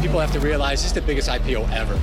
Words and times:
People 0.00 0.20
have 0.20 0.32
to 0.32 0.40
realize 0.40 0.82
this 0.82 0.86
is 0.86 0.92
the 0.92 1.00
biggest 1.00 1.28
IPO 1.28 1.60
ever. 1.60 1.96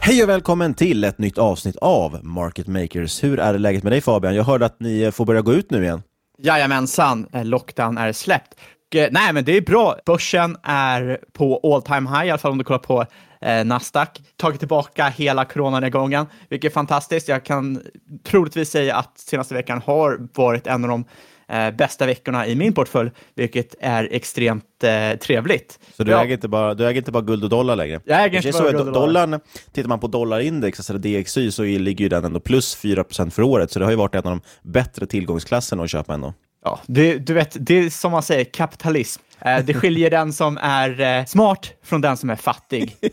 Hej 0.00 0.22
och 0.22 0.28
välkommen 0.28 0.74
till 0.74 1.04
ett 1.04 1.18
nytt 1.18 1.38
avsnitt 1.38 1.76
av 1.76 2.18
Market 2.22 2.66
Makers. 2.66 3.24
Hur 3.24 3.40
är 3.40 3.58
läget 3.58 3.82
med 3.82 3.92
dig 3.92 4.00
Fabian? 4.00 4.34
Jag 4.34 4.44
hörde 4.44 4.66
att 4.66 4.80
ni 4.80 5.12
får 5.12 5.24
börja 5.24 5.40
gå 5.40 5.52
ut 5.52 5.70
nu 5.70 5.82
igen. 5.82 6.02
Jajamensan, 6.38 7.26
lockdown 7.32 7.98
är 7.98 8.12
släppt. 8.12 8.54
Eh, 8.94 9.08
nej, 9.10 9.32
men 9.32 9.44
det 9.44 9.56
är 9.56 9.60
bra. 9.60 9.96
Börsen 10.06 10.56
är 10.62 11.18
på 11.32 11.60
all 11.74 11.82
time 11.82 12.10
high, 12.10 12.26
i 12.26 12.30
alla 12.30 12.38
fall 12.38 12.50
om 12.50 12.58
du 12.58 12.64
kollar 12.64 12.78
på 12.78 13.06
eh, 13.40 13.64
Nasdaq. 13.64 14.20
Tagit 14.36 14.58
tillbaka 14.58 15.08
hela 15.08 15.44
coronanedgången, 15.44 16.26
vilket 16.48 16.72
är 16.72 16.74
fantastiskt. 16.74 17.28
Jag 17.28 17.44
kan 17.44 17.82
troligtvis 18.26 18.70
säga 18.70 18.96
att 18.96 19.18
senaste 19.18 19.54
veckan 19.54 19.82
har 19.86 20.28
varit 20.34 20.66
en 20.66 20.84
av 20.84 20.90
de 20.90 21.04
eh, 21.48 21.70
bästa 21.70 22.06
veckorna 22.06 22.46
i 22.46 22.54
min 22.56 22.72
portfölj, 22.72 23.10
vilket 23.34 23.74
är 23.80 24.08
extremt 24.12 24.84
eh, 24.84 25.18
trevligt. 25.18 25.78
Så 25.96 26.04
du, 26.04 26.10
Ja. 26.10 26.22
äger 26.24 26.34
inte 26.34 26.48
bara, 26.48 26.74
du 26.74 26.86
äger 26.86 26.98
inte 27.00 27.12
bara 27.12 27.22
guld 27.22 27.44
och 27.44 27.50
dollar 27.50 27.76
längre? 27.76 28.00
Jag 28.04 28.24
äger 28.24 28.46
inte 28.46 28.58
bara 28.58 28.72
guld 28.72 28.88
och 28.88 28.92
dollar. 28.94 29.26
dollarn, 29.26 29.40
tittar 29.72 29.88
man 29.88 30.00
på 30.00 30.06
dollarindex, 30.06 30.78
alltså 30.80 30.98
DXY, 30.98 31.50
så 31.50 31.62
ligger 31.62 32.04
ju 32.04 32.08
den 32.08 32.24
ändå 32.24 32.40
plus 32.40 32.76
4% 32.84 33.30
för 33.30 33.42
året, 33.42 33.70
så 33.70 33.78
det 33.78 33.84
har 33.84 33.92
ju 33.92 33.96
varit 33.98 34.14
en 34.14 34.22
av 34.26 34.30
de 34.30 34.40
bättre 34.70 35.06
tillgångsklasserna 35.06 35.82
att 35.82 35.90
köpa 35.90 36.14
ändå. 36.14 36.34
Ja, 36.64 36.80
det, 36.86 37.18
du 37.18 37.34
vet, 37.34 37.56
det 37.60 37.74
är 37.78 37.90
som 37.90 38.12
man 38.12 38.22
säger, 38.22 38.44
kapitalism. 38.44 39.22
Eh, 39.40 39.64
det 39.64 39.74
skiljer 39.74 40.10
den 40.10 40.32
som 40.32 40.58
är 40.62 41.00
eh, 41.00 41.24
smart 41.24 41.72
från 41.82 42.00
den 42.00 42.16
som 42.16 42.30
är 42.30 42.36
fattig. 42.36 42.96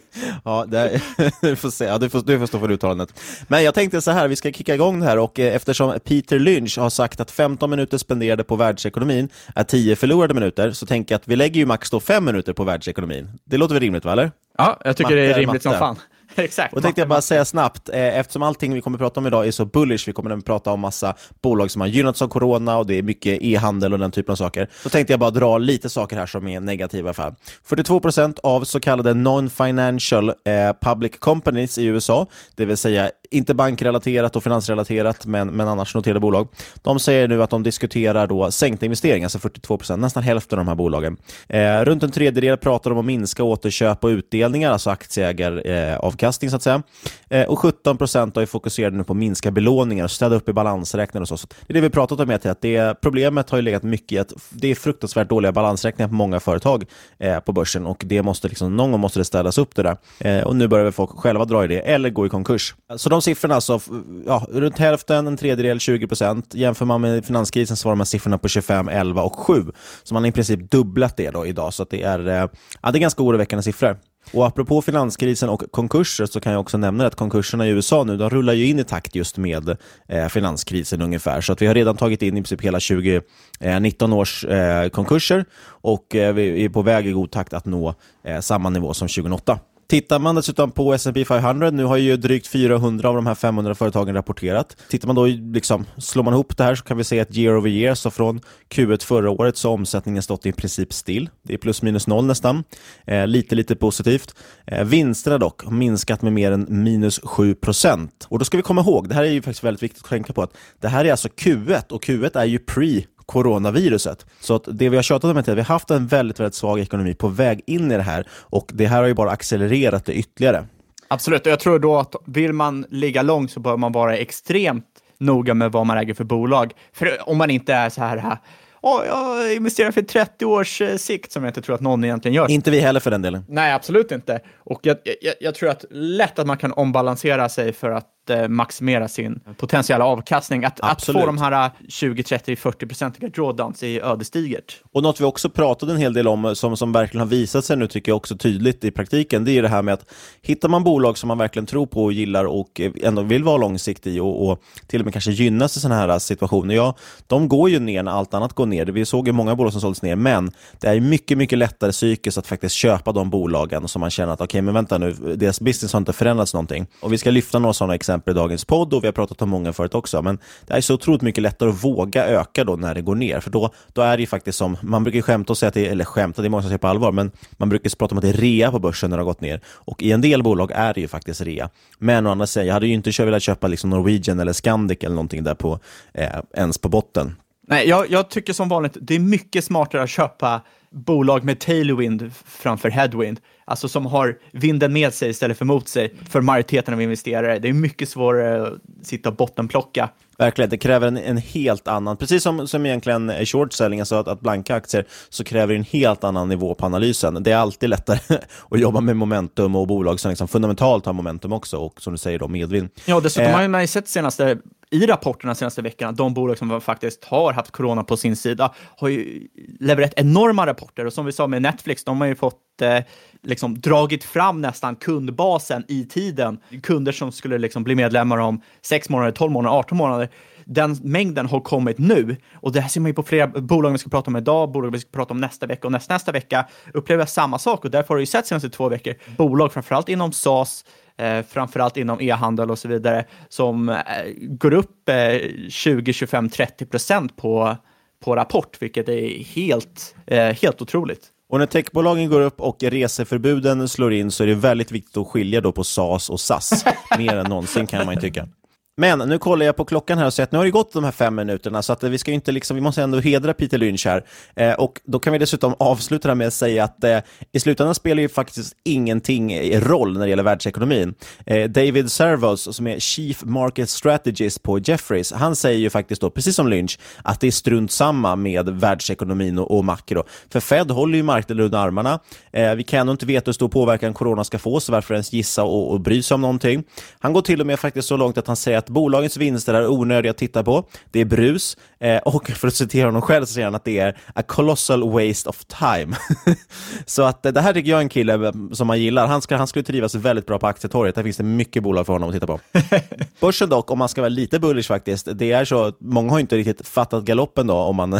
Ja, 0.43 0.65
det, 0.67 1.01
du, 1.41 1.55
får 1.55 1.69
se. 1.69 1.85
Ja, 1.85 1.97
du, 1.97 2.09
får, 2.09 2.21
du 2.21 2.39
får 2.39 2.45
stå 2.45 2.59
för 2.59 2.71
uttalandet. 2.71 3.19
Men 3.47 3.63
jag 3.63 3.73
tänkte 3.73 4.01
så 4.01 4.11
här, 4.11 4.27
vi 4.27 4.35
ska 4.35 4.51
kicka 4.51 4.75
igång 4.75 4.99
det 4.99 5.05
här 5.05 5.17
och 5.17 5.39
eh, 5.39 5.55
eftersom 5.55 5.99
Peter 6.03 6.39
Lynch 6.39 6.77
har 6.77 6.89
sagt 6.89 7.19
att 7.19 7.31
15 7.31 7.69
minuter 7.69 7.97
spenderade 7.97 8.43
på 8.43 8.55
världsekonomin 8.55 9.29
är 9.55 9.63
10 9.63 9.95
förlorade 9.95 10.33
minuter, 10.33 10.71
så 10.71 10.85
tänker 10.85 11.13
jag 11.13 11.19
att 11.19 11.27
vi 11.27 11.35
lägger 11.35 11.59
ju 11.59 11.65
max 11.65 11.89
då 11.89 11.99
5 11.99 12.25
minuter 12.25 12.53
på 12.53 12.63
världsekonomin. 12.63 13.29
Det 13.45 13.57
låter 13.57 13.73
väl 13.73 13.81
rimligt, 13.81 14.05
va, 14.05 14.11
eller? 14.11 14.31
Ja, 14.57 14.79
jag 14.85 14.97
tycker 14.97 15.15
det 15.15 15.21
är 15.21 15.27
Matte, 15.27 15.41
rimligt 15.41 15.63
som 15.63 15.69
matte. 15.69 15.79
fan. 15.79 15.97
Exakt. 16.43 16.73
Och 16.73 16.81
tänkte 16.81 17.01
jag 17.01 17.07
bara 17.07 17.21
säga 17.21 17.45
snabbt, 17.45 17.89
eh, 17.89 18.19
eftersom 18.19 18.43
allting 18.43 18.73
vi 18.73 18.81
kommer 18.81 18.97
att 18.97 19.01
prata 19.01 19.19
om 19.19 19.27
idag 19.27 19.47
är 19.47 19.51
så 19.51 19.65
bullish, 19.65 20.07
vi 20.07 20.13
kommer 20.13 20.37
att 20.37 20.45
prata 20.45 20.71
om 20.71 20.79
massa 20.79 21.15
bolag 21.41 21.71
som 21.71 21.81
har 21.81 21.87
gynnats 21.87 22.21
av 22.21 22.27
corona 22.27 22.77
och 22.77 22.85
det 22.85 22.97
är 22.97 23.03
mycket 23.03 23.41
e-handel 23.41 23.93
och 23.93 23.99
den 23.99 24.11
typen 24.11 24.31
av 24.31 24.35
saker, 24.35 24.69
så 24.83 24.89
tänkte 24.89 25.13
jag 25.13 25.19
bara 25.19 25.31
dra 25.31 25.57
lite 25.57 25.89
saker 25.89 26.17
här 26.17 26.25
som 26.25 26.47
är 26.47 26.59
negativa 26.59 27.13
För 27.13 27.35
42% 27.69 28.39
av 28.43 28.63
så 28.63 28.79
kallade 28.79 29.13
non-financial 29.13 30.29
eh, 30.29 30.33
public 30.81 31.11
companies 31.19 31.77
i 31.77 31.85
USA, 31.85 32.27
det 32.55 32.65
vill 32.65 32.77
säga 32.77 33.11
inte 33.31 33.53
bankrelaterat 33.53 34.35
och 34.35 34.43
finansrelaterat, 34.43 35.25
men, 35.25 35.47
men 35.47 35.67
annars 35.67 35.95
noterade 35.95 36.19
bolag, 36.19 36.47
de 36.75 36.99
säger 36.99 37.27
nu 37.27 37.43
att 37.43 37.49
de 37.49 37.63
diskuterar 37.63 38.27
då 38.27 38.51
sänkta 38.51 38.85
investeringar, 38.85 39.25
alltså 39.25 39.37
42%, 39.37 39.97
nästan 39.97 40.23
hälften 40.23 40.59
av 40.59 40.65
de 40.65 40.69
här 40.69 40.75
bolagen. 40.75 41.17
Eh, 41.47 41.81
runt 41.81 42.03
en 42.03 42.11
tredjedel 42.11 42.57
pratar 42.57 42.89
de 42.89 42.95
om 42.95 42.99
att 42.99 43.05
minska 43.05 43.43
återköp 43.43 44.03
och 44.03 44.07
utdelningar, 44.07 44.71
alltså 44.71 44.89
aktieägaravkastning 44.89 46.24
eh, 46.24 46.24
avkastning, 46.25 46.49
så 46.49 46.55
att 46.55 46.63
säga. 46.63 46.83
Eh, 47.29 47.47
och 47.47 47.59
17 47.59 47.97
procent 47.97 48.37
är 48.37 48.45
fokuserade 48.45 48.97
nu 48.97 49.03
på 49.03 49.13
att 49.13 49.17
minska 49.17 49.51
belåningar 49.51 50.03
och 50.03 50.11
städa 50.11 50.35
upp 50.35 50.49
i 50.49 50.53
balansräkningar 50.53 51.21
och 51.21 51.27
så. 51.27 51.37
så 51.37 51.47
det 51.47 51.71
är 51.71 51.73
det 51.73 51.81
vi 51.81 51.89
pratat 51.89 52.19
om, 52.19 52.29
är 52.29 52.47
att 52.47 52.61
det, 52.61 53.01
problemet 53.01 53.49
har 53.49 53.57
ju 53.57 53.61
legat 53.61 53.83
mycket 53.83 54.11
i 54.11 54.19
att 54.19 54.33
det 54.49 54.71
är 54.71 54.75
fruktansvärt 54.75 55.29
dåliga 55.29 55.51
balansräkningar 55.51 56.07
på 56.07 56.15
många 56.15 56.39
företag 56.39 56.85
eh, 57.19 57.39
på 57.39 57.53
börsen 57.53 57.85
och 57.85 58.03
det 58.05 58.21
måste 58.21 58.47
liksom, 58.47 58.77
någon 58.77 58.91
gång 58.91 59.01
måste 59.01 59.19
det 59.19 59.25
städas 59.25 59.57
upp 59.57 59.75
det 59.75 59.83
där. 59.83 59.97
Eh, 60.19 60.43
och 60.43 60.55
nu 60.55 60.67
börjar 60.67 60.83
väl 60.83 60.93
folk 60.93 61.09
själva 61.09 61.45
dra 61.45 61.63
i 61.63 61.67
det, 61.67 61.79
eller 61.79 62.09
gå 62.09 62.25
i 62.25 62.29
konkurs. 62.29 62.75
Så 62.97 63.09
de 63.09 63.21
siffrorna, 63.21 63.55
alltså, 63.55 63.79
ja, 64.25 64.47
runt 64.49 64.77
hälften, 64.77 65.27
en 65.27 65.37
tredjedel, 65.37 65.79
20 65.79 66.07
procent. 66.07 66.53
Jämför 66.53 66.85
man 66.85 67.01
med 67.01 67.25
finanskrisen 67.25 67.77
så 67.77 67.87
var 67.87 67.91
de 67.91 67.99
här 67.99 68.05
siffrorna 68.05 68.37
på 68.37 68.47
25, 68.47 68.89
11 68.89 69.21
och 69.21 69.35
7. 69.35 69.65
Så 70.03 70.13
man 70.13 70.23
har 70.23 70.27
i 70.27 70.31
princip 70.31 70.71
dubblat 70.71 71.17
det 71.17 71.31
då 71.31 71.45
idag, 71.45 71.73
så 71.73 71.83
att 71.83 71.89
det 71.89 72.03
är, 72.03 72.27
eh, 72.27 72.49
ja, 72.81 72.91
det 72.91 72.97
är 72.97 72.99
ganska 72.99 73.23
oroväckande 73.23 73.63
siffror. 73.63 73.97
Och 74.33 74.47
apropå 74.47 74.81
finanskrisen 74.81 75.49
och 75.49 75.63
konkurser 75.71 76.25
så 76.25 76.39
kan 76.39 76.51
jag 76.51 76.61
också 76.61 76.77
nämna 76.77 77.07
att 77.07 77.15
konkurserna 77.15 77.67
i 77.67 77.69
USA 77.69 78.03
nu, 78.03 78.17
de 78.17 78.29
rullar 78.29 78.53
ju 78.53 78.65
in 78.67 78.79
i 78.79 78.83
takt 78.83 79.15
just 79.15 79.37
med 79.37 79.77
eh, 80.07 80.27
finanskrisen 80.27 81.01
ungefär. 81.01 81.41
Så 81.41 81.53
att 81.53 81.61
vi 81.61 81.67
har 81.67 81.73
redan 81.73 81.97
tagit 81.97 82.21
in 82.21 82.37
i 82.37 82.41
princip 82.41 82.61
hela 82.61 82.79
2019 82.79 84.11
eh, 84.11 84.17
års 84.17 84.45
eh, 84.45 84.89
konkurser 84.89 85.45
och 85.65 86.15
eh, 86.15 86.33
vi 86.33 86.65
är 86.65 86.69
på 86.69 86.81
väg 86.81 87.07
i 87.07 87.11
god 87.11 87.31
takt 87.31 87.53
att 87.53 87.65
nå 87.65 87.95
eh, 88.23 88.39
samma 88.39 88.69
nivå 88.69 88.93
som 88.93 89.07
2008. 89.07 89.59
Tittar 89.87 90.19
man 90.19 90.35
dessutom 90.35 90.71
på 90.71 90.93
S&P 90.93 91.25
500, 91.25 91.71
nu 91.71 91.83
har 91.83 91.97
ju 91.97 92.17
drygt 92.17 92.47
400 92.47 93.09
av 93.09 93.15
de 93.15 93.27
här 93.27 93.35
500 93.35 93.75
företagen 93.75 94.15
rapporterat. 94.15 94.77
Tittar 94.89 95.07
man 95.07 95.15
då, 95.15 95.25
liksom, 95.25 95.85
slår 95.97 96.23
man 96.23 96.33
ihop 96.33 96.57
det 96.57 96.63
här 96.63 96.75
så 96.75 96.83
kan 96.83 96.97
vi 96.97 97.03
se 97.03 97.19
att 97.19 97.37
year 97.37 97.57
over 97.57 97.69
year, 97.69 97.95
så 97.95 98.11
från 98.11 98.41
Q1 98.69 99.05
förra 99.05 99.29
året 99.29 99.57
så 99.57 99.69
har 99.69 99.73
omsättningen 99.73 100.23
stått 100.23 100.45
i 100.45 100.51
princip 100.51 100.93
still. 100.93 101.29
Det 101.43 101.53
är 101.53 101.57
plus 101.57 101.81
minus 101.81 102.07
noll 102.07 102.25
nästan. 102.25 102.63
Eh, 103.07 103.27
lite, 103.27 103.55
lite 103.55 103.75
positivt. 103.75 104.35
Eh, 104.67 104.83
vinsterna 104.83 105.37
dock 105.37 105.63
har 105.63 105.71
minskat 105.71 106.21
med 106.21 106.33
mer 106.33 106.51
än 106.51 106.65
minus 106.69 107.19
7 107.23 107.55
procent. 107.55 108.27
Och 108.29 108.39
då 108.39 108.45
ska 108.45 108.57
vi 108.57 108.63
komma 108.63 108.81
ihåg, 108.81 109.09
det 109.09 109.15
här 109.15 109.23
är 109.23 109.31
ju 109.31 109.41
faktiskt 109.41 109.63
väldigt 109.63 109.83
viktigt 109.83 110.03
att 110.03 110.09
tänka 110.09 110.33
på, 110.33 110.43
att 110.43 110.57
det 110.79 110.87
här 110.87 111.05
är 111.05 111.11
alltså 111.11 111.27
Q1 111.27 111.91
och 111.91 112.03
Q1 112.03 112.39
är 112.39 112.45
ju 112.45 112.59
pre 112.59 113.03
coronaviruset. 113.25 114.25
Så 114.39 114.55
att 114.55 114.67
det 114.71 114.89
vi 114.89 114.95
har 114.95 115.03
tjatat 115.03 115.31
om 115.31 115.37
är 115.37 115.41
att 115.41 115.47
vi 115.47 115.51
har 115.51 115.63
haft 115.63 115.91
en 115.91 116.07
väldigt, 116.07 116.39
väldigt 116.39 116.55
svag 116.55 116.79
ekonomi 116.79 117.13
på 117.13 117.27
väg 117.27 117.61
in 117.65 117.91
i 117.91 117.97
det 117.97 118.03
här 118.03 118.27
och 118.31 118.71
det 118.73 118.85
här 118.85 119.01
har 119.01 119.07
ju 119.07 119.13
bara 119.13 119.31
accelererat 119.31 120.05
det 120.05 120.13
ytterligare. 120.13 120.65
Absolut, 121.07 121.45
och 121.45 121.51
jag 121.51 121.59
tror 121.59 121.79
då 121.79 121.97
att 121.97 122.15
vill 122.25 122.53
man 122.53 122.85
ligga 122.89 123.21
långt 123.21 123.51
så 123.51 123.59
bör 123.59 123.77
man 123.77 123.91
vara 123.91 124.17
extremt 124.17 124.85
noga 125.17 125.53
med 125.53 125.71
vad 125.71 125.85
man 125.85 125.97
äger 125.97 126.13
för 126.13 126.23
bolag. 126.23 126.73
För 126.93 127.29
om 127.29 127.37
man 127.37 127.49
inte 127.49 127.73
är 127.73 127.89
så 127.89 128.01
här, 128.01 128.37
oh, 128.81 129.05
jag 129.05 129.53
investerar 129.53 129.91
för 129.91 130.01
30 130.01 130.45
års 130.45 130.81
eh, 130.81 130.95
sikt 130.95 131.31
som 131.31 131.43
jag 131.43 131.49
inte 131.49 131.61
tror 131.61 131.75
att 131.75 131.81
någon 131.81 132.03
egentligen 132.03 132.35
gör. 132.35 132.51
Inte 132.51 132.71
vi 132.71 132.79
heller 132.79 132.99
för 132.99 133.11
den 133.11 133.21
delen. 133.21 133.45
Nej, 133.47 133.73
absolut 133.73 134.11
inte. 134.11 134.39
Och 134.57 134.79
jag, 134.83 134.97
jag, 135.21 135.33
jag 135.39 135.55
tror 135.55 135.69
att 135.69 135.85
lätt 135.91 136.39
att 136.39 136.47
man 136.47 136.57
kan 136.57 136.71
ombalansera 136.71 137.49
sig 137.49 137.73
för 137.73 137.89
att 137.89 138.07
maximera 138.47 139.07
sin 139.07 139.39
potentiella 139.57 140.05
avkastning. 140.05 140.65
Att, 140.65 140.79
att 140.79 141.03
få 141.05 141.25
de 141.25 141.37
här 141.37 141.71
20, 141.89 142.23
30, 142.23 142.55
40-procentiga 142.55 143.29
drawdowns 143.29 143.83
är 143.83 144.03
ödesdigert. 144.03 144.81
Och 144.91 145.03
något 145.03 145.21
vi 145.21 145.25
också 145.25 145.49
pratade 145.49 145.91
en 145.91 145.97
hel 145.97 146.13
del 146.13 146.27
om, 146.27 146.55
som, 146.55 146.77
som 146.77 146.91
verkligen 146.91 147.19
har 147.19 147.27
visat 147.27 147.65
sig 147.65 147.77
nu, 147.77 147.87
tycker 147.87 148.11
jag 148.11 148.17
också 148.17 148.37
tydligt 148.37 148.83
i 148.83 148.91
praktiken, 148.91 149.45
det 149.45 149.51
är 149.51 149.61
det 149.61 149.69
här 149.69 149.81
med 149.81 149.93
att 149.93 150.11
hittar 150.41 150.69
man 150.69 150.83
bolag 150.83 151.17
som 151.17 151.27
man 151.27 151.37
verkligen 151.37 151.65
tror 151.65 151.85
på 151.85 152.03
och 152.03 152.13
gillar 152.13 152.45
och 152.45 152.81
ändå 153.01 153.21
vill 153.21 153.43
vara 153.43 153.57
långsiktig 153.57 154.23
och, 154.23 154.49
och 154.49 154.61
till 154.87 155.01
och 155.01 155.05
med 155.05 155.13
kanske 155.13 155.31
gynnas 155.31 155.77
i 155.77 155.79
sådana 155.79 156.01
här 156.01 156.19
situationer, 156.19 156.75
ja, 156.75 156.95
de 157.27 157.49
går 157.49 157.69
ju 157.69 157.79
ner 157.79 158.03
när 158.03 158.11
allt 158.11 158.33
annat 158.33 158.53
går 158.53 158.65
ner. 158.65 158.85
Vi 158.85 159.05
såg 159.05 159.27
ju 159.27 159.33
många 159.33 159.55
bolag 159.55 159.71
som 159.71 159.81
såldes 159.81 160.01
ner, 160.01 160.15
men 160.15 160.51
det 160.79 160.87
är 160.87 160.99
mycket, 160.99 161.37
mycket 161.37 161.57
lättare 161.57 161.91
psykiskt 161.91 162.37
att 162.37 162.47
faktiskt 162.47 162.75
köpa 162.75 163.11
de 163.11 163.29
bolagen 163.29 163.87
som 163.87 163.99
man 163.99 164.09
känner 164.09 164.33
att 164.33 164.41
okej, 164.41 164.45
okay, 164.45 164.61
men 164.61 164.73
vänta 164.73 164.97
nu, 164.97 165.13
deras 165.35 165.61
business 165.61 165.93
har 165.93 165.97
inte 165.97 166.13
förändrats 166.13 166.53
någonting. 166.53 166.87
Och 167.01 167.13
vi 167.13 167.17
ska 167.17 167.31
lyfta 167.31 167.59
några 167.59 167.73
sådana 167.73 167.95
exempel 167.95 168.14
exempel 168.15 168.31
i 168.31 168.35
dagens 168.35 168.65
podd 168.65 168.93
och 168.93 169.03
vi 169.03 169.07
har 169.07 169.13
pratat 169.13 169.41
om 169.41 169.49
många 169.49 169.73
förut 169.73 169.95
också. 169.95 170.21
Men 170.21 170.39
det 170.67 170.73
är 170.73 170.81
så 170.81 170.93
otroligt 170.93 171.21
mycket 171.21 171.41
lättare 171.41 171.69
att 171.69 171.83
våga 171.83 172.25
öka 172.25 172.63
då 172.63 172.75
när 172.75 172.95
det 172.95 173.01
går 173.01 173.15
ner. 173.15 173.39
För 173.39 173.51
då, 173.51 173.69
då 173.93 174.01
är 174.01 174.17
det 174.17 174.21
ju 174.21 174.27
faktiskt 174.27 174.57
som, 174.57 174.77
man 174.81 175.03
brukar 175.03 175.21
skämta 175.21 175.53
och 175.53 175.57
säga 175.57 175.67
att 175.67 175.73
det, 175.73 175.87
eller 175.87 176.05
skämta, 176.05 176.41
det 176.41 176.47
är 176.47 176.49
många 176.49 176.63
som 176.63 176.69
säger 176.69 176.77
på 176.77 176.87
allvar, 176.87 177.11
men 177.11 177.31
man 177.57 177.69
brukar 177.69 177.89
prata 177.97 178.13
om 178.13 178.17
att 178.17 178.23
det 178.23 178.29
är 178.29 178.33
rea 178.33 178.71
på 178.71 178.79
börsen 178.79 179.09
när 179.09 179.17
det 179.17 179.23
har 179.23 179.25
gått 179.25 179.41
ner. 179.41 179.61
Och 179.67 180.03
i 180.03 180.11
en 180.11 180.21
del 180.21 180.43
bolag 180.43 180.71
är 180.71 180.93
det 180.93 181.01
ju 181.01 181.07
faktiskt 181.07 181.41
rea. 181.41 181.69
Men 181.99 182.27
å 182.27 182.31
andra 182.31 182.47
sidan, 182.47 182.67
jag 182.67 182.73
hade 182.73 182.87
ju 182.87 182.93
inte 182.93 183.25
velat 183.25 183.43
köpa 183.43 183.67
liksom 183.67 183.89
Norwegian 183.89 184.39
eller 184.39 184.53
Scandic 184.53 184.97
eller 185.01 185.15
någonting 185.15 185.43
där 185.43 185.55
på, 185.55 185.79
eh, 186.13 186.29
ens 186.53 186.77
på 186.77 186.89
botten. 186.89 187.35
Nej, 187.67 187.89
jag, 187.89 188.11
jag 188.11 188.29
tycker 188.29 188.53
som 188.53 188.69
vanligt, 188.69 188.97
det 189.01 189.15
är 189.15 189.19
mycket 189.19 189.65
smartare 189.65 190.03
att 190.03 190.09
köpa 190.09 190.61
bolag 190.91 191.43
med 191.43 191.59
tailwind 191.59 192.31
framför 192.45 192.89
headwind, 192.89 193.39
alltså 193.65 193.89
som 193.89 194.05
har 194.05 194.37
vinden 194.51 194.93
med 194.93 195.13
sig 195.13 195.29
istället 195.29 195.57
för 195.57 195.65
mot 195.65 195.87
sig 195.87 196.13
för 196.29 196.41
majoriteten 196.41 196.93
av 196.93 197.01
investerare. 197.01 197.59
Det 197.59 197.69
är 197.69 197.73
mycket 197.73 198.09
svårare 198.09 198.67
att 198.67 199.07
sitta 199.07 199.29
och 199.29 199.35
bottenplocka. 199.35 200.09
Verkligen, 200.37 200.69
det 200.69 200.77
kräver 200.77 201.07
en, 201.07 201.17
en 201.17 201.37
helt 201.37 201.87
annan, 201.87 202.17
precis 202.17 202.43
som, 202.43 202.67
som 202.67 202.85
egentligen 202.85 203.45
short 203.45 203.73
selling, 203.73 203.99
alltså 203.99 204.15
att, 204.15 204.27
att 204.27 204.41
blanka 204.41 204.75
aktier, 204.75 205.05
så 205.29 205.43
kräver 205.43 205.73
det 205.73 205.79
en 205.79 205.83
helt 205.83 206.23
annan 206.23 206.49
nivå 206.49 206.75
på 206.75 206.85
analysen. 206.85 207.43
Det 207.43 207.51
är 207.51 207.57
alltid 207.57 207.89
lättare 207.89 208.19
att 208.69 208.79
jobba 208.79 209.01
med 209.01 209.17
momentum 209.17 209.75
och 209.75 209.87
bolag 209.87 210.19
som 210.19 210.29
liksom 210.29 210.47
fundamentalt 210.47 211.05
har 211.05 211.13
momentum 211.13 211.53
också 211.53 211.77
och 211.77 212.01
som 212.01 212.13
du 212.13 212.17
säger 212.17 212.39
då 212.39 212.47
medvind. 212.47 212.89
Ja, 213.05 213.19
dessutom 213.19 213.51
eh, 213.51 213.57
har 213.57 213.67
man 213.67 213.81
ju 213.81 213.87
sett 213.87 214.07
senaste 214.07 214.57
i 214.89 215.05
rapporterna 215.05 215.55
senaste 215.55 215.81
veckorna, 215.81 216.11
de 216.11 216.33
bolag 216.33 216.57
som 216.57 216.81
faktiskt 216.81 217.25
har 217.25 217.53
haft 217.53 217.71
corona 217.71 218.03
på 218.03 218.17
sin 218.17 218.35
sida, 218.35 218.73
har 218.97 219.07
ju 219.07 219.47
levererat 219.79 220.13
enorma 220.15 220.65
rapporter. 220.65 221.05
Och 221.05 221.13
som 221.13 221.25
vi 221.25 221.31
sa 221.31 221.47
med 221.47 221.61
Netflix, 221.61 222.03
de 222.03 222.21
har 222.21 222.27
ju 222.27 222.35
fått 222.35 222.81
eh, 222.81 222.99
liksom 223.41 223.81
dragit 223.81 224.23
fram 224.23 224.61
nästan 224.61 224.95
kundbasen 224.95 225.83
i 225.87 226.05
tiden. 226.05 226.59
Kunder 226.83 227.11
som 227.11 227.31
skulle 227.31 227.57
liksom 227.57 227.83
bli 227.83 227.95
medlemmar 227.95 228.37
om 228.37 228.61
6 228.81 229.09
månader, 229.09 229.31
12 229.31 229.51
månader, 229.51 229.77
18 229.77 229.97
månader. 229.97 230.29
Den 230.65 230.97
mängden 231.03 231.45
har 231.45 231.59
kommit 231.59 231.97
nu 231.97 232.35
och 232.53 232.71
det 232.71 232.81
här 232.81 232.89
ser 232.89 233.01
man 233.01 233.09
ju 233.09 233.13
på 233.13 233.23
flera 233.23 233.47
bolag 233.47 233.91
vi 233.91 233.97
ska 233.97 234.09
prata 234.09 234.31
om 234.31 234.35
idag, 234.35 234.71
bolag 234.71 234.91
vi 234.91 234.99
ska 234.99 235.09
prata 235.11 235.33
om 235.33 235.41
nästa 235.41 235.65
vecka 235.65 235.87
och 235.87 235.91
nästa, 235.91 236.13
nästa 236.13 236.31
vecka 236.31 236.67
upplever 236.93 237.25
samma 237.25 237.59
sak 237.59 237.85
och 237.85 237.91
därför 237.91 238.09
har 238.09 238.15
du 238.15 238.21
ju 238.21 238.25
sett 238.25 238.47
senaste 238.47 238.69
två 238.69 238.89
veckor 238.89 239.13
bolag, 239.37 239.73
framförallt 239.73 240.09
inom 240.09 240.31
SAS, 240.31 240.85
eh, 241.17 241.41
framförallt 241.49 241.97
inom 241.97 242.21
e-handel 242.21 242.71
och 242.71 242.79
så 242.79 242.87
vidare, 242.87 243.25
som 243.49 243.89
eh, 243.89 243.95
går 244.39 244.73
upp 244.73 245.09
eh, 245.09 245.49
20, 245.69 246.13
25, 246.13 246.49
30 246.49 246.85
procent 246.85 247.37
på, 247.37 247.77
på 248.23 248.35
rapport, 248.35 248.77
vilket 248.79 249.09
är 249.09 249.43
helt, 249.43 250.15
eh, 250.27 250.53
helt 250.53 250.81
otroligt. 250.81 251.31
Och 251.49 251.59
när 251.59 251.65
techbolagen 251.65 252.29
går 252.29 252.41
upp 252.41 252.61
och 252.61 252.83
reseförbuden 252.83 253.89
slår 253.89 254.13
in 254.13 254.31
så 254.31 254.43
är 254.43 254.47
det 254.47 254.55
väldigt 254.55 254.91
viktigt 254.91 255.17
att 255.17 255.27
skilja 255.27 255.61
då 255.61 255.71
på 255.71 255.83
SAS 255.83 256.29
och 256.29 256.39
SAS. 256.39 256.85
Mer 257.17 257.35
än 257.37 257.45
någonsin 257.49 257.87
kan 257.87 258.05
man 258.05 258.15
ju 258.15 258.21
tycka. 258.21 258.47
Men 258.97 259.19
nu 259.19 259.37
kollar 259.37 259.65
jag 259.65 259.75
på 259.75 259.85
klockan 259.85 260.17
här 260.17 260.25
och 260.25 260.33
ser 260.33 260.43
att 260.43 260.51
nu 260.51 260.57
har 260.57 260.65
det 260.65 260.71
gått 260.71 260.93
de 260.93 261.03
här 261.03 261.11
fem 261.11 261.35
minuterna, 261.35 261.81
så 261.81 261.93
att 261.93 262.03
vi, 262.03 262.17
ska 262.17 262.31
inte 262.31 262.51
liksom, 262.51 262.75
vi 262.75 262.81
måste 262.81 263.01
ändå 263.01 263.19
hedra 263.19 263.53
Peter 263.53 263.77
Lynch 263.77 264.05
här. 264.05 264.25
Eh, 264.55 264.73
och 264.73 265.01
då 265.05 265.19
kan 265.19 265.33
vi 265.33 265.39
dessutom 265.39 265.75
avsluta 265.79 266.27
det 266.27 266.35
med 266.35 266.47
att 266.47 266.53
säga 266.53 266.83
att 266.83 267.03
eh, 267.03 267.19
i 267.51 267.59
slutändan 267.59 267.95
spelar 267.95 268.21
ju 268.21 268.29
faktiskt 268.29 268.75
ingenting 268.83 269.79
roll 269.79 270.13
när 270.13 270.19
det 270.19 270.29
gäller 270.29 270.43
världsekonomin. 270.43 271.13
Eh, 271.45 271.69
David 271.69 272.11
Servos, 272.11 272.75
som 272.75 272.87
är 272.87 272.99
Chief 272.99 273.43
Market 273.43 273.89
Strategist 273.89 274.63
på 274.63 274.79
Jefferies, 274.79 275.31
han 275.31 275.55
säger 275.55 275.79
ju 275.79 275.89
faktiskt 275.89 276.21
då, 276.21 276.29
precis 276.29 276.55
som 276.55 276.67
Lynch, 276.67 276.99
att 277.23 277.39
det 277.39 277.47
är 277.47 277.51
strunt 277.51 277.91
samma 277.91 278.35
med 278.35 278.69
världsekonomin 278.69 279.59
och, 279.59 279.77
och 279.77 279.85
makro. 279.85 280.23
För 280.49 280.59
Fed 280.59 280.91
håller 280.91 281.17
ju 281.17 281.23
marknaden 281.23 281.65
under 281.65 281.77
armarna. 281.77 282.19
Eh, 282.51 282.75
vi 282.75 282.83
kan 282.83 282.99
ändå 282.99 283.11
inte 283.11 283.25
veta 283.25 283.45
hur 283.45 283.53
stor 283.53 283.69
påverkan 283.69 284.13
corona 284.13 284.43
ska 284.43 284.59
få, 284.59 284.79
så 284.79 284.91
varför 284.91 285.13
ens 285.13 285.33
gissa 285.33 285.63
och, 285.63 285.91
och 285.91 285.99
bry 285.99 286.23
sig 286.23 286.35
om 286.35 286.41
någonting. 286.41 286.83
Han 287.19 287.33
går 287.33 287.41
till 287.41 287.61
och 287.61 287.67
med 287.67 287.79
faktiskt 287.79 288.07
så 288.07 288.17
långt 288.17 288.37
att 288.37 288.47
han 288.47 288.55
säger 288.55 288.77
att 288.77 288.84
att 288.85 288.89
bolagens 288.89 289.37
vinster 289.37 289.73
är 289.73 289.87
onödiga 289.87 290.31
att 290.31 290.37
titta 290.37 290.63
på. 290.63 290.87
Det 291.11 291.19
är 291.19 291.25
brus. 291.25 291.77
Eh, 291.99 292.17
och 292.17 292.49
för 292.49 292.67
att 292.67 292.75
citera 292.75 293.05
honom 293.05 293.21
själv 293.21 293.45
så 293.45 293.53
säger 293.53 293.65
han 293.65 293.75
att 293.75 293.85
det 293.85 293.99
är 293.99 294.17
a 294.35 294.41
colossal 294.41 295.09
waste 295.09 295.49
of 295.49 295.65
time. 295.65 296.15
så 297.05 297.23
att 297.23 297.45
eh, 297.45 297.51
det 297.51 297.61
här 297.61 297.73
tycker 297.73 297.89
jag 297.91 297.97
är 297.97 298.01
en 298.01 298.09
kille 298.09 298.33
eh, 298.33 298.51
som 298.71 298.87
man 298.87 298.99
gillar. 298.99 299.27
Han, 299.27 299.41
ska, 299.41 299.57
han 299.57 299.67
skulle 299.67 299.83
trivas 299.83 300.15
väldigt 300.15 300.45
bra 300.45 300.59
på 300.59 300.67
aktietorget. 300.67 301.15
Där 301.15 301.23
finns 301.23 301.37
det 301.37 301.43
mycket 301.43 301.83
bolag 301.83 302.05
för 302.05 302.13
honom 302.13 302.29
att 302.29 302.35
titta 302.35 302.47
på. 302.47 302.59
Börsen 303.39 303.69
dock, 303.69 303.91
om 303.91 303.99
man 303.99 304.09
ska 304.09 304.21
vara 304.21 304.29
lite 304.29 304.59
bullish 304.59 304.87
faktiskt, 304.87 305.27
det 305.33 305.51
är 305.51 305.65
så 305.65 305.83
att 305.83 305.97
många 305.99 306.31
har 306.31 306.39
inte 306.39 306.57
riktigt 306.57 306.87
fattat 306.87 307.23
galoppen 307.23 307.67
då, 307.67 307.75
om 307.75 307.95
man, 307.95 308.13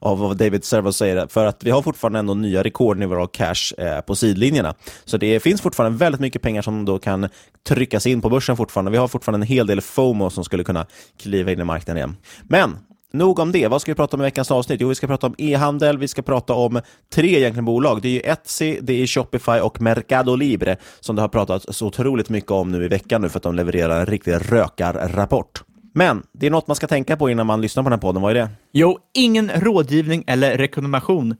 av 0.00 0.18
vad 0.18 0.36
David 0.36 0.64
Servos 0.64 0.96
säger, 0.96 1.26
för 1.26 1.46
att 1.46 1.64
vi 1.64 1.70
har 1.70 1.82
fortfarande 1.82 2.18
ändå 2.18 2.34
nya 2.34 2.64
rekordnivåer 2.64 3.18
av 3.18 3.26
cash 3.26 3.74
eh, 3.78 4.00
på 4.00 4.16
sidlinjerna. 4.16 4.74
Så 5.04 5.16
det 5.16 5.40
finns 5.40 5.60
fortfarande 5.60 5.98
väldigt 5.98 6.20
mycket 6.20 6.42
pengar 6.42 6.62
som 6.62 6.84
då 6.84 6.98
kan 6.98 7.28
tryckas 7.68 8.06
in 8.06 8.20
på 8.20 8.28
börsen 8.28 8.56
fortfarande. 8.56 8.90
Vi 8.90 8.96
har 8.96 9.08
fortfarande 9.08 9.44
en 9.44 9.48
hel 9.48 9.66
del 9.66 9.80
FOMO 9.96 10.30
som 10.30 10.44
skulle 10.44 10.64
kunna 10.64 10.86
kliva 11.18 11.52
in 11.52 11.60
i 11.60 11.64
marknaden 11.64 11.96
igen. 11.96 12.16
Men 12.48 12.78
Nog 13.12 13.38
om 13.38 13.52
det. 13.52 13.68
Vad 13.68 13.80
ska 13.80 13.90
vi 13.90 13.96
prata 13.96 14.16
om 14.16 14.20
i 14.20 14.24
veckans 14.24 14.50
avsnitt? 14.50 14.80
Jo, 14.80 14.88
vi 14.88 14.94
ska 14.94 15.06
prata 15.06 15.26
om 15.26 15.34
e-handel, 15.38 15.98
vi 15.98 16.08
ska 16.08 16.22
prata 16.22 16.54
om 16.54 16.80
tre 17.14 17.38
egentligen 17.38 17.64
bolag. 17.64 18.02
Det 18.02 18.08
är 18.08 18.12
ju 18.12 18.20
Etsy, 18.20 18.78
det 18.80 19.02
är 19.02 19.06
Shopify 19.06 19.60
och 19.60 19.80
Mercado 19.80 20.36
Libre 20.36 20.76
som 21.00 21.16
det 21.16 21.22
har 21.22 21.28
pratats 21.28 21.66
så 21.70 21.86
otroligt 21.86 22.28
mycket 22.28 22.50
om 22.50 22.72
nu 22.72 22.84
i 22.84 22.88
veckan 22.88 23.22
nu 23.22 23.28
för 23.28 23.38
att 23.38 23.42
de 23.42 23.54
levererar 23.54 24.00
en 24.00 24.06
riktig 24.06 24.32
rökarrapport. 24.52 25.62
Men 25.94 26.22
det 26.32 26.46
är 26.46 26.50
något 26.50 26.66
man 26.66 26.76
ska 26.76 26.86
tänka 26.86 27.16
på 27.16 27.30
innan 27.30 27.46
man 27.46 27.60
lyssnar 27.60 27.82
på 27.82 27.88
den 27.88 27.98
här 27.98 28.02
podden. 28.02 28.22
Vad 28.22 28.30
är 28.30 28.34
det? 28.34 28.48
Jo, 28.72 28.98
ingen 29.14 29.50
rådgivning 29.50 30.24
eller 30.26 30.58
rekommendation. 30.58 31.36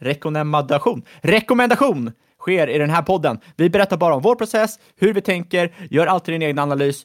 Rekommendation. 0.00 1.02
Rekommendation 1.20 2.12
sker 2.40 2.70
i 2.70 2.78
den 2.78 2.90
här 2.90 3.02
podden. 3.02 3.38
Vi 3.56 3.70
berättar 3.70 3.96
bara 3.96 4.14
om 4.14 4.22
vår 4.22 4.34
process, 4.34 4.78
hur 4.96 5.12
vi 5.12 5.20
tänker, 5.20 5.74
gör 5.90 6.06
alltid 6.06 6.34
din 6.34 6.42
egen 6.42 6.58
analys. 6.58 7.04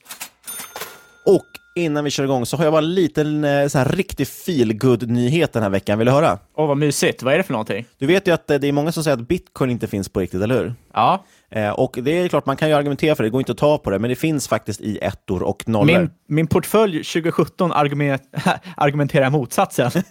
Och 1.25 1.45
innan 1.75 2.03
vi 2.03 2.09
kör 2.09 2.23
igång 2.23 2.45
så 2.45 2.57
har 2.57 2.63
jag 2.63 2.73
bara 2.73 2.83
en 2.83 2.93
liten 2.93 3.43
eh, 3.43 3.67
så 3.67 3.77
här, 3.77 3.85
riktig 3.85 4.27
feelgood 4.27 5.09
nyhet 5.09 5.53
den 5.53 5.63
här 5.63 5.69
veckan. 5.69 5.97
Vill 5.97 6.05
du 6.05 6.11
höra? 6.11 6.39
Åh, 6.55 6.63
oh, 6.63 6.67
vad 6.67 6.77
mysigt. 6.77 7.23
Vad 7.23 7.33
är 7.33 7.37
det 7.37 7.43
för 7.43 7.53
någonting? 7.53 7.85
Du 7.97 8.05
vet 8.05 8.27
ju 8.27 8.33
att 8.33 8.51
eh, 8.51 8.57
det 8.59 8.67
är 8.67 8.71
många 8.71 8.91
som 8.91 9.03
säger 9.03 9.17
att 9.17 9.27
bitcoin 9.27 9.71
inte 9.71 9.87
finns 9.87 10.09
på 10.09 10.19
riktigt, 10.19 10.41
eller 10.41 10.55
hur? 10.55 10.73
Ja. 10.93 11.25
Eh, 11.55 11.69
och 11.69 11.97
det 12.01 12.11
är 12.11 12.27
klart, 12.27 12.45
man 12.45 12.57
kan 12.57 12.69
ju 12.69 12.75
argumentera 12.75 13.15
för 13.15 13.23
det, 13.23 13.29
det 13.29 13.31
går 13.31 13.41
inte 13.41 13.51
att 13.51 13.57
ta 13.57 13.77
på 13.77 13.89
det, 13.89 13.99
men 13.99 14.09
det 14.09 14.15
finns 14.15 14.47
faktiskt 14.47 14.81
i 14.81 14.97
ettor 15.01 15.43
och 15.43 15.67
nollor. 15.67 15.99
Min, 15.99 16.09
min 16.27 16.47
portfölj 16.47 17.03
2017 17.03 17.71
argument, 17.71 18.21
argumenterar 18.77 19.29
motsatsen. 19.29 19.91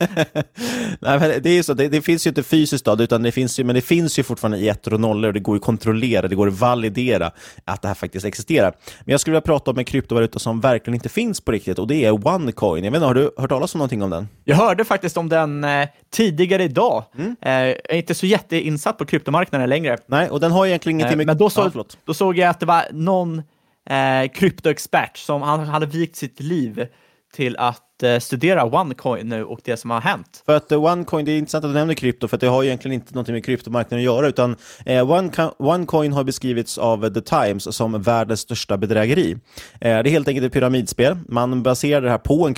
Nej, 1.00 1.40
det, 1.42 1.50
är 1.50 1.62
så, 1.62 1.74
det, 1.74 1.88
det, 1.88 2.02
finns 2.02 2.26
ju 2.26 2.28
inte 2.28 2.42
fysiskt, 2.42 2.84
då, 2.84 2.96
utan 3.02 3.22
det 3.22 3.32
finns 3.32 3.60
ju, 3.60 3.64
men 3.64 3.74
det 3.74 3.80
finns 3.80 4.18
ju 4.18 4.22
fortfarande 4.22 4.58
i 4.58 4.68
ettor 4.68 4.94
och 4.94 5.00
nollor, 5.00 5.28
och 5.28 5.34
det 5.34 5.40
går 5.40 5.56
att 5.56 5.62
kontrollera, 5.62 6.28
det 6.28 6.34
går 6.34 6.48
att 6.48 6.58
validera 6.58 7.30
att 7.64 7.82
det 7.82 7.88
här 7.88 7.94
faktiskt 7.94 8.26
existerar. 8.26 8.74
Men 9.04 9.12
jag 9.12 9.20
skulle 9.20 9.32
vilja 9.32 9.46
prata 9.46 9.70
om 9.70 9.78
en 9.78 9.84
kryptovaluta 9.84 10.38
som 10.38 10.60
verkligen 10.60 10.94
inte 10.94 11.08
finns 11.08 11.40
på 11.40 11.52
riktigt, 11.52 11.78
och 11.78 11.86
det 11.86 12.04
är 12.04 12.26
OneCoin. 12.26 12.84
Jag 12.84 12.90
vet 12.90 12.98
inte, 12.98 13.06
har 13.06 13.14
du 13.14 13.30
hört 13.36 13.50
talas 13.50 13.74
om 13.74 13.78
någonting 13.78 14.02
om 14.02 14.10
den? 14.10 14.28
Jag 14.44 14.56
hörde 14.56 14.84
faktiskt 14.84 15.16
om 15.16 15.28
den 15.28 15.64
eh, 15.64 15.88
tidigare 16.12 16.64
idag. 16.64 17.04
Mm. 17.18 17.36
Eh, 17.40 17.52
jag 17.52 17.76
är 17.88 17.96
inte 17.96 18.14
så 18.14 18.26
jätteinsatt 18.26 18.98
på 18.98 19.04
kryptomarknaden 19.04 19.68
längre. 19.68 19.98
Nej, 20.06 20.28
och 20.30 20.40
den 20.40 20.52
har 20.52 20.66
egentligen 20.66 21.00
ingenting 21.00 21.16
med 21.16 21.33
men 21.34 21.38
då, 21.38 21.50
så, 21.50 21.70
ja, 21.74 21.84
då 22.04 22.14
såg 22.14 22.38
jag 22.38 22.50
att 22.50 22.60
det 22.60 22.66
var 22.66 22.84
någon 22.92 23.42
eh, 23.90 24.28
kryptoexpert 24.34 25.16
som 25.16 25.42
han 25.42 25.60
hade 25.60 25.86
vikt 25.86 26.16
sitt 26.16 26.40
liv 26.40 26.86
till 27.32 27.56
att 27.56 27.93
att 27.96 28.02
eh, 28.02 28.18
studera 28.18 28.64
OneCoin 28.64 29.28
nu 29.28 29.44
och 29.44 29.60
det 29.64 29.76
som 29.76 29.90
har 29.90 30.00
hänt? 30.00 30.42
För 30.46 30.56
att 30.56 30.72
eh, 30.72 30.84
OneCoin, 30.84 31.24
det 31.24 31.32
är 31.32 31.38
intressant 31.38 31.64
att 31.64 31.70
du 31.70 31.74
nämner 31.74 31.94
krypto, 31.94 32.28
för 32.28 32.36
att 32.36 32.40
det 32.40 32.46
har 32.46 32.64
egentligen 32.64 32.94
inte 32.94 33.14
något 33.14 33.28
med 33.28 33.44
kryptomarknaden 33.44 33.98
att 33.98 34.04
göra, 34.04 34.28
utan 34.28 34.56
eh, 34.86 35.10
OneCoin 35.58 36.12
har 36.12 36.24
beskrivits 36.24 36.78
av 36.78 37.14
The 37.14 37.20
Times 37.20 37.76
som 37.76 38.02
världens 38.02 38.40
största 38.40 38.76
bedrägeri. 38.76 39.36
Det 39.80 39.88
är 39.88 40.04
helt 40.04 40.28
enkelt 40.28 40.46
ett 40.46 40.52
pyramidspel. 40.52 41.18
Man 41.28 41.62
baserar 41.62 42.00
det 42.00 42.10
här 42.10 42.18
på 42.18 42.46
en 42.46 42.54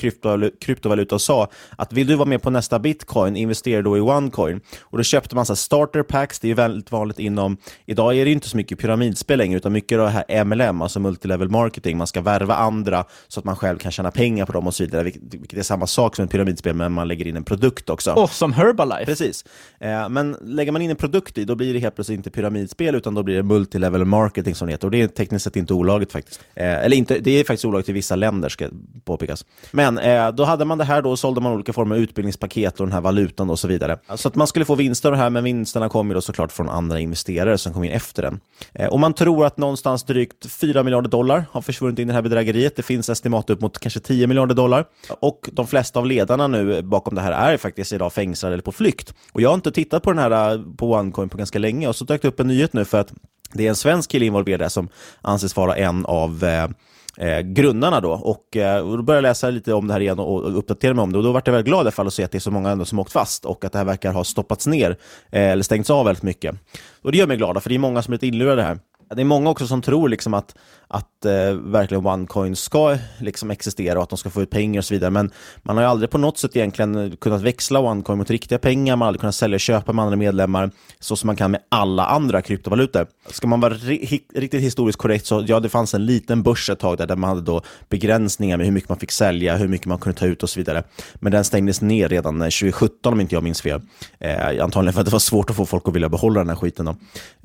kryptovaluta 0.60 1.14
och 1.14 1.20
sa 1.20 1.48
att 1.78 1.92
vill 1.92 2.06
du 2.06 2.14
vara 2.14 2.28
med 2.28 2.42
på 2.42 2.50
nästa 2.50 2.78
bitcoin, 2.78 3.36
investera 3.36 3.82
då 3.82 3.96
i 3.96 4.00
OneCoin. 4.00 4.60
Och 4.82 4.98
då 4.98 5.04
köpte 5.04 5.34
man 5.34 5.46
så 5.46 5.52
här 5.52 5.56
starter 5.56 6.02
packs, 6.02 6.40
det 6.40 6.50
är 6.50 6.54
väldigt 6.54 6.92
vanligt 6.92 7.18
inom, 7.18 7.56
idag 7.86 8.16
är 8.16 8.24
det 8.24 8.30
inte 8.30 8.48
så 8.48 8.56
mycket 8.56 8.78
pyramidspel 8.78 9.38
längre, 9.38 9.56
utan 9.56 9.72
mycket 9.72 9.98
av 9.98 10.04
det 10.04 10.10
här 10.10 10.44
MLM, 10.44 10.82
alltså 10.82 11.00
multilevel 11.00 11.48
marketing, 11.48 11.98
man 11.98 12.06
ska 12.06 12.20
värva 12.20 12.54
andra 12.54 13.04
så 13.28 13.40
att 13.40 13.44
man 13.44 13.56
själv 13.56 13.78
kan 13.78 13.92
tjäna 13.92 14.10
pengar 14.10 14.46
på 14.46 14.52
dem 14.52 14.66
och 14.66 14.74
så 14.74 14.82
vidare, 14.82 15.02
vilket, 15.02 15.25
vilket 15.30 15.58
är 15.58 15.62
samma 15.62 15.86
sak 15.86 16.16
som 16.16 16.24
ett 16.24 16.30
pyramidspel, 16.30 16.74
men 16.74 16.92
man 16.92 17.08
lägger 17.08 17.26
in 17.26 17.36
en 17.36 17.44
produkt 17.44 17.90
också. 17.90 18.12
Och 18.12 18.30
som 18.30 18.52
Herbalife. 18.52 19.04
Precis. 19.04 19.44
Eh, 19.78 20.08
men 20.08 20.36
lägger 20.40 20.72
man 20.72 20.82
in 20.82 20.90
en 20.90 20.96
produkt 20.96 21.38
i, 21.38 21.44
då 21.44 21.54
blir 21.54 21.74
det 21.74 21.78
helt 21.78 21.94
plötsligt 21.94 22.16
inte 22.16 22.30
pyramidspel, 22.30 22.94
utan 22.94 23.14
då 23.14 23.22
blir 23.22 23.36
det 23.36 23.42
multilevel 23.42 24.04
marketing 24.04 24.54
som 24.54 24.66
det 24.66 24.72
heter. 24.72 24.86
Och 24.86 24.90
det 24.90 25.02
är 25.02 25.08
tekniskt 25.08 25.44
sett 25.44 25.56
inte 25.56 25.74
olagligt 25.74 26.12
faktiskt. 26.12 26.40
Eh, 26.54 26.84
eller 26.84 26.96
inte, 26.96 27.18
det 27.18 27.30
är 27.30 27.44
faktiskt 27.44 27.64
olagligt 27.64 27.88
i 27.88 27.92
vissa 27.92 28.16
länder, 28.16 28.48
ska 28.48 28.68
påpekas. 29.04 29.44
Men 29.70 29.98
eh, 29.98 30.30
då 30.30 30.44
hade 30.44 30.64
man 30.64 30.78
det 30.78 30.84
här 30.84 31.02
då 31.02 31.16
sålde 31.16 31.40
man 31.40 31.52
olika 31.52 31.72
former 31.72 31.96
av 31.96 32.02
utbildningspaket 32.02 32.80
och 32.80 32.86
den 32.86 32.92
här 32.92 33.00
valutan 33.00 33.50
och 33.50 33.58
så 33.58 33.68
vidare. 33.68 33.98
Så 34.14 34.28
att 34.28 34.34
man 34.34 34.46
skulle 34.46 34.64
få 34.64 34.74
vinster 34.74 35.08
av 35.08 35.12
det 35.12 35.18
här, 35.18 35.30
men 35.30 35.44
vinsterna 35.44 35.88
kom 35.88 36.08
ju 36.08 36.14
då 36.14 36.20
såklart 36.20 36.52
från 36.52 36.68
andra 36.68 37.00
investerare 37.00 37.58
som 37.58 37.72
kom 37.72 37.84
in 37.84 37.92
efter 37.92 38.22
den. 38.22 38.40
Eh, 38.72 38.86
och 38.86 39.00
man 39.00 39.14
tror 39.14 39.46
att 39.46 39.56
någonstans 39.56 40.02
drygt 40.04 40.46
4 40.46 40.82
miljarder 40.82 41.08
dollar 41.08 41.44
har 41.50 41.60
försvunnit 41.60 41.98
in 41.98 42.08
i 42.08 42.10
det 42.10 42.14
här 42.14 42.22
bedrägeriet. 42.22 42.76
Det 42.76 42.82
finns 42.82 43.08
estimat 43.08 43.50
upp 43.50 43.60
mot 43.60 43.78
kanske 43.78 44.00
10 44.00 44.26
miljarder 44.26 44.54
dollar. 44.54 44.84
Och 45.20 45.50
de 45.52 45.66
flesta 45.66 45.98
av 45.98 46.06
ledarna 46.06 46.46
nu 46.46 46.82
bakom 46.82 47.14
det 47.14 47.20
här 47.20 47.32
är 47.32 47.56
faktiskt 47.56 47.92
idag 47.92 48.12
fängslade 48.12 48.54
eller 48.54 48.62
på 48.62 48.72
flykt. 48.72 49.14
Och 49.32 49.40
jag 49.40 49.48
har 49.48 49.54
inte 49.54 49.72
tittat 49.72 50.02
på 50.02 50.12
den 50.12 50.18
här 50.18 50.54
eh, 50.54 50.62
på 50.76 50.92
OneCoin 50.92 51.28
på 51.28 51.38
ganska 51.38 51.58
länge 51.58 51.88
och 51.88 51.96
så 51.96 52.04
dök 52.04 52.22
det 52.22 52.28
upp 52.28 52.40
en 52.40 52.48
nyhet 52.48 52.72
nu 52.72 52.84
för 52.84 53.00
att 53.00 53.12
det 53.52 53.64
är 53.64 53.68
en 53.68 53.76
svensk 53.76 54.10
kille 54.10 54.26
involverad 54.26 54.60
där 54.60 54.68
som 54.68 54.88
anses 55.22 55.56
vara 55.56 55.76
en 55.76 56.06
av 56.06 56.44
eh, 56.44 56.68
eh, 57.16 57.40
grundarna 57.40 58.00
då. 58.00 58.10
Och, 58.12 58.56
eh, 58.56 58.88
och 58.88 58.96
då 58.96 59.02
började 59.02 59.26
jag 59.26 59.30
läsa 59.30 59.50
lite 59.50 59.72
om 59.72 59.86
det 59.86 59.92
här 59.92 60.00
igen 60.00 60.18
och, 60.18 60.42
och 60.42 60.58
uppdatera 60.58 60.94
mig 60.94 61.02
om 61.02 61.12
det. 61.12 61.18
Och 61.18 61.24
då 61.24 61.32
var 61.32 61.42
jag 61.44 61.52
väldigt 61.52 61.68
glad 61.68 61.78
i 61.78 61.80
alla 61.80 61.90
fall 61.90 62.06
att 62.06 62.14
se 62.14 62.24
att 62.24 62.32
det 62.32 62.38
är 62.38 62.40
så 62.40 62.50
många 62.50 62.70
ändå 62.70 62.84
som 62.84 62.98
åkt 62.98 63.12
fast 63.12 63.44
och 63.44 63.64
att 63.64 63.72
det 63.72 63.78
här 63.78 63.84
verkar 63.84 64.12
ha 64.12 64.24
stoppats 64.24 64.66
ner 64.66 64.90
eh, 65.30 65.50
eller 65.50 65.62
stängts 65.62 65.90
av 65.90 66.04
väldigt 66.04 66.22
mycket. 66.22 66.54
Och 67.02 67.12
det 67.12 67.18
gör 67.18 67.26
mig 67.26 67.36
glad, 67.36 67.62
för 67.62 67.68
det 67.68 67.74
är 67.74 67.78
många 67.78 68.02
som 68.02 68.12
är 68.12 68.14
lite 68.14 68.26
inlurade 68.26 68.62
här. 68.62 68.78
Det 69.14 69.22
är 69.22 69.24
många 69.24 69.50
också 69.50 69.66
som 69.66 69.82
tror 69.82 70.08
liksom 70.08 70.34
att, 70.34 70.54
att 70.88 71.24
eh, 71.24 71.52
verkligen 71.52 72.06
OneCoin 72.06 72.56
ska 72.56 72.98
liksom 73.18 73.50
existera 73.50 73.98
och 73.98 74.02
att 74.02 74.08
de 74.08 74.18
ska 74.18 74.30
få 74.30 74.42
ut 74.42 74.50
pengar 74.50 74.80
och 74.80 74.84
så 74.84 74.94
vidare. 74.94 75.10
Men 75.10 75.30
man 75.62 75.76
har 75.76 75.84
ju 75.84 75.90
aldrig 75.90 76.10
på 76.10 76.18
något 76.18 76.38
sätt 76.38 76.56
egentligen 76.56 77.16
kunnat 77.16 77.42
växla 77.42 77.80
OneCoin 77.80 78.18
mot 78.18 78.30
riktiga 78.30 78.58
pengar. 78.58 78.96
Man 78.96 79.00
har 79.00 79.06
aldrig 79.06 79.20
kunnat 79.20 79.34
sälja 79.34 79.54
och 79.54 79.60
köpa 79.60 79.92
med 79.92 80.02
andra 80.02 80.16
medlemmar 80.16 80.70
så 81.00 81.16
som 81.16 81.26
man 81.26 81.36
kan 81.36 81.50
med 81.50 81.60
alla 81.68 82.06
andra 82.06 82.42
kryptovalutor. 82.42 83.06
Ska 83.30 83.46
man 83.46 83.60
vara 83.60 83.74
ri 83.74 84.22
riktigt 84.34 84.62
historiskt 84.62 84.98
korrekt 84.98 85.26
så 85.26 85.44
ja, 85.46 85.60
det 85.60 85.68
fanns 85.68 85.94
en 85.94 86.06
liten 86.06 86.42
börs 86.42 86.70
ett 86.70 86.78
tag 86.78 86.98
där, 86.98 87.06
där 87.06 87.16
man 87.16 87.28
hade 87.28 87.42
då 87.42 87.62
begränsningar 87.88 88.56
med 88.56 88.66
hur 88.66 88.72
mycket 88.72 88.88
man 88.88 88.98
fick 88.98 89.12
sälja, 89.12 89.56
hur 89.56 89.68
mycket 89.68 89.86
man 89.86 89.98
kunde 89.98 90.18
ta 90.18 90.26
ut 90.26 90.42
och 90.42 90.50
så 90.50 90.60
vidare. 90.60 90.82
Men 91.14 91.32
den 91.32 91.44
stängdes 91.44 91.80
ner 91.80 92.08
redan 92.08 92.42
eh, 92.42 92.44
2017 92.44 93.12
om 93.12 93.20
inte 93.20 93.34
jag 93.34 93.42
minns 93.42 93.62
fel. 93.62 93.80
Eh, 94.18 94.64
antagligen 94.64 94.92
för 94.92 95.00
att 95.00 95.06
det 95.06 95.12
var 95.12 95.18
svårt 95.18 95.50
att 95.50 95.56
få 95.56 95.66
folk 95.66 95.88
att 95.88 95.94
vilja 95.94 96.08
behålla 96.08 96.40
den 96.40 96.48
här 96.48 96.56
skiten. 96.56 96.86
Då. 96.86 96.96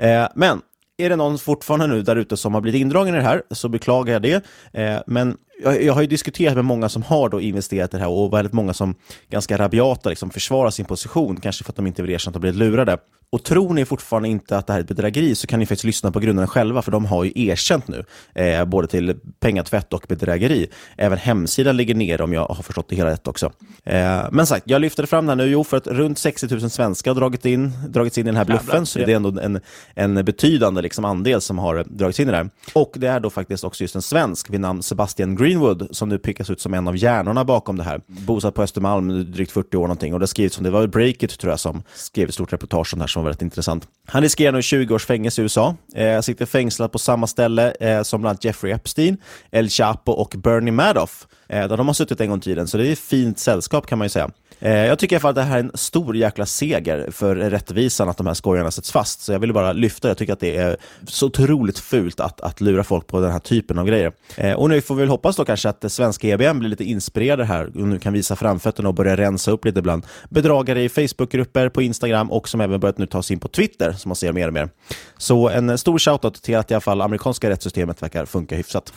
Eh, 0.06 0.28
men 0.36 0.62
är 1.02 1.10
det 1.10 1.16
någon 1.16 1.38
fortfarande 1.38 1.88
nu 1.88 2.02
där 2.02 2.16
ute 2.16 2.38
som 2.38 2.54
har 2.54 2.62
blivit 2.62 2.82
indragen 2.82 3.16
i 3.16 3.18
det 3.18 3.24
här 3.24 3.44
så 3.52 3.70
beklagar 3.70 4.14
jag 4.14 4.22
det. 4.22 4.46
Eh, 4.74 5.02
men 5.08 5.38
jag, 5.64 5.84
jag, 5.84 5.94
har 5.94 6.02
ju 6.02 6.08
diskuterat 6.08 6.56
med 6.56 6.66
många 6.66 6.90
som 6.90 7.04
har 7.04 7.30
då 7.30 7.42
investerat 7.42 7.94
i 7.94 7.98
det 7.98 8.04
här 8.04 8.10
och 8.10 8.34
väldigt 8.34 8.54
många 8.54 8.74
som 8.74 8.96
ganska 9.30 9.58
rabiata 9.58 10.10
liksom 10.10 10.30
försvarar 10.30 10.70
sin 10.70 10.86
position, 10.86 11.40
kanske 11.40 11.64
för 11.64 11.72
att 11.72 11.76
de 11.76 11.88
inte 11.88 12.02
vill 12.02 12.12
erkänna 12.12 12.30
att 12.30 12.34
de 12.34 12.40
blivit 12.40 12.60
lurade. 12.60 12.98
Och 13.34 13.44
tror 13.44 13.74
ni 13.74 13.86
fortfarande 13.86 14.30
inte 14.30 14.58
att 14.58 14.68
det 14.68 14.74
här 14.74 14.80
är 14.80 14.84
ett 14.84 14.90
bedrägeri 14.90 15.36
så 15.36 15.48
kan 15.48 15.60
ni 15.60 15.66
faktiskt 15.66 15.84
lyssna 15.84 16.12
på 16.12 16.20
grundarna 16.20 16.48
själva, 16.48 16.82
för 16.82 16.92
de 16.92 17.06
har 17.06 17.24
ju 17.24 17.32
erkänt 17.36 17.88
nu, 17.88 18.04
eh, 18.34 18.66
både 18.66 18.88
till 18.88 19.16
pengatvätt 19.40 19.94
och 19.94 20.06
bedrägeri. 20.08 20.68
Även 20.98 21.18
hemsidan 21.18 21.78
ligger 21.78 21.96
ner 21.96 22.22
om 22.22 22.34
jag 22.34 22.46
har 22.46 22.64
förstått 22.64 22.90
det 22.90 22.96
hela 22.96 23.10
rätt 23.10 23.28
också. 23.28 23.52
Eh, 23.84 24.26
men 24.32 24.46
sagt, 24.46 24.64
jag 24.70 24.82
lyfter 24.82 25.06
fram 25.06 25.26
det 25.26 25.32
här 25.32 25.36
nu, 25.36 25.46
jo, 25.46 25.64
för 25.64 25.78
att 25.78 25.88
runt 25.88 26.18
60 26.18 26.48
000 26.56 26.70
svenskar 26.70 27.12
har 27.12 27.22
dragit 27.22 27.46
in, 27.46 27.72
dragits 27.90 28.18
in 28.18 28.26
i 28.26 28.30
den 28.30 28.36
här 28.36 28.46
bluffen, 28.46 28.68
Jävlar. 28.68 28.86
så 28.86 29.00
det 29.00 29.12
är 29.12 29.16
ändå 29.16 29.40
en, 29.42 29.60
en 29.96 30.26
betydande 30.26 30.82
liksom, 30.82 31.06
andel 31.06 31.42
som 31.42 31.60
har 31.60 31.84
dragits 31.90 32.20
in 32.20 32.28
i 32.28 32.32
det 32.32 32.38
här. 32.38 32.50
Och 32.74 32.94
det 32.96 33.08
är 33.08 33.20
då 33.20 33.30
faktiskt 33.30 33.64
också 33.64 33.84
just 33.84 33.96
en 33.96 34.02
svensk 34.02 34.50
vid 34.50 34.60
namn 34.60 34.84
Sebastian 34.84 35.36
Greenwood 35.52 35.88
som 35.92 36.10
nu 36.10 36.18
pickas 36.18 36.50
ut 36.50 36.62
som 36.62 36.74
en 36.74 36.88
av 36.88 36.98
hjärnorna 36.98 37.46
bakom 37.46 37.78
det 37.78 37.84
här. 37.84 38.02
Bosatt 38.08 38.56
på 38.56 38.64
Östermalm 38.64 39.32
drygt 39.32 39.52
40 39.52 39.78
år 39.78 39.82
någonting 39.82 40.14
och 40.14 40.20
det 40.20 40.28
skrivits 40.28 40.56
som 40.56 40.64
det 40.64 40.70
var 40.70 40.88
Breakit 40.88 41.40
tror 41.40 41.52
jag 41.52 41.60
som 41.60 41.84
skrev 41.94 42.28
ett 42.28 42.34
stort 42.34 42.54
reportage 42.54 42.94
om 42.94 43.00
det 43.00 43.04
här 43.04 43.08
som 43.08 43.24
var 43.24 43.30
väldigt 43.30 43.42
intressant. 43.42 43.88
Han 44.08 44.22
riskerar 44.22 44.52
nu 44.52 44.62
20 44.62 44.96
års 44.96 45.06
fängelse 45.06 45.42
i 45.42 45.44
USA. 45.44 45.76
Eh, 45.96 46.22
sitter 46.22 46.46
fängslad 46.46 46.92
på 46.92 47.00
samma 47.00 47.28
ställe 47.28 47.72
eh, 47.80 48.02
som 48.02 48.22
bland 48.22 48.30
annat 48.30 48.44
Jeffrey 48.44 48.74
Epstein, 48.74 49.18
El 49.52 49.70
Chapo 49.70 50.12
och 50.12 50.36
Bernie 50.38 50.72
Madoff. 50.72 51.28
Eh, 51.52 51.68
där 51.68 51.78
de 51.78 51.88
har 51.88 51.94
suttit 51.94 52.22
en 52.22 52.30
gång 52.30 52.38
i 52.38 52.42
tiden, 52.42 52.68
så 52.68 52.78
det 52.78 52.88
är 52.88 52.92
ett 52.92 53.00
fint 53.00 53.40
sällskap 53.40 53.88
kan 53.88 53.98
man 53.98 54.06
ju 54.06 54.10
säga. 54.10 54.30
Eh, 54.60 54.72
jag 54.72 55.00
tycker 55.00 55.16
i 55.16 55.18
alla 55.18 55.22
fall 55.22 55.30
att 55.30 55.36
det 55.36 55.42
här 55.42 55.56
är 55.56 55.64
en 55.64 55.72
stor 55.74 56.16
jäkla 56.16 56.46
seger 56.46 57.12
för 57.12 57.36
rättvisan 57.36 58.10
att 58.10 58.18
de 58.18 58.28
här 58.28 58.34
skojarna 58.34 58.72
sätts 58.72 58.92
fast. 58.92 59.22
Så 59.22 59.32
jag 59.32 59.40
ville 59.40 59.54
bara 59.54 59.74
lyfta 59.74 60.08
Jag 60.08 60.18
tycker 60.18 60.34
att 60.34 60.40
det 60.40 60.58
är 60.58 60.78
så 61.08 61.26
otroligt 61.26 61.80
fult 61.80 62.20
att, 62.20 62.42
att 62.42 62.62
lura 62.62 62.84
folk 62.84 63.08
på 63.08 63.20
den 63.22 63.32
här 63.32 63.40
typen 63.40 63.80
av 63.80 63.86
grejer. 63.86 64.12
Eh, 64.38 64.54
och 64.54 64.70
nu 64.70 64.82
får 64.82 64.96
vi 64.96 65.00
väl 65.00 65.10
hoppas 65.10 65.36
då 65.36 65.46
kanske 65.46 65.70
att 65.70 65.92
svenska 65.92 66.28
EBM 66.28 66.60
blir 66.60 66.70
lite 66.70 66.84
inspirerade 66.84 67.46
här 67.46 67.66
och 67.66 67.76
nu 67.76 68.00
kan 68.00 68.14
visa 68.14 68.36
framfötterna 68.36 68.90
och 68.90 68.96
börja 68.96 69.18
rensa 69.18 69.52
upp 69.52 69.66
lite 69.66 69.82
bland 69.82 70.06
bedragare 70.30 70.84
i 70.84 70.90
Facebookgrupper, 70.90 71.70
på 71.70 71.82
Instagram 71.82 72.32
och 72.32 72.50
som 72.50 72.62
även 72.62 72.80
börjat 72.80 72.98
nu 72.98 73.06
ta 73.06 73.24
sig 73.24 73.34
in 73.34 73.40
på 73.40 73.48
Twitter 73.48 73.92
som 73.92 74.10
man 74.10 74.16
ser 74.16 74.32
mer 74.32 74.48
och 74.48 74.54
mer. 74.54 74.70
Så 75.18 75.50
en 75.50 75.78
stor 75.78 76.00
shoutout 76.00 76.42
till 76.42 76.58
att 76.58 76.72
i 76.72 76.74
alla 76.74 76.82
fall 76.82 77.02
amerikanska 77.02 77.50
rättssystemet 77.50 78.04
verkar 78.04 78.26
funka 78.26 78.56
hyfsat. 78.56 78.94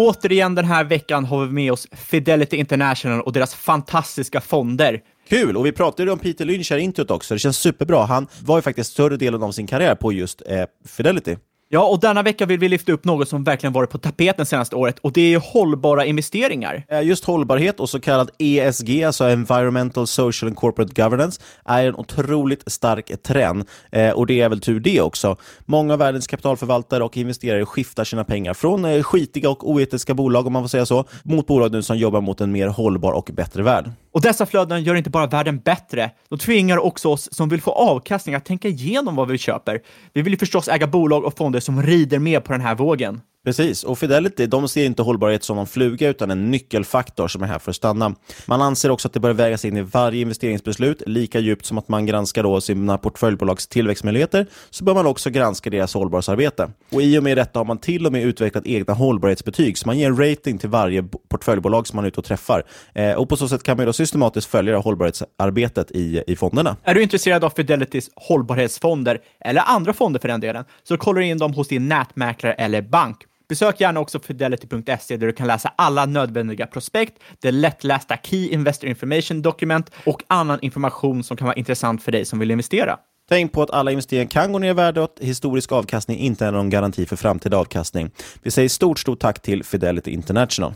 Återigen 0.00 0.54
den 0.54 0.64
här 0.64 0.84
veckan 0.84 1.24
har 1.24 1.46
vi 1.46 1.52
med 1.52 1.72
oss 1.72 1.88
Fidelity 1.92 2.56
International 2.56 3.20
och 3.20 3.32
deras 3.32 3.54
fantastiska 3.54 4.40
fonder. 4.40 5.00
Kul! 5.28 5.56
Och 5.56 5.66
vi 5.66 5.72
pratade 5.72 6.12
om 6.12 6.18
Peter 6.18 6.44
Lynch 6.44 6.70
här 6.70 6.78
i 6.78 6.80
introt 6.80 7.10
också. 7.10 7.34
Det 7.34 7.38
känns 7.38 7.58
superbra. 7.58 8.04
Han 8.04 8.26
var 8.42 8.58
ju 8.58 8.62
faktiskt 8.62 8.92
större 8.92 9.16
delen 9.16 9.42
av 9.42 9.52
sin 9.52 9.66
karriär 9.66 9.94
på 9.94 10.12
just 10.12 10.42
eh, 10.46 10.64
Fidelity. 10.86 11.36
Ja, 11.72 11.84
och 11.84 12.00
denna 12.00 12.22
vecka 12.22 12.46
vill 12.46 12.58
vi 12.58 12.68
lyfta 12.68 12.92
upp 12.92 13.04
något 13.04 13.28
som 13.28 13.44
verkligen 13.44 13.72
varit 13.72 13.90
på 13.90 13.98
tapeten 13.98 14.46
senaste 14.46 14.76
året 14.76 14.98
och 14.98 15.12
det 15.12 15.34
är 15.34 15.38
hållbara 15.52 16.04
investeringar. 16.04 16.84
Eh, 16.88 17.02
just 17.02 17.24
hållbarhet 17.24 17.80
och 17.80 17.90
så 17.90 18.00
kallad 18.00 18.30
ESG, 18.38 19.04
alltså 19.04 19.24
Environmental, 19.24 20.06
Social 20.06 20.48
and 20.48 20.56
Corporate 20.56 21.02
Governance, 21.02 21.40
är 21.64 21.84
en 21.84 21.94
otroligt 21.94 22.72
stark 22.72 23.22
trend 23.22 23.64
eh, 23.92 24.10
och 24.10 24.26
det 24.26 24.40
är 24.40 24.48
väl 24.48 24.60
tur 24.60 24.80
det 24.80 25.00
också. 25.00 25.36
Många 25.64 25.92
av 25.92 25.98
världens 25.98 26.26
kapitalförvaltare 26.26 27.04
och 27.04 27.16
investerare 27.16 27.66
skiftar 27.66 28.04
sina 28.04 28.24
pengar 28.24 28.54
från 28.54 28.84
eh, 28.84 29.02
skitiga 29.02 29.50
och 29.50 29.70
oetiska 29.70 30.14
bolag, 30.14 30.46
om 30.46 30.52
man 30.52 30.62
får 30.62 30.68
säga 30.68 30.86
så, 30.86 31.04
mot 31.22 31.46
bolag 31.46 31.72
nu 31.72 31.82
som 31.82 31.98
jobbar 31.98 32.20
mot 32.20 32.40
en 32.40 32.52
mer 32.52 32.68
hållbar 32.68 33.12
och 33.12 33.30
bättre 33.32 33.62
värld. 33.62 33.90
Och 34.12 34.20
dessa 34.20 34.46
flöden 34.46 34.82
gör 34.82 34.94
inte 34.94 35.10
bara 35.10 35.26
världen 35.26 35.58
bättre, 35.58 36.10
de 36.28 36.38
tvingar 36.38 36.78
också 36.78 37.08
oss 37.08 37.28
som 37.32 37.48
vill 37.48 37.62
få 37.62 37.70
avkastning 37.70 38.34
att 38.34 38.44
tänka 38.44 38.68
igenom 38.68 39.16
vad 39.16 39.28
vi 39.28 39.38
köper. 39.38 39.80
Vi 40.12 40.22
vill 40.22 40.32
ju 40.32 40.38
förstås 40.38 40.68
äga 40.68 40.86
bolag 40.86 41.24
och 41.24 41.36
fonder 41.36 41.60
som 41.60 41.82
rider 41.82 42.18
med 42.18 42.44
på 42.44 42.52
den 42.52 42.60
här 42.60 42.74
vågen. 42.74 43.20
Precis, 43.44 43.84
och 43.84 43.98
Fidelity 43.98 44.46
de 44.46 44.68
ser 44.68 44.84
inte 44.84 45.02
hållbarhet 45.02 45.44
som 45.44 45.58
en 45.58 45.66
fluga 45.66 46.08
utan 46.08 46.30
en 46.30 46.50
nyckelfaktor 46.50 47.28
som 47.28 47.42
är 47.42 47.46
här 47.46 47.58
för 47.58 47.70
att 47.70 47.76
stanna. 47.76 48.14
Man 48.46 48.62
anser 48.62 48.90
också 48.90 49.08
att 49.08 49.14
det 49.14 49.20
bör 49.20 49.32
vägas 49.32 49.64
in 49.64 49.76
i 49.76 49.82
varje 49.82 50.20
investeringsbeslut, 50.20 51.02
lika 51.06 51.38
djupt 51.38 51.66
som 51.66 51.78
att 51.78 51.88
man 51.88 52.06
granskar 52.06 52.42
då 52.42 52.60
sina 52.60 52.98
portföljbolags 52.98 53.66
tillväxtmöjligheter, 53.66 54.46
så 54.70 54.84
bör 54.84 54.94
man 54.94 55.06
också 55.06 55.30
granska 55.30 55.70
deras 55.70 55.94
hållbarhetsarbete. 55.94 56.70
Och 56.92 57.02
i 57.02 57.18
och 57.18 57.22
med 57.22 57.36
detta 57.36 57.58
har 57.58 57.64
man 57.64 57.78
till 57.78 58.06
och 58.06 58.12
med 58.12 58.24
utvecklat 58.24 58.66
egna 58.66 58.94
hållbarhetsbetyg, 58.94 59.78
så 59.78 59.86
man 59.86 59.98
ger 59.98 60.06
en 60.06 60.16
rating 60.16 60.58
till 60.58 60.68
varje 60.68 61.02
portföljbolag 61.02 61.86
som 61.86 61.96
man 61.96 62.04
är 62.04 62.08
ute 62.08 62.20
och 62.20 62.26
träffar. 62.26 62.62
Eh, 62.94 63.12
och 63.12 63.28
på 63.28 63.36
så 63.36 63.48
sätt 63.48 63.62
kan 63.62 63.76
man 63.76 63.86
då 63.86 63.92
systematiskt 63.92 64.50
följa 64.50 64.78
hållbarhetsarbetet 64.78 65.90
i, 65.90 66.22
i 66.26 66.36
fonderna. 66.36 66.76
Är 66.84 66.94
du 66.94 67.02
intresserad 67.02 67.44
av 67.44 67.50
Fidelitys 67.50 68.10
hållbarhetsfonder, 68.16 69.18
eller 69.44 69.62
andra 69.66 69.92
fonder 69.92 70.20
för 70.20 70.28
den 70.28 70.40
delen, 70.40 70.64
så 70.82 70.96
kollar 70.96 71.20
du 71.20 71.26
in 71.26 71.38
dem 71.38 71.52
hos 71.54 71.68
din 71.68 71.88
nätmäklare 71.88 72.52
eller 72.52 72.82
bank. 72.82 73.16
Besök 73.50 73.80
gärna 73.80 74.00
också 74.00 74.20
fidelity.se 74.20 75.16
där 75.16 75.26
du 75.26 75.32
kan 75.32 75.46
läsa 75.46 75.72
alla 75.76 76.06
nödvändiga 76.06 76.66
prospekt, 76.66 77.22
det 77.40 77.50
lättlästa 77.50 78.16
Key 78.22 78.48
Investor 78.48 78.90
Information 78.90 79.42
Document 79.42 79.90
och 80.06 80.22
annan 80.26 80.58
information 80.62 81.24
som 81.24 81.36
kan 81.36 81.46
vara 81.46 81.56
intressant 81.56 82.02
för 82.02 82.12
dig 82.12 82.24
som 82.24 82.38
vill 82.38 82.50
investera. 82.50 82.96
Tänk 83.28 83.52
på 83.52 83.62
att 83.62 83.70
alla 83.70 83.90
investeringar 83.90 84.30
kan 84.30 84.52
gå 84.52 84.58
ner 84.58 84.70
i 84.70 84.72
värde 84.72 85.00
och 85.00 85.04
att 85.04 85.24
historisk 85.24 85.72
avkastning 85.72 86.18
inte 86.18 86.46
är 86.46 86.52
någon 86.52 86.70
garanti 86.70 87.06
för 87.06 87.16
framtida 87.16 87.56
avkastning. 87.56 88.10
Vi 88.42 88.50
säger 88.50 88.68
stort, 88.68 88.98
stort 88.98 89.20
tack 89.20 89.42
till 89.42 89.64
Fidelity 89.64 90.10
International. 90.10 90.74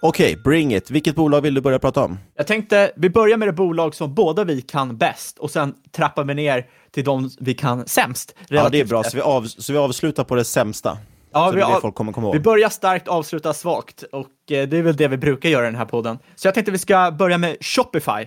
Okej, 0.00 0.32
okay, 0.32 0.42
bring 0.42 0.74
it. 0.74 0.90
Vilket 0.90 1.14
bolag 1.14 1.40
vill 1.40 1.54
du 1.54 1.60
börja 1.60 1.78
prata 1.78 2.04
om? 2.04 2.18
Jag 2.36 2.46
tänkte 2.46 2.92
vi 2.96 3.10
börjar 3.10 3.36
med 3.36 3.48
det 3.48 3.52
bolag 3.52 3.94
som 3.94 4.14
båda 4.14 4.44
vi 4.44 4.62
kan 4.62 4.96
bäst 4.96 5.38
och 5.38 5.50
sen 5.50 5.74
trappar 5.96 6.24
vi 6.24 6.34
ner 6.34 6.66
till 6.90 7.04
de 7.04 7.30
vi 7.40 7.54
kan 7.54 7.86
sämst. 7.86 8.34
Ja, 8.48 8.68
det 8.68 8.80
är 8.80 8.84
bra. 8.84 9.04
Så 9.04 9.16
vi, 9.16 9.20
av, 9.20 9.44
så 9.44 9.72
vi 9.72 9.78
avslutar 9.78 10.24
på 10.24 10.34
det 10.34 10.44
sämsta. 10.44 10.98
Ja, 11.32 11.46
så 11.46 11.50
vi, 11.50 11.56
det 11.56 11.62
är 11.62 11.66
det 11.66 11.72
har- 11.72 11.80
folk 11.80 11.94
kommer 11.94 12.12
komma 12.12 12.26
ihåg. 12.26 12.34
vi 12.34 12.40
börjar 12.40 12.68
starkt, 12.68 13.08
avslutar 13.08 13.52
svagt 13.52 14.02
och 14.12 14.26
eh, 14.52 14.68
det 14.68 14.76
är 14.78 14.82
väl 14.82 14.96
det 14.96 15.08
vi 15.08 15.16
brukar 15.16 15.48
göra 15.48 15.62
i 15.62 15.66
den 15.70 15.76
här 15.78 15.84
podden. 15.84 16.18
Så 16.34 16.46
jag 16.46 16.54
tänkte 16.54 16.72
vi 16.72 16.78
ska 16.78 17.10
börja 17.10 17.38
med 17.38 17.56
Shopify. 17.60 18.26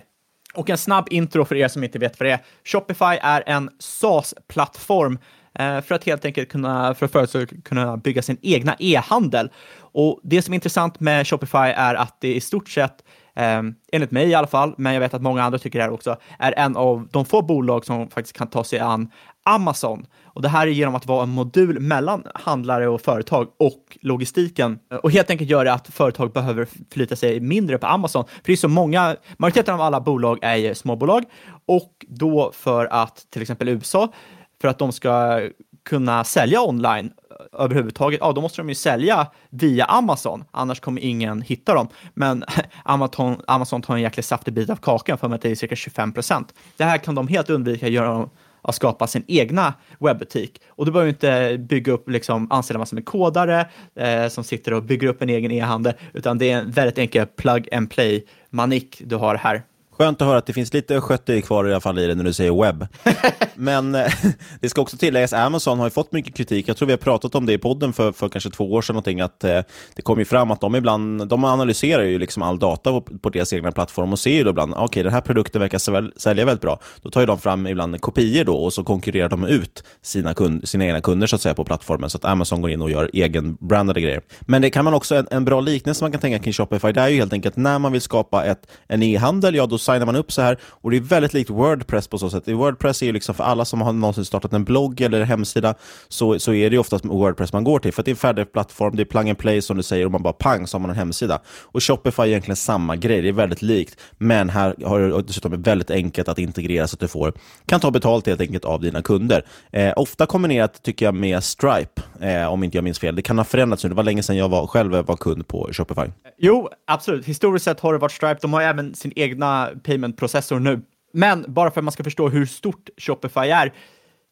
Och 0.54 0.70
en 0.70 0.78
snabb 0.78 1.06
intro 1.10 1.44
för 1.44 1.54
er 1.54 1.68
som 1.68 1.84
inte 1.84 1.98
vet 1.98 2.20
vad 2.20 2.26
det 2.28 2.32
är. 2.32 2.40
Shopify 2.64 3.18
är 3.22 3.42
en 3.46 3.70
SaaS-plattform 3.78 5.18
eh, 5.58 5.80
för 5.80 5.94
att 5.94 6.04
helt 6.04 6.24
enkelt 6.24 6.48
kunna, 6.48 6.94
för 6.94 7.06
företag 7.06 7.60
kunna 7.64 7.96
bygga 7.96 8.22
sin 8.22 8.38
egna 8.42 8.76
e-handel. 8.78 9.50
Och 9.78 10.20
det 10.22 10.42
som 10.42 10.52
är 10.52 10.54
intressant 10.54 11.00
med 11.00 11.26
Shopify 11.28 11.58
är 11.58 11.94
att 11.94 12.20
det 12.20 12.34
i 12.34 12.40
stort 12.40 12.68
sett 12.68 12.94
eh, 13.36 13.62
enligt 13.92 14.10
mig 14.10 14.28
i 14.28 14.34
alla 14.34 14.46
fall, 14.46 14.74
men 14.78 14.92
jag 14.92 15.00
vet 15.00 15.14
att 15.14 15.22
många 15.22 15.42
andra 15.42 15.58
tycker 15.58 15.78
det 15.78 15.84
här 15.84 15.92
också, 15.92 16.16
är 16.38 16.52
en 16.58 16.76
av 16.76 17.08
de 17.12 17.24
få 17.24 17.42
bolag 17.42 17.84
som 17.84 18.08
faktiskt 18.10 18.36
kan 18.36 18.46
ta 18.46 18.64
sig 18.64 18.78
an 18.78 19.10
Amazon. 19.44 20.06
Och 20.36 20.42
det 20.42 20.48
här 20.48 20.66
är 20.66 20.70
genom 20.70 20.94
att 20.94 21.06
vara 21.06 21.22
en 21.22 21.28
modul 21.28 21.80
mellan 21.80 22.22
handlare 22.34 22.88
och 22.88 23.00
företag 23.00 23.48
och 23.58 23.98
logistiken. 24.00 24.78
Och 25.02 25.10
helt 25.10 25.30
enkelt 25.30 25.50
gör 25.50 25.64
det 25.64 25.72
att 25.72 25.88
företag 25.88 26.32
behöver 26.32 26.68
förlita 26.90 27.16
sig 27.16 27.40
mindre 27.40 27.78
på 27.78 27.86
Amazon. 27.86 28.24
För 28.24 28.42
det 28.44 28.52
är 28.52 28.56
så 28.56 28.68
många, 28.68 29.16
majoriteten 29.36 29.74
av 29.74 29.80
alla 29.80 30.00
bolag 30.00 30.38
är 30.42 30.56
ju 30.56 30.74
småbolag 30.74 31.24
och 31.66 31.92
då 32.08 32.52
för 32.54 32.86
att 32.86 33.26
till 33.30 33.42
exempel 33.42 33.68
USA, 33.68 34.12
för 34.60 34.68
att 34.68 34.78
de 34.78 34.92
ska 34.92 35.40
kunna 35.84 36.24
sälja 36.24 36.62
online 36.62 37.12
eh, 37.30 37.62
överhuvudtaget, 37.64 38.20
ja, 38.22 38.32
då 38.32 38.40
måste 38.40 38.60
de 38.60 38.68
ju 38.68 38.74
sälja 38.74 39.26
via 39.50 39.84
Amazon, 39.84 40.44
annars 40.50 40.80
kommer 40.80 41.00
ingen 41.00 41.42
hitta 41.42 41.74
dem. 41.74 41.88
Men 42.14 42.44
Amazon, 42.84 43.40
Amazon 43.46 43.82
tar 43.82 43.94
en 43.94 44.02
jäkligt 44.02 44.26
saftig 44.26 44.54
bit 44.54 44.70
av 44.70 44.76
kakan 44.76 45.18
för 45.18 45.34
att 45.34 45.42
det 45.42 45.50
är 45.50 45.54
cirka 45.54 45.76
25 45.76 46.12
procent. 46.12 46.54
Det 46.76 46.84
här 46.84 46.98
kan 46.98 47.14
de 47.14 47.28
helt 47.28 47.50
undvika 47.50 47.88
genom 47.88 48.30
att 48.66 48.74
skapa 48.74 49.06
sin 49.06 49.24
egna 49.26 49.74
webbutik. 49.98 50.60
Och 50.68 50.86
du 50.86 50.92
behöver 50.92 51.08
inte 51.08 51.58
bygga 51.58 51.92
upp, 51.92 52.08
liksom, 52.08 52.52
anställa 52.52 52.78
massor 52.78 52.96
med 52.96 53.04
kodare 53.04 53.66
eh, 53.94 54.28
som 54.28 54.44
sitter 54.44 54.72
och 54.72 54.82
bygger 54.82 55.08
upp 55.08 55.22
en 55.22 55.28
egen 55.28 55.50
e-handel, 55.50 55.94
utan 56.14 56.38
det 56.38 56.50
är 56.50 56.58
en 56.58 56.70
väldigt 56.70 56.98
enkel 56.98 57.26
plug 57.26 57.74
and 57.74 57.90
play 57.90 58.26
manik 58.50 59.02
du 59.04 59.16
har 59.16 59.34
här. 59.34 59.62
Skönt 59.98 60.22
att 60.22 60.28
höra 60.28 60.38
att 60.38 60.46
det 60.46 60.52
finns 60.52 60.72
lite 60.72 61.00
skötte 61.00 61.40
kvar 61.40 61.68
i 61.68 61.72
alla 61.72 61.80
fall 61.80 61.98
i 61.98 62.06
det 62.06 62.14
när 62.14 62.24
du 62.24 62.32
säger 62.32 62.62
webb. 62.62 62.86
Men 63.54 63.94
eh, 63.94 64.12
det 64.60 64.68
ska 64.68 64.80
också 64.80 64.96
tilläggas, 64.96 65.32
Amazon 65.32 65.78
har 65.78 65.86
ju 65.86 65.90
fått 65.90 66.12
mycket 66.12 66.36
kritik. 66.36 66.68
Jag 66.68 66.76
tror 66.76 66.86
vi 66.86 66.92
har 66.92 66.98
pratat 66.98 67.34
om 67.34 67.46
det 67.46 67.52
i 67.52 67.58
podden 67.58 67.92
för, 67.92 68.12
för 68.12 68.28
kanske 68.28 68.50
två 68.50 68.72
år 68.72 68.82
sedan, 68.82 68.94
någonting, 68.94 69.20
att 69.20 69.44
eh, 69.44 69.60
det 69.94 70.02
kom 70.02 70.18
ju 70.18 70.24
fram 70.24 70.50
att 70.50 70.60
de 70.60 70.74
ibland, 70.74 71.28
de 71.28 71.44
analyserar 71.44 72.02
ju 72.02 72.18
liksom 72.18 72.42
all 72.42 72.58
data 72.58 72.90
på, 72.90 73.00
på 73.00 73.30
deras 73.30 73.52
egna 73.52 73.72
plattform 73.72 74.12
och 74.12 74.18
ser 74.18 74.30
ju 74.30 74.44
då 74.44 74.50
ibland, 74.50 74.72
okej, 74.72 74.84
okay, 74.84 75.02
den 75.02 75.12
här 75.12 75.20
produkten 75.20 75.60
verkar 75.60 75.78
sälja, 75.78 76.10
sälja 76.16 76.44
väldigt 76.44 76.62
bra. 76.62 76.80
Då 77.02 77.10
tar 77.10 77.20
ju 77.20 77.26
de 77.26 77.38
fram 77.38 77.66
ibland 77.66 78.00
kopior 78.00 78.44
då 78.44 78.56
och 78.56 78.72
så 78.72 78.84
konkurrerar 78.84 79.28
de 79.28 79.44
ut 79.44 79.84
sina, 80.02 80.34
kund, 80.34 80.68
sina 80.68 80.86
egna 80.86 81.00
kunder 81.00 81.26
så 81.26 81.36
att 81.36 81.42
säga 81.42 81.54
på 81.54 81.64
plattformen, 81.64 82.10
så 82.10 82.18
att 82.18 82.24
Amazon 82.24 82.60
går 82.60 82.70
in 82.70 82.82
och 82.82 82.90
gör 82.90 83.10
egenbrandade 83.12 84.00
grejer. 84.00 84.20
Men 84.40 84.62
det 84.62 84.70
kan 84.70 84.84
man 84.84 84.94
också, 84.94 85.14
en, 85.14 85.26
en 85.30 85.44
bra 85.44 85.60
liknelse 85.60 86.04
man 86.04 86.12
kan 86.12 86.20
tänka 86.20 86.38
kring 86.38 86.52
Shopify, 86.52 86.92
det 86.92 87.00
är 87.00 87.08
ju 87.08 87.16
helt 87.16 87.32
enkelt 87.32 87.56
när 87.56 87.78
man 87.78 87.92
vill 87.92 88.00
skapa 88.00 88.44
ett, 88.44 88.66
en 88.86 89.02
e-handel, 89.02 89.54
ja 89.54 89.66
då 89.66 89.78
signar 89.86 90.06
man 90.06 90.16
upp 90.16 90.32
så 90.32 90.42
här 90.42 90.58
och 90.62 90.90
det 90.90 90.96
är 90.96 91.00
väldigt 91.00 91.34
likt 91.34 91.50
Wordpress 91.50 92.08
på 92.08 92.18
så 92.18 92.30
sätt. 92.30 92.48
Wordpress 92.48 93.02
är 93.02 93.06
ju 93.06 93.12
liksom 93.12 93.34
för 93.34 93.44
alla 93.44 93.64
som 93.64 93.80
har 93.80 93.92
någonsin 93.92 94.24
startat 94.24 94.52
en 94.52 94.64
blogg 94.64 95.00
eller 95.00 95.20
en 95.20 95.26
hemsida 95.26 95.74
så, 96.08 96.38
så 96.38 96.52
är 96.52 96.70
det 96.70 96.74
ju 96.74 96.80
oftast 96.80 97.04
Wordpress 97.04 97.52
man 97.52 97.64
går 97.64 97.78
till 97.78 97.92
för 97.92 98.02
att 98.02 98.04
det 98.04 98.10
är 98.10 98.12
en 98.12 98.16
färdig 98.16 98.52
plattform, 98.52 98.96
det 98.96 99.02
är 99.02 99.04
plug 99.04 99.28
and 99.28 99.38
play 99.38 99.62
som 99.62 99.76
du 99.76 99.82
säger 99.82 100.06
och 100.06 100.12
man 100.12 100.22
bara 100.22 100.32
pang 100.32 100.66
så 100.66 100.76
har 100.76 100.80
man 100.80 100.90
en 100.90 100.96
hemsida. 100.96 101.40
Och 101.62 101.82
Shopify 101.82 102.22
är 102.22 102.26
egentligen 102.26 102.56
samma 102.56 102.96
grej, 102.96 103.22
det 103.22 103.28
är 103.28 103.32
väldigt 103.32 103.62
likt 103.62 104.00
men 104.18 104.50
här 104.50 104.74
har 104.84 105.00
det 105.00 105.22
dessutom 105.22 105.62
väldigt 105.62 105.90
enkelt 105.90 106.28
att 106.28 106.38
integrera 106.38 106.86
så 106.86 106.94
att 106.94 107.00
du 107.00 107.08
får, 107.08 107.32
kan 107.66 107.80
ta 107.80 107.90
betalt 107.90 108.26
helt 108.26 108.40
enkelt 108.40 108.64
av 108.64 108.80
dina 108.80 109.02
kunder. 109.02 109.44
Eh, 109.72 109.92
ofta 109.96 110.26
kombinerat 110.26 110.82
tycker 110.82 111.04
jag 111.04 111.14
med 111.14 111.44
Stripe, 111.44 112.02
eh, 112.20 112.52
om 112.52 112.64
inte 112.64 112.76
jag 112.76 112.84
minns 112.84 112.98
fel. 112.98 113.16
Det 113.16 113.22
kan 113.22 113.38
ha 113.38 113.44
förändrats 113.44 113.84
nu, 113.84 113.88
det 113.88 113.96
var 113.96 114.02
länge 114.02 114.22
sedan 114.22 114.36
jag 114.36 114.48
var, 114.48 114.66
själv 114.66 114.92
var 114.92 115.16
kund 115.16 115.48
på 115.48 115.68
Shopify. 115.72 116.10
Jo, 116.38 116.68
absolut. 116.86 117.26
Historiskt 117.26 117.64
sett 117.64 117.80
har 117.80 117.92
det 117.92 117.98
varit 117.98 118.12
Stripe. 118.12 118.38
De 118.40 118.52
har 118.52 118.62
även 118.62 118.94
sin 118.94 119.12
egna 119.16 119.68
payment-processor 119.82 120.58
nu. 120.58 120.80
Men 121.12 121.44
bara 121.48 121.70
för 121.70 121.80
att 121.80 121.84
man 121.84 121.92
ska 121.92 122.04
förstå 122.04 122.28
hur 122.28 122.46
stort 122.46 122.88
Shopify 122.98 123.40
är. 123.40 123.72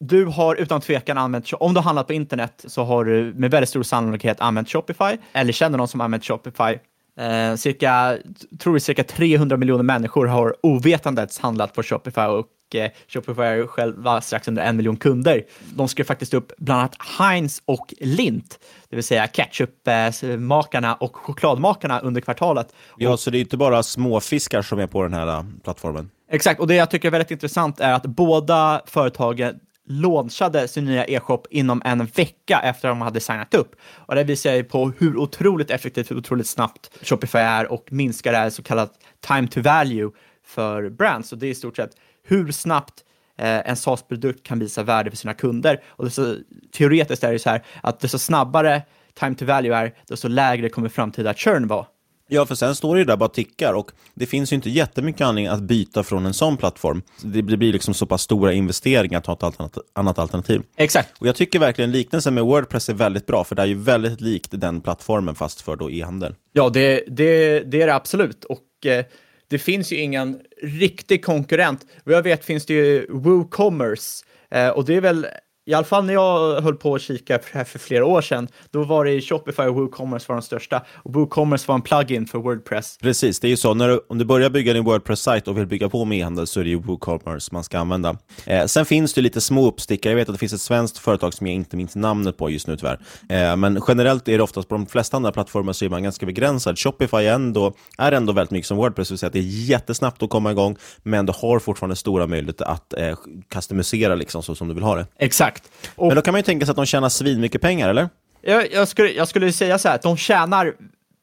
Du 0.01 0.25
har 0.25 0.57
utan 0.57 0.81
tvekan 0.81 1.19
använt, 1.19 1.53
om 1.53 1.75
du 1.75 1.81
har 1.81 1.85
handlat 1.85 2.07
på 2.07 2.13
internet 2.13 2.65
så 2.67 2.85
har 2.85 3.05
du 3.05 3.35
med 3.37 3.51
väldigt 3.51 3.69
stor 3.69 3.83
sannolikhet 3.83 4.41
använt 4.41 4.69
Shopify 4.71 5.17
eller 5.33 5.53
känner 5.53 5.79
någon 5.79 5.89
som 5.89 6.01
använt 6.01 6.25
Shopify. 6.25 6.79
Eh, 7.19 7.57
cirka, 7.57 8.19
tror 8.59 8.73
vi 8.73 8.81
cirka 8.81 9.05
300 9.05 9.57
miljoner 9.57 9.83
människor 9.83 10.27
har 10.27 10.55
ovetandes 10.63 11.39
handlat 11.39 11.75
på 11.75 11.83
Shopify 11.83 12.21
och 12.21 12.75
eh, 12.75 12.91
Shopify 13.09 13.67
själva 13.67 14.21
strax 14.21 14.49
under 14.49 14.63
en 14.63 14.77
miljon 14.77 14.97
kunder. 14.97 15.45
De 15.75 15.89
skrev 15.89 16.05
faktiskt 16.05 16.35
upp 16.35 16.53
bland 16.59 16.81
annat 16.81 16.97
Heinz 17.19 17.63
och 17.65 17.95
Lindt, 18.01 18.59
det 18.89 18.97
vill 18.97 19.05
säga 19.05 19.27
ketchupmakarna 19.27 20.95
och 20.95 21.17
chokladmakarna 21.17 22.01
under 22.01 22.21
kvartalet. 22.21 22.75
Ja, 22.97 23.17
så 23.17 23.31
det 23.31 23.39
är 23.39 23.41
inte 23.41 23.57
bara 23.57 23.83
småfiskar 23.83 24.63
som 24.63 24.79
är 24.79 24.87
på 24.87 25.03
den 25.03 25.15
här 25.15 25.27
äh, 25.27 25.45
plattformen. 25.65 26.11
Exakt, 26.31 26.61
och 26.61 26.67
det 26.67 26.75
jag 26.75 26.91
tycker 26.91 27.09
är 27.09 27.13
väldigt 27.13 27.31
intressant 27.31 27.81
är 27.81 27.93
att 27.93 28.07
båda 28.07 28.83
företagen 28.87 29.61
launchade 29.87 30.69
sin 30.69 30.85
nya 30.85 31.05
e-shop 31.05 31.43
inom 31.51 31.83
en 31.85 32.07
vecka 32.07 32.61
efter 32.65 32.89
att 32.89 32.93
de 32.93 33.01
hade 33.01 33.21
signat 33.21 33.55
upp. 33.55 33.77
Och 33.97 34.15
det 34.15 34.25
visar 34.25 34.53
ju 34.53 34.65
på 34.65 34.93
hur 34.99 35.17
otroligt 35.17 35.71
effektivt, 35.71 36.11
hur 36.11 36.17
otroligt 36.17 36.47
snabbt 36.47 36.91
Shopify 37.03 37.39
är 37.39 37.73
och 37.73 37.87
minskar 37.91 38.33
det 38.33 38.39
här 38.39 38.51
så 38.51 38.63
kallat 38.63 38.93
time 39.21 39.49
to 39.49 39.61
value 39.61 40.11
för 40.47 40.91
brands. 40.91 41.29
Så 41.29 41.37
det 41.37 41.47
är 41.47 41.51
i 41.51 41.55
stort 41.55 41.77
sett 41.77 41.91
hur 42.23 42.53
snabbt 42.53 43.05
eh, 43.39 43.69
en 43.71 43.77
SaaS-produkt 43.77 44.43
kan 44.43 44.59
visa 44.59 44.83
värde 44.83 45.11
för 45.11 45.17
sina 45.17 45.35
kunder. 45.35 45.83
Och 45.87 46.13
så, 46.13 46.37
teoretiskt 46.73 47.25
är 47.25 47.33
det 47.33 47.39
så 47.39 47.51
här 47.51 47.65
att 47.83 48.01
desto 48.01 48.19
snabbare 48.19 48.83
time 49.15 49.35
to 49.35 49.45
value 49.45 49.77
är, 49.77 49.95
desto 50.09 50.29
lägre 50.29 50.69
kommer 50.69 50.89
framtida 50.89 51.35
churn 51.35 51.67
vara. 51.67 51.87
Ja, 52.29 52.47
för 52.47 52.55
sen 52.55 52.75
står 52.75 52.95
det 52.95 52.99
ju 52.99 53.05
där 53.05 53.17
bara 53.17 53.29
tickar 53.29 53.75
och 53.75 53.91
det 54.15 54.27
finns 54.27 54.53
ju 54.53 54.57
inte 54.57 54.71
jättemycket 54.71 55.21
anledning 55.21 55.53
att 55.53 55.63
byta 55.63 56.03
från 56.03 56.27
en 56.27 56.35
sån 56.35 56.57
plattform. 56.57 57.03
Det 57.23 57.43
blir 57.43 57.73
liksom 57.73 57.95
så 57.95 58.07
pass 58.07 58.23
stora 58.23 58.53
investeringar 58.53 59.19
att 59.19 59.27
ha 59.27 59.49
ett 59.49 59.79
annat 59.93 60.19
alternativ. 60.19 60.63
Exakt. 60.77 61.09
Och 61.19 61.27
jag 61.27 61.37
tycker 61.37 61.59
verkligen 61.59 61.93
liknelsen 61.93 62.35
med 62.35 62.45
Wordpress 62.45 62.89
är 62.89 62.95
väldigt 62.95 63.27
bra, 63.27 63.45
för 63.45 63.55
det 63.55 63.63
är 63.63 63.67
ju 63.67 63.75
väldigt 63.75 64.21
likt 64.21 64.49
den 64.51 64.81
plattformen 64.81 65.35
fast 65.35 65.61
för 65.61 65.77
då 65.77 65.91
e-handel. 65.91 66.35
Ja, 66.53 66.69
det, 66.69 67.05
det, 67.07 67.61
det 67.61 67.83
är 67.83 67.87
det 67.87 67.95
absolut. 67.95 68.45
Och 68.45 68.87
eh, 68.87 69.05
det 69.49 69.59
finns 69.59 69.93
ju 69.93 69.97
ingen 69.97 70.41
riktig 70.63 71.25
konkurrent. 71.25 71.87
Vad 72.05 72.15
jag 72.17 72.23
vet 72.23 72.45
finns 72.45 72.67
det 72.67 72.75
ju 72.75 73.07
WooCommerce 73.11 74.25
eh, 74.51 74.69
och 74.69 74.85
det 74.85 74.95
är 74.95 75.01
väl 75.01 75.27
i 75.67 75.75
alla 75.75 75.85
fall 75.85 76.05
när 76.05 76.15
jag 76.15 76.61
höll 76.61 76.75
på 76.75 76.95
att 76.95 77.03
kika 77.03 77.39
för, 77.39 77.59
här 77.59 77.65
för 77.65 77.79
flera 77.79 78.07
år 78.07 78.21
sedan, 78.21 78.49
då 78.71 78.85
var 78.85 79.05
det 79.05 79.21
Shopify 79.21 79.63
och 79.63 79.75
WooCommerce 79.75 80.25
var 80.29 80.37
de 80.37 80.43
största. 80.43 80.83
Och 80.93 81.15
WooCommerce 81.15 81.65
var 81.69 81.75
en 81.75 81.83
plugin 81.83 82.27
för 82.27 82.39
Wordpress. 82.39 82.99
Precis, 83.03 83.41
det 83.41 83.47
är 83.47 83.51
ju 83.51 83.57
så. 83.57 83.75
När 83.75 83.89
du, 83.89 84.01
om 84.09 84.19
du 84.19 84.25
börjar 84.25 84.51
bygga 84.51 84.73
din 84.73 84.85
Wordpress-sajt 84.85 85.49
och 85.49 85.59
vill 85.59 85.67
bygga 85.67 85.89
på 85.89 86.05
med 86.05 86.19
e-handel 86.19 86.47
så 86.47 86.61
är 86.61 86.65
det 86.65 86.71
ju 86.71 86.77
WooCommerce 86.77 87.49
man 87.53 87.65
ska 87.65 87.79
använda. 87.79 88.17
Eh, 88.47 88.67
sen 88.67 88.87
finns 88.87 89.15
det 89.15 89.21
lite 89.21 89.41
små 89.41 89.67
uppstickare. 89.69 90.13
Jag 90.13 90.17
vet 90.17 90.29
att 90.29 90.35
det 90.35 90.39
finns 90.39 90.53
ett 90.53 90.61
svenskt 90.61 90.99
företag 90.99 91.35
som 91.35 91.47
jag 91.47 91.55
inte 91.55 91.77
minns 91.77 91.97
namnet 91.97 92.37
på 92.37 92.51
just 92.51 92.67
nu 92.67 92.77
tyvärr. 92.77 93.01
Eh, 93.29 93.57
men 93.57 93.83
generellt 93.89 94.29
är 94.29 94.39
det 94.39 94.45
oftast 94.45 94.69
på 94.69 94.75
de 94.75 94.87
flesta 94.87 95.17
andra 95.17 95.33
plattformar 95.33 95.73
så 95.73 95.85
är 95.85 95.89
man 95.89 96.03
ganska 96.03 96.27
begränsad. 96.27 96.79
Shopify 96.79 97.27
ändå, 97.27 97.75
är 97.99 98.13
ändå 98.13 98.33
väldigt 98.33 98.51
mycket 98.51 98.69
som 98.69 98.77
Wordpress, 98.77 99.09
det 99.09 99.13
vill 99.13 99.19
säga 99.19 99.29
att 99.29 99.33
det 99.33 99.39
är 99.39 99.69
jättesnabbt 99.71 100.23
att 100.23 100.31
komma 100.31 100.51
igång, 100.51 100.77
men 101.03 101.27
du 101.27 101.33
har 101.37 101.59
fortfarande 101.59 101.97
stora 101.97 102.27
möjligheter 102.27 102.65
att 102.65 102.95
eh, 102.95 103.17
customisera 103.49 104.15
liksom 104.15 104.43
så 104.43 104.55
som 104.55 104.69
du 104.69 104.75
vill 104.75 104.85
ha 104.85 104.97
det. 104.97 105.07
Exakt. 105.19 105.54
Och, 105.97 106.07
men 106.07 106.17
då 106.17 106.23
kan 106.23 106.33
man 106.33 106.39
ju 106.39 106.43
tänka 106.43 106.67
sig 106.67 106.71
att 106.71 106.77
de 106.77 106.87
tjänar 106.87 107.09
svinmycket 107.09 107.61
pengar, 107.61 107.89
eller? 107.89 108.09
Jag, 108.43 108.73
jag, 108.73 108.89
skulle, 108.89 109.11
jag 109.11 109.29
skulle 109.29 109.53
säga 109.53 109.79
så 109.79 109.89
här, 109.89 109.95
att 109.95 110.03
de 110.03 110.17
tjänar 110.17 110.75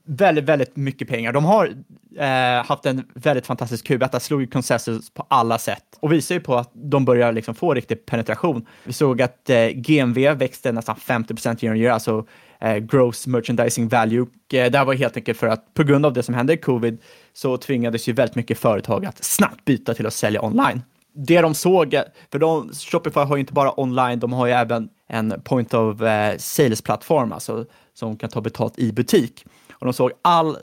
väldigt, 0.06 0.44
väldigt 0.44 0.76
mycket 0.76 1.08
pengar. 1.08 1.34
De 1.34 1.46
har 1.46 1.74
eh, 2.18 2.66
haft 2.66 2.86
en 2.86 3.06
väldigt 3.14 3.46
fantastisk 3.46 3.90
Q1, 3.90 4.20
slog 4.20 4.42
ju 4.42 4.48
consensus 4.48 5.10
på 5.14 5.26
alla 5.28 5.58
sätt 5.58 5.84
och 6.00 6.14
visar 6.14 6.36
ju 6.36 6.42
på 6.42 6.56
att 6.56 6.72
de 6.74 7.06
börjar 7.06 7.32
liksom 7.32 7.56
få 7.56 7.74
riktig 7.74 8.06
penetration. 8.06 8.66
Vi 8.84 8.94
såg 8.94 9.22
att 9.22 9.50
eh, 9.50 9.68
GMV 9.68 10.34
växte 10.34 10.72
nästan 10.72 10.96
50 10.96 11.34
procent 11.34 11.64
year 11.64 11.74
on 11.76 11.82
year, 11.82 11.94
alltså 11.94 12.26
eh, 12.60 12.76
gross 12.76 13.28
merchandising 13.28 13.88
value. 13.88 14.26
Eh, 14.54 14.72
det 14.72 14.84
var 14.84 14.94
helt 14.94 15.18
enkelt 15.18 15.40
för 15.40 15.48
att 15.48 15.74
på 15.74 15.84
grund 15.84 16.06
av 16.06 16.14
det 16.14 16.24
som 16.24 16.36
hände 16.36 16.54
i 16.54 16.58
covid 16.58 16.98
så 17.34 17.58
tvingades 17.58 18.10
ju 18.10 18.14
väldigt 18.14 18.36
mycket 18.36 18.60
företag 18.60 19.06
att 19.06 19.24
snabbt 19.24 19.66
byta 19.66 19.94
till 19.94 20.08
att 20.08 20.14
sälja 20.14 20.42
online 20.42 20.82
det 21.14 21.42
de 21.42 21.54
såg, 21.54 21.96
för 22.32 22.40
de, 22.40 22.70
Shopify 22.74 23.20
har 23.20 23.36
ju 23.36 23.40
inte 23.40 23.54
bara 23.54 23.80
online, 23.80 24.20
de 24.20 24.34
har 24.34 24.48
ju 24.48 24.54
även 24.54 24.90
en 25.08 25.42
point 25.44 25.74
of 25.74 26.02
eh, 26.02 26.38
sales-plattform, 26.38 27.32
alltså 27.32 27.66
som 27.94 28.18
kan 28.18 28.30
ta 28.30 28.42
betalt 28.42 28.80
i 28.80 28.92
butik. 28.92 29.46
Och 29.72 29.86
de 29.86 29.94
såg 29.94 30.12
all, 30.22 30.58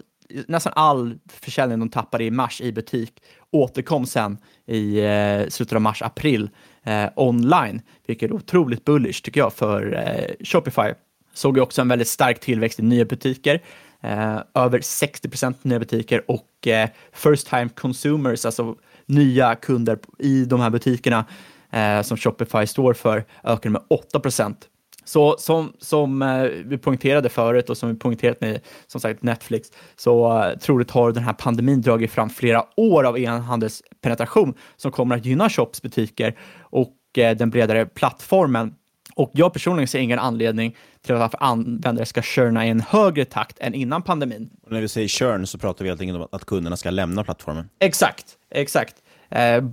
nästan 0.48 0.72
all 0.76 1.18
försäljning 1.28 1.78
de 1.78 1.88
tappade 1.88 2.24
i 2.24 2.30
mars 2.30 2.61
i 2.61 2.72
butik 2.72 3.22
återkom 3.50 4.06
sen 4.06 4.38
i 4.66 4.98
eh, 4.98 5.48
slutet 5.48 5.72
av 5.72 5.80
mars, 5.80 6.02
april 6.02 6.50
eh, 6.82 7.06
online, 7.16 7.82
vilket 8.06 8.30
är 8.30 8.34
otroligt 8.34 8.84
bullish 8.84 9.22
tycker 9.22 9.40
jag 9.40 9.52
för 9.52 9.94
eh, 9.94 10.46
Shopify. 10.46 10.94
Såg 11.34 11.56
ju 11.56 11.62
också 11.62 11.80
en 11.80 11.88
väldigt 11.88 12.08
stark 12.08 12.40
tillväxt 12.40 12.80
i 12.80 12.82
nya 12.82 13.04
butiker, 13.04 13.62
eh, 14.00 14.38
över 14.54 14.80
60 14.80 15.28
procent 15.28 15.64
nya 15.64 15.78
butiker 15.78 16.30
och 16.30 16.66
eh, 16.66 16.88
first 17.12 17.48
time 17.48 17.68
consumers, 17.68 18.44
alltså 18.44 18.76
nya 19.09 19.55
kunder 19.55 19.99
i 20.18 20.44
de 20.44 20.61
här 20.61 20.71
butikerna 20.71 21.25
eh, 21.71 22.03
som 22.03 22.16
Shopify 22.16 22.66
står 22.66 22.94
för 22.94 23.25
ökade 23.44 23.71
med 23.71 23.83
8 23.88 24.21
procent. 24.21 24.68
Så 25.09 25.37
som, 25.38 25.73
som 25.79 26.23
eh, 26.23 26.42
vi 26.42 26.79
poängterade 26.79 27.29
förut 27.29 27.71
och 27.71 27.77
som 27.77 27.88
vi 27.88 27.94
poängterat 27.94 28.40
med 28.40 28.61
som 28.87 29.01
sagt 29.01 29.23
Netflix, 29.23 29.68
så 29.97 30.42
eh, 30.42 30.59
troligt 30.59 30.90
har 30.90 31.12
den 31.12 31.23
här 31.23 31.33
pandemin 31.33 31.81
dragit 31.81 32.11
fram 32.11 32.31
flera 32.31 32.64
år 32.77 33.05
av 33.05 33.18
e-handelspenetration 33.18 34.55
som 34.77 34.92
kommer 34.92 35.16
att 35.16 35.25
gynna 35.25 35.51
Shops 35.51 35.83
butiker 35.83 36.38
och 36.61 36.94
eh, 37.18 37.37
den 37.37 37.51
bredare 37.51 37.87
plattformen. 37.87 38.75
Och 39.14 39.31
jag 39.35 39.53
personligen 39.53 39.88
ser 39.88 39.99
ingen 39.99 40.18
anledning 40.18 40.77
till 41.03 41.14
att 41.14 41.35
användare 41.42 42.07
ska 42.07 42.23
churna 42.23 42.66
i 42.66 42.71
en 42.71 42.81
högre 42.81 43.25
takt 43.25 43.59
än 43.59 43.75
innan 43.75 44.03
pandemin. 44.03 44.51
Och 44.66 44.73
när 44.73 44.81
vi 44.81 44.88
säger 44.88 45.09
churn 45.09 45.47
så 45.47 45.59
pratar 45.59 45.85
vi 45.85 45.88
helt 45.88 46.01
enkelt 46.01 46.16
om 46.16 46.29
att 46.33 46.44
kunderna 46.44 46.77
ska 46.77 46.90
lämna 46.90 47.25
plattformen. 47.25 47.68
Exakt, 47.81 48.38
exakt. 48.50 48.94
Eh, 49.30 49.64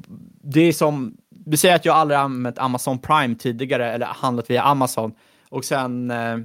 det 0.43 0.61
är 0.61 0.73
som, 0.73 1.17
vi 1.45 1.57
säger 1.57 1.75
att 1.75 1.85
jag 1.85 1.95
aldrig 1.95 2.19
använt 2.19 2.59
Amazon 2.59 2.99
Prime 2.99 3.35
tidigare 3.35 3.91
eller 3.91 4.05
handlat 4.05 4.49
via 4.49 4.61
Amazon 4.61 5.13
och 5.49 5.65
sen 5.65 6.11
eh, 6.11 6.37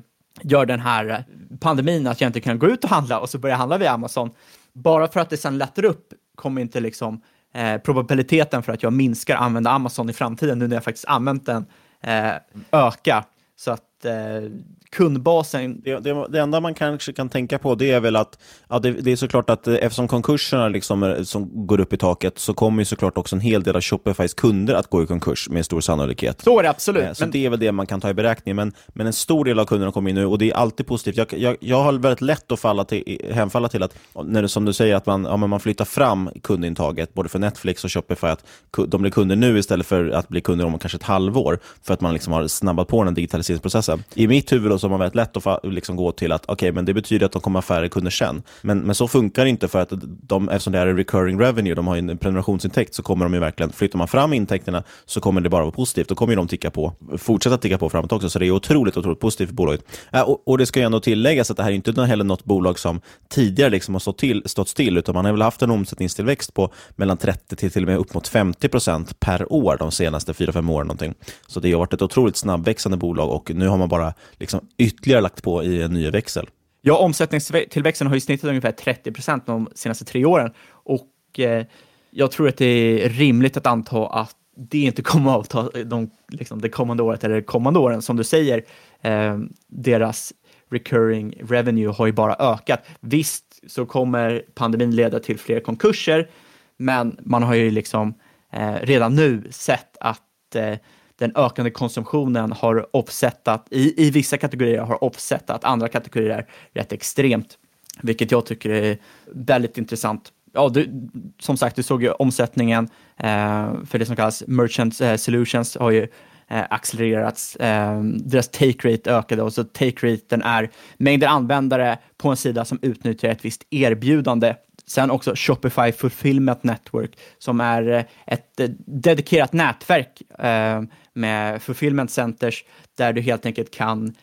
gör 0.42 0.66
den 0.66 0.80
här 0.80 1.24
pandemin 1.60 2.06
att 2.06 2.20
jag 2.20 2.28
inte 2.28 2.40
kan 2.40 2.58
gå 2.58 2.66
ut 2.66 2.84
och 2.84 2.90
handla 2.90 3.20
och 3.20 3.30
så 3.30 3.38
börjar 3.38 3.54
jag 3.54 3.58
handla 3.58 3.78
via 3.78 3.92
Amazon. 3.92 4.30
Bara 4.72 5.08
för 5.08 5.20
att 5.20 5.30
det 5.30 5.36
sen 5.36 5.58
lättar 5.58 5.84
upp 5.84 6.12
kommer 6.34 6.62
inte 6.62 6.80
liksom 6.80 7.22
eh, 7.54 7.78
probabiliteten 7.78 8.62
för 8.62 8.72
att 8.72 8.82
jag 8.82 8.92
minskar 8.92 9.36
använda 9.36 9.70
Amazon 9.70 10.10
i 10.10 10.12
framtiden 10.12 10.58
nu 10.58 10.68
när 10.68 10.76
jag 10.76 10.84
faktiskt 10.84 11.06
använt 11.06 11.46
den 11.46 11.66
eh, 12.02 12.32
öka. 12.72 13.24
Så 13.56 13.70
att 13.70 13.82
eh, 14.04 14.50
kundbasen... 14.90 15.80
Det, 15.84 15.98
det, 15.98 16.26
det, 16.28 16.40
enda 16.40 16.60
man 16.60 16.74
kanske 16.74 17.12
kan 17.12 17.28
tänka 17.28 17.58
på 17.58 17.74
det 17.74 17.90
är 17.90 18.00
väl 18.00 18.16
att 18.16 18.38
ja, 18.68 18.78
det, 18.78 18.92
det 18.92 19.12
är 19.12 19.16
såklart 19.16 19.50
att 19.50 19.66
eh, 19.66 19.74
eftersom 19.74 20.08
konkurserna 20.08 20.68
liksom 20.68 21.02
är, 21.02 21.24
som 21.24 21.66
går 21.66 21.80
upp 21.80 21.92
i 21.92 21.96
taket 21.96 22.38
så 22.38 22.54
kommer 22.54 22.80
ju 22.80 22.84
såklart 22.84 23.18
också 23.18 23.36
en 23.36 23.40
hel 23.40 23.62
del 23.62 23.76
av 23.76 23.82
Shopifys 23.82 24.34
kunder 24.34 24.74
att 24.74 24.90
gå 24.90 25.02
i 25.02 25.06
konkurs 25.06 25.48
med 25.48 25.64
stor 25.64 25.80
sannolikhet. 25.80 26.40
Så 26.40 26.58
är 26.58 26.62
det 26.62 26.70
absolut. 26.70 27.04
Eh, 27.04 27.12
så 27.12 27.22
men... 27.22 27.30
det 27.30 27.46
är 27.46 27.50
väl 27.50 27.58
det 27.58 27.72
man 27.72 27.86
kan 27.86 28.00
ta 28.00 28.10
i 28.10 28.14
beräkning. 28.14 28.56
Men, 28.56 28.72
men 28.88 29.06
en 29.06 29.12
stor 29.12 29.44
del 29.44 29.58
av 29.58 29.64
kunderna 29.64 29.92
kommer 29.92 30.10
in 30.10 30.16
nu 30.16 30.26
och 30.26 30.38
det 30.38 30.50
är 30.50 30.54
alltid 30.54 30.86
positivt. 30.86 31.16
Jag, 31.16 31.40
jag, 31.40 31.56
jag 31.60 31.82
har 31.82 31.92
väldigt 31.92 32.20
lätt 32.20 32.52
att 32.52 32.60
falla 32.60 32.84
till, 32.84 33.20
hemfalla 33.32 33.68
till 33.68 33.82
att, 33.82 33.94
när 34.24 34.46
som 34.46 34.64
du 34.64 34.72
säger, 34.72 34.96
att 34.96 35.06
man, 35.06 35.24
ja, 35.24 35.36
man 35.36 35.60
flyttar 35.60 35.84
fram 35.84 36.30
kundintaget 36.42 37.14
både 37.14 37.28
för 37.28 37.38
Netflix 37.38 37.84
och 37.84 37.92
Shopify, 37.92 38.26
att 38.26 38.44
de 38.86 39.02
blir 39.02 39.10
kunder 39.10 39.36
nu 39.36 39.58
istället 39.58 39.86
för 39.86 40.10
att 40.10 40.28
bli 40.28 40.40
kunder 40.40 40.66
om 40.66 40.78
kanske 40.78 40.96
ett 40.96 41.02
halvår, 41.02 41.58
för 41.82 41.94
att 41.94 42.00
man 42.00 42.12
liksom 42.12 42.32
har 42.32 42.46
snabbat 42.46 42.88
på 42.88 43.04
den 43.04 43.14
digitaliseringsprocessen. 43.14 43.89
Alltså, 43.90 44.20
I 44.20 44.26
mitt 44.28 44.52
huvud 44.52 44.70
då, 44.70 44.78
så 44.78 44.86
har 44.86 44.90
man 44.90 45.00
väldigt 45.00 45.14
lätt 45.14 45.46
att 45.46 45.64
liksom 45.64 45.96
gå 45.96 46.12
till 46.12 46.32
att 46.32 46.50
okay, 46.50 46.72
men 46.72 46.84
det 46.84 46.94
betyder 46.94 47.26
att 47.26 47.32
de 47.32 47.42
kommer 47.42 47.56
ha 47.56 47.62
färre 47.62 47.88
kunder 47.88 48.10
sen. 48.10 48.42
Men, 48.62 48.78
men 48.78 48.94
så 48.94 49.08
funkar 49.08 49.44
det 49.44 49.50
inte 49.50 49.68
för 49.68 49.82
att 49.82 49.92
de, 50.22 50.48
eftersom 50.48 50.72
det 50.72 50.78
är 50.78 50.86
en 50.86 50.96
recurring 50.96 51.40
revenue, 51.40 51.74
de 51.74 51.86
har 51.86 51.96
en 51.96 52.18
prenumerationsintäkt, 52.18 52.94
så 52.94 53.02
kommer 53.02 53.24
de 53.24 53.34
ju 53.34 53.40
verkligen, 53.40 53.72
flyttar 53.72 53.98
man 53.98 54.08
fram 54.08 54.32
intäkterna 54.32 54.82
så 55.06 55.20
kommer 55.20 55.40
det 55.40 55.48
bara 55.48 55.62
vara 55.62 55.72
positivt. 55.72 56.08
Då 56.08 56.14
kommer 56.14 56.36
de 56.36 56.48
ticka 56.48 56.70
på, 56.70 56.92
fortsätta 57.18 57.58
ticka 57.58 57.78
på 57.78 57.90
framåt 57.90 58.12
också. 58.12 58.30
Så 58.30 58.38
det 58.38 58.46
är 58.46 58.50
otroligt, 58.50 58.96
otroligt 58.96 59.20
positivt 59.20 59.48
för 59.48 59.54
bolaget. 59.54 59.84
Äh, 60.12 60.22
och, 60.22 60.48
och, 60.48 60.58
det 60.58 60.66
ska 60.66 60.80
ju 60.80 60.86
ändå 60.86 61.00
tilläggas 61.00 61.50
att 61.50 61.56
det 61.56 61.62
här 61.62 61.70
är 61.70 61.74
inte 61.74 62.02
heller 62.02 62.24
något 62.24 62.44
bolag 62.44 62.78
som 62.78 63.00
tidigare 63.28 63.70
liksom 63.70 63.94
har 63.94 64.00
stått, 64.00 64.18
till, 64.18 64.42
stått 64.46 64.68
still, 64.68 64.98
utan 64.98 65.14
man 65.14 65.24
har 65.24 65.32
väl 65.32 65.42
haft 65.42 65.62
en 65.62 65.70
omsättningstillväxt 65.70 66.54
på 66.54 66.72
mellan 66.96 67.16
30 67.16 67.56
till 67.56 67.70
till 67.70 67.82
och 67.82 67.88
med 67.88 67.98
upp 67.98 68.14
mot 68.14 68.28
50 68.28 68.68
procent 68.68 69.20
per 69.20 69.52
år 69.52 69.76
de 69.78 69.90
senaste 69.90 70.32
4-5 70.32 70.70
åren. 70.70 70.86
Någonting. 70.86 71.14
Så 71.46 71.60
det 71.60 71.72
har 71.72 71.78
varit 71.78 71.92
ett 71.92 72.02
otroligt 72.02 72.36
snabbväxande 72.36 72.96
bolag 72.96 73.30
och 73.30 73.50
nu 73.54 73.68
har 73.68 73.76
man 73.80 73.88
bara 73.88 74.14
liksom 74.32 74.60
ytterligare 74.78 75.20
lagt 75.20 75.42
på 75.42 75.64
i 75.64 75.82
en 75.82 75.92
ny 75.92 76.10
växel. 76.10 76.48
Ja, 76.82 76.96
omsättningstillväxten 76.96 78.06
har 78.06 78.14
ju 78.14 78.20
snittat 78.20 78.48
ungefär 78.48 78.72
30 78.72 79.12
procent 79.12 79.46
de 79.46 79.68
senaste 79.74 80.04
tre 80.04 80.24
åren 80.24 80.52
och 80.70 81.40
eh, 81.40 81.64
jag 82.10 82.30
tror 82.30 82.48
att 82.48 82.56
det 82.56 82.64
är 83.04 83.08
rimligt 83.08 83.56
att 83.56 83.66
anta 83.66 84.06
att 84.06 84.36
det 84.56 84.78
inte 84.78 85.02
kommer 85.02 85.30
att 85.30 85.54
avta 85.54 85.82
de, 85.84 86.10
liksom, 86.28 86.60
det 86.60 86.68
kommande 86.68 87.02
året 87.02 87.24
eller 87.24 87.40
kommande 87.40 87.80
åren. 87.80 88.02
Som 88.02 88.16
du 88.16 88.24
säger, 88.24 88.64
eh, 89.00 89.38
deras 89.68 90.32
recurring 90.70 91.34
revenue 91.48 91.88
har 91.88 92.06
ju 92.06 92.12
bara 92.12 92.34
ökat. 92.34 92.86
Visst 93.00 93.44
så 93.66 93.86
kommer 93.86 94.44
pandemin 94.54 94.96
leda 94.96 95.20
till 95.20 95.38
fler 95.38 95.60
konkurser, 95.60 96.28
men 96.76 97.16
man 97.22 97.42
har 97.42 97.54
ju 97.54 97.70
liksom 97.70 98.14
eh, 98.52 98.74
redan 98.82 99.14
nu 99.14 99.44
sett 99.50 99.96
att 100.00 100.54
eh, 100.54 100.74
den 101.20 101.32
ökande 101.36 101.70
konsumtionen 101.70 102.52
har 102.52 102.96
offsetat, 102.96 103.66
i, 103.70 104.06
i 104.06 104.10
vissa 104.10 104.36
kategorier 104.36 104.80
har 104.80 105.04
offsetat 105.04 105.64
andra 105.64 105.88
kategorier 105.88 106.46
rätt 106.74 106.92
extremt, 106.92 107.58
vilket 108.02 108.30
jag 108.30 108.46
tycker 108.46 108.70
är 108.70 108.98
väldigt 109.32 109.78
intressant. 109.78 110.32
Ja, 110.52 110.68
du, 110.68 111.08
som 111.40 111.56
sagt, 111.56 111.76
du 111.76 111.82
såg 111.82 112.02
ju 112.02 112.10
omsättningen 112.10 112.88
eh, 113.16 113.84
för 113.84 113.98
det 113.98 114.06
som 114.06 114.16
kallas 114.16 114.42
merchant 114.46 115.00
eh, 115.00 115.16
solutions 115.16 115.76
har 115.76 115.90
ju 115.90 116.02
eh, 116.48 116.64
accelererats. 116.70 117.56
Eh, 117.56 118.02
deras 118.02 118.48
take 118.48 118.92
rate 118.92 119.14
ökade 119.14 119.42
och 119.42 119.52
så 119.52 119.64
take 119.64 120.12
raten 120.12 120.42
är 120.42 120.70
mängder 120.96 121.26
användare 121.26 121.98
på 122.16 122.28
en 122.28 122.36
sida 122.36 122.64
som 122.64 122.78
utnyttjar 122.82 123.28
ett 123.28 123.44
visst 123.44 123.66
erbjudande 123.70 124.54
Sen 124.90 125.10
också 125.10 125.32
Shopify 125.36 125.92
Fulfillment 125.92 126.62
Network 126.62 127.18
som 127.38 127.60
är 127.60 127.88
eh, 127.88 128.04
ett 128.26 128.60
eh, 128.60 128.68
dedikerat 128.86 129.52
nätverk 129.52 130.22
eh, 130.38 130.82
med 131.12 131.62
fulfillment 131.62 132.10
centers 132.10 132.64
där 132.94 133.12
du 133.12 133.20
helt 133.20 133.46
enkelt 133.46 133.70
kan, 133.70 134.14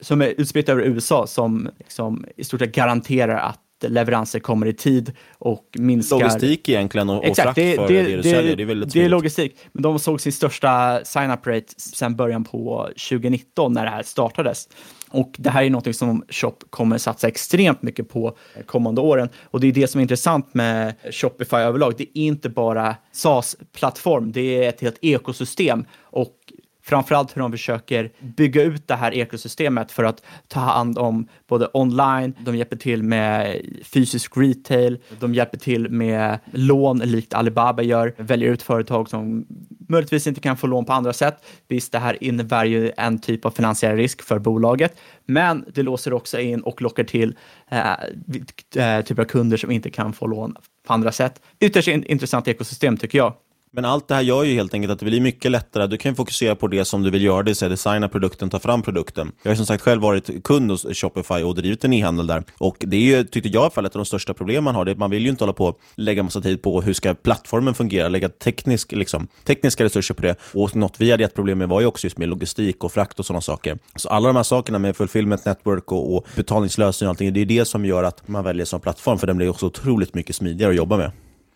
som 0.00 0.22
är 0.22 0.26
utspritt 0.26 0.68
över 0.68 0.82
USA, 0.82 1.26
som 1.26 1.70
liksom 1.78 2.26
i 2.36 2.44
stort 2.44 2.60
sett 2.60 2.74
garanterar 2.74 3.36
att 3.36 3.60
leveranser 3.88 4.38
kommer 4.38 4.66
i 4.66 4.72
tid 4.72 5.12
och 5.38 5.64
minskar... 5.78 6.18
Logistik 6.18 6.68
egentligen 6.68 7.10
och, 7.10 7.24
Exakt, 7.24 7.48
och 7.48 7.54
frakt 7.54 7.56
det, 7.56 7.76
för 7.76 7.88
det, 7.88 8.02
det, 8.02 8.16
du 8.16 8.22
säljer. 8.22 8.56
Det 8.56 8.62
är 8.62 8.66
väldigt 8.66 8.92
Det 8.92 9.04
är 9.04 9.08
logistik. 9.08 9.56
Men 9.72 9.82
de 9.82 9.98
såg 9.98 10.20
sin 10.20 10.32
största 10.32 11.00
sign-up 11.04 11.46
rate 11.46 11.66
sedan 11.76 12.16
början 12.16 12.44
på 12.44 12.88
2019 13.08 13.72
när 13.72 13.84
det 13.84 13.90
här 13.90 14.02
startades. 14.02 14.68
Och 15.10 15.34
det 15.38 15.50
här 15.50 15.62
är 15.62 15.70
något 15.70 15.96
som 15.96 16.24
Shop 16.28 16.56
kommer 16.70 16.98
satsa 16.98 17.28
extremt 17.28 17.82
mycket 17.82 18.08
på 18.08 18.36
kommande 18.66 19.00
åren. 19.00 19.28
Och 19.44 19.60
det 19.60 19.66
är 19.66 19.72
det 19.72 19.86
som 19.86 19.98
är 19.98 20.02
intressant 20.02 20.54
med 20.54 20.94
Shopify 21.10 21.56
överlag. 21.56 21.94
Det 21.96 22.04
är 22.04 22.22
inte 22.22 22.48
bara 22.48 22.96
SaaS-plattform, 23.12 24.32
det 24.32 24.64
är 24.64 24.68
ett 24.68 24.80
helt 24.80 24.98
ekosystem. 25.00 25.84
Och 26.00 26.36
framförallt 26.84 27.36
hur 27.36 27.40
de 27.40 27.52
försöker 27.52 28.10
bygga 28.20 28.62
ut 28.62 28.88
det 28.88 28.94
här 28.94 29.14
ekosystemet 29.14 29.92
för 29.92 30.04
att 30.04 30.22
ta 30.48 30.60
hand 30.60 30.98
om 30.98 31.28
både 31.48 31.68
online, 31.72 32.34
de 32.40 32.56
hjälper 32.56 32.76
till 32.76 33.02
med 33.02 33.60
fysisk 33.84 34.36
retail, 34.36 34.98
de 35.20 35.34
hjälper 35.34 35.58
till 35.58 35.90
med 35.90 36.38
lån 36.52 36.98
likt 36.98 37.34
Alibaba 37.34 37.82
gör, 37.82 38.14
väljer 38.16 38.52
ut 38.52 38.62
företag 38.62 39.08
som 39.08 39.46
möjligtvis 39.88 40.26
inte 40.26 40.40
kan 40.40 40.56
få 40.56 40.66
lån 40.66 40.84
på 40.84 40.92
andra 40.92 41.12
sätt. 41.12 41.46
Visst, 41.68 41.92
det 41.92 41.98
här 41.98 42.24
innebär 42.24 42.64
ju 42.64 42.92
en 42.96 43.18
typ 43.18 43.44
av 43.44 43.50
finansiell 43.50 43.96
risk 43.96 44.22
för 44.22 44.38
bolaget, 44.38 44.96
men 45.26 45.64
det 45.74 45.82
låser 45.82 46.12
också 46.12 46.40
in 46.40 46.60
och 46.60 46.82
lockar 46.82 47.04
till 47.04 47.36
eh, 47.68 49.00
typer 49.04 49.22
av 49.22 49.26
kunder 49.26 49.56
som 49.56 49.70
inte 49.70 49.90
kan 49.90 50.12
få 50.12 50.26
lån 50.26 50.56
på 50.86 50.92
andra 50.92 51.12
sätt. 51.12 51.40
Ytterst 51.60 51.88
intressant 51.88 52.48
ekosystem 52.48 52.96
tycker 52.96 53.18
jag. 53.18 53.34
Men 53.76 53.84
allt 53.84 54.08
det 54.08 54.14
här 54.14 54.22
gör 54.22 54.44
ju 54.44 54.54
helt 54.54 54.74
enkelt 54.74 54.92
att 54.92 54.98
det 54.98 55.04
blir 55.04 55.20
mycket 55.20 55.50
lättare. 55.50 55.86
Du 55.86 55.96
kan 55.96 56.14
fokusera 56.14 56.56
på 56.56 56.68
det 56.68 56.84
som 56.84 57.02
du 57.02 57.10
vill 57.10 57.22
göra, 57.22 57.42
det 57.42 57.50
vill 57.50 57.56
säga 57.56 57.68
designa 57.68 58.08
produkten, 58.08 58.50
ta 58.50 58.58
fram 58.58 58.82
produkten. 58.82 59.32
Jag 59.42 59.50
har 59.50 59.56
som 59.56 59.66
sagt 59.66 59.82
själv 59.82 60.02
varit 60.02 60.44
kund 60.44 60.70
hos 60.70 60.86
Shopify 60.92 61.42
och 61.42 61.54
drivit 61.54 61.84
en 61.84 61.92
e-handel 61.92 62.26
där. 62.26 62.44
Och 62.58 62.76
det 62.78 62.96
är 62.96 63.00
ju, 63.00 63.24
tyckte 63.24 63.48
jag 63.48 63.54
i 63.54 63.58
alla 63.58 63.70
fall, 63.70 63.86
ett 63.86 63.96
av 63.96 63.98
de 63.98 64.06
största 64.06 64.34
problemen 64.34 64.64
man 64.64 64.74
har. 64.74 64.84
Det 64.84 64.90
är 64.90 64.96
man 64.96 65.10
vill 65.10 65.22
ju 65.22 65.30
inte 65.30 65.44
hålla 65.44 65.52
på 65.52 65.66
och 65.66 65.78
lägga 65.94 66.22
massa 66.22 66.40
tid 66.40 66.62
på 66.62 66.80
hur 66.82 66.92
ska 66.92 67.14
plattformen 67.14 67.74
fungera, 67.74 68.08
lägga 68.08 68.28
teknisk, 68.28 68.92
liksom, 68.92 69.28
tekniska 69.44 69.84
resurser 69.84 70.14
på 70.14 70.22
det. 70.22 70.36
Och 70.54 70.76
något 70.76 71.00
vi 71.00 71.10
hade 71.10 71.24
ett 71.24 71.34
problem 71.34 71.58
med 71.58 71.68
var 71.68 71.80
ju 71.80 71.86
också 71.86 72.06
just 72.06 72.18
med 72.18 72.28
logistik 72.28 72.84
och 72.84 72.92
frakt 72.92 73.18
och 73.18 73.26
sådana 73.26 73.40
saker. 73.40 73.78
Så 73.96 74.08
alla 74.08 74.26
de 74.26 74.36
här 74.36 74.42
sakerna 74.42 74.78
med 74.78 74.96
fulfillment 74.96 75.44
network 75.44 75.92
och, 75.92 76.16
och 76.16 76.26
betalningslösning 76.36 77.08
och 77.08 77.10
allting, 77.10 77.32
det 77.32 77.40
är 77.40 77.46
det 77.46 77.64
som 77.64 77.84
gör 77.84 78.04
att 78.04 78.28
man 78.28 78.44
väljer 78.44 78.64
som 78.64 78.80
plattform, 78.80 79.18
för 79.18 79.26
den 79.26 79.36
blir 79.36 79.48
också 79.48 79.66
otroligt 79.66 80.14
mycket 80.14 80.36
smidigare 80.36 80.70
att 80.70 80.76
jobba 80.76 80.96
med. 80.96 81.10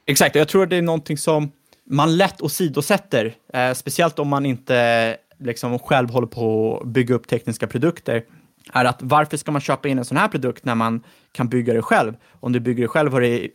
Exakt, 0.07 0.35
jag 0.35 0.49
tror 0.49 0.63
att 0.63 0.71
det 0.71 0.77
är 0.77 0.83
någonting 0.83 1.19
som 1.19 1.51
man 1.91 2.17
lätt 2.17 2.43
åsidosätter, 2.43 3.35
eh, 3.53 3.73
speciellt 3.73 4.19
om 4.19 4.29
man 4.29 4.47
inte 4.47 5.17
liksom 5.39 5.79
själv 5.79 6.11
håller 6.11 6.27
på 6.27 6.79
att 6.83 6.89
bygga 6.89 7.15
upp 7.15 7.29
tekniska 7.29 7.67
produkter, 7.67 8.25
är 8.73 8.85
att 8.85 8.99
varför 9.03 9.37
ska 9.37 9.53
man 9.53 9.61
köpa 9.61 9.89
in 9.89 9.99
en 9.99 10.05
sån 10.05 10.17
här 10.17 10.29
produkt 10.29 10.65
när 10.65 10.75
man 10.75 11.03
kan 11.33 11.49
bygga 11.49 11.75
det 11.75 11.83
själv? 11.83 12.15
Om 12.41 12.53
du 12.53 12.61
bygger 12.61 12.83
det 12.83 12.89
själv 12.89 13.13
har 13.13 13.21
du 13.21 13.53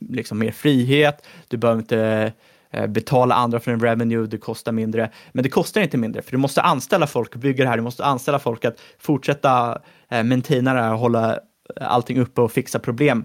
liksom 0.00 0.38
mer 0.38 0.50
frihet, 0.50 1.26
du 1.48 1.56
behöver 1.56 1.80
inte 1.80 2.32
eh, 2.70 2.86
betala 2.86 3.34
andra 3.34 3.60
för 3.60 3.72
en 3.72 3.80
revenue, 3.80 4.26
det 4.26 4.38
kostar 4.38 4.72
mindre. 4.72 5.10
Men 5.32 5.42
det 5.42 5.48
kostar 5.48 5.80
inte 5.80 5.96
mindre, 5.96 6.22
för 6.22 6.30
du 6.30 6.38
måste 6.38 6.62
anställa 6.62 7.06
folk 7.06 7.34
och 7.34 7.40
bygga 7.40 7.64
det 7.64 7.70
här, 7.70 7.76
du 7.76 7.82
måste 7.82 8.04
anställa 8.04 8.38
folk 8.38 8.64
att 8.64 8.80
fortsätta 8.98 9.78
eh, 10.10 10.22
maintaina 10.22 10.74
det 10.74 10.80
här 10.80 10.94
hålla 10.94 11.38
allting 11.80 12.20
uppe 12.20 12.40
och 12.40 12.52
fixa 12.52 12.78
problem 12.78 13.24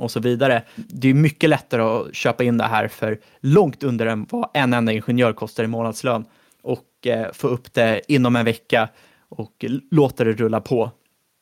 och 0.00 0.10
så 0.10 0.20
vidare. 0.20 0.62
Det 0.76 1.08
är 1.08 1.14
mycket 1.14 1.50
lättare 1.50 1.82
att 1.82 2.14
köpa 2.14 2.44
in 2.44 2.58
det 2.58 2.64
här 2.64 2.88
för 2.88 3.20
långt 3.40 3.82
under 3.82 4.06
än 4.06 4.26
vad 4.30 4.50
en 4.54 4.72
enda 4.72 4.92
ingenjör 4.92 5.32
kostar 5.32 5.64
i 5.64 5.66
månadslön 5.66 6.24
och 6.62 7.06
eh, 7.06 7.32
få 7.32 7.48
upp 7.48 7.74
det 7.74 8.00
inom 8.08 8.36
en 8.36 8.44
vecka 8.44 8.88
och 9.28 9.64
låta 9.90 10.24
det 10.24 10.32
rulla 10.32 10.60
på. 10.60 10.90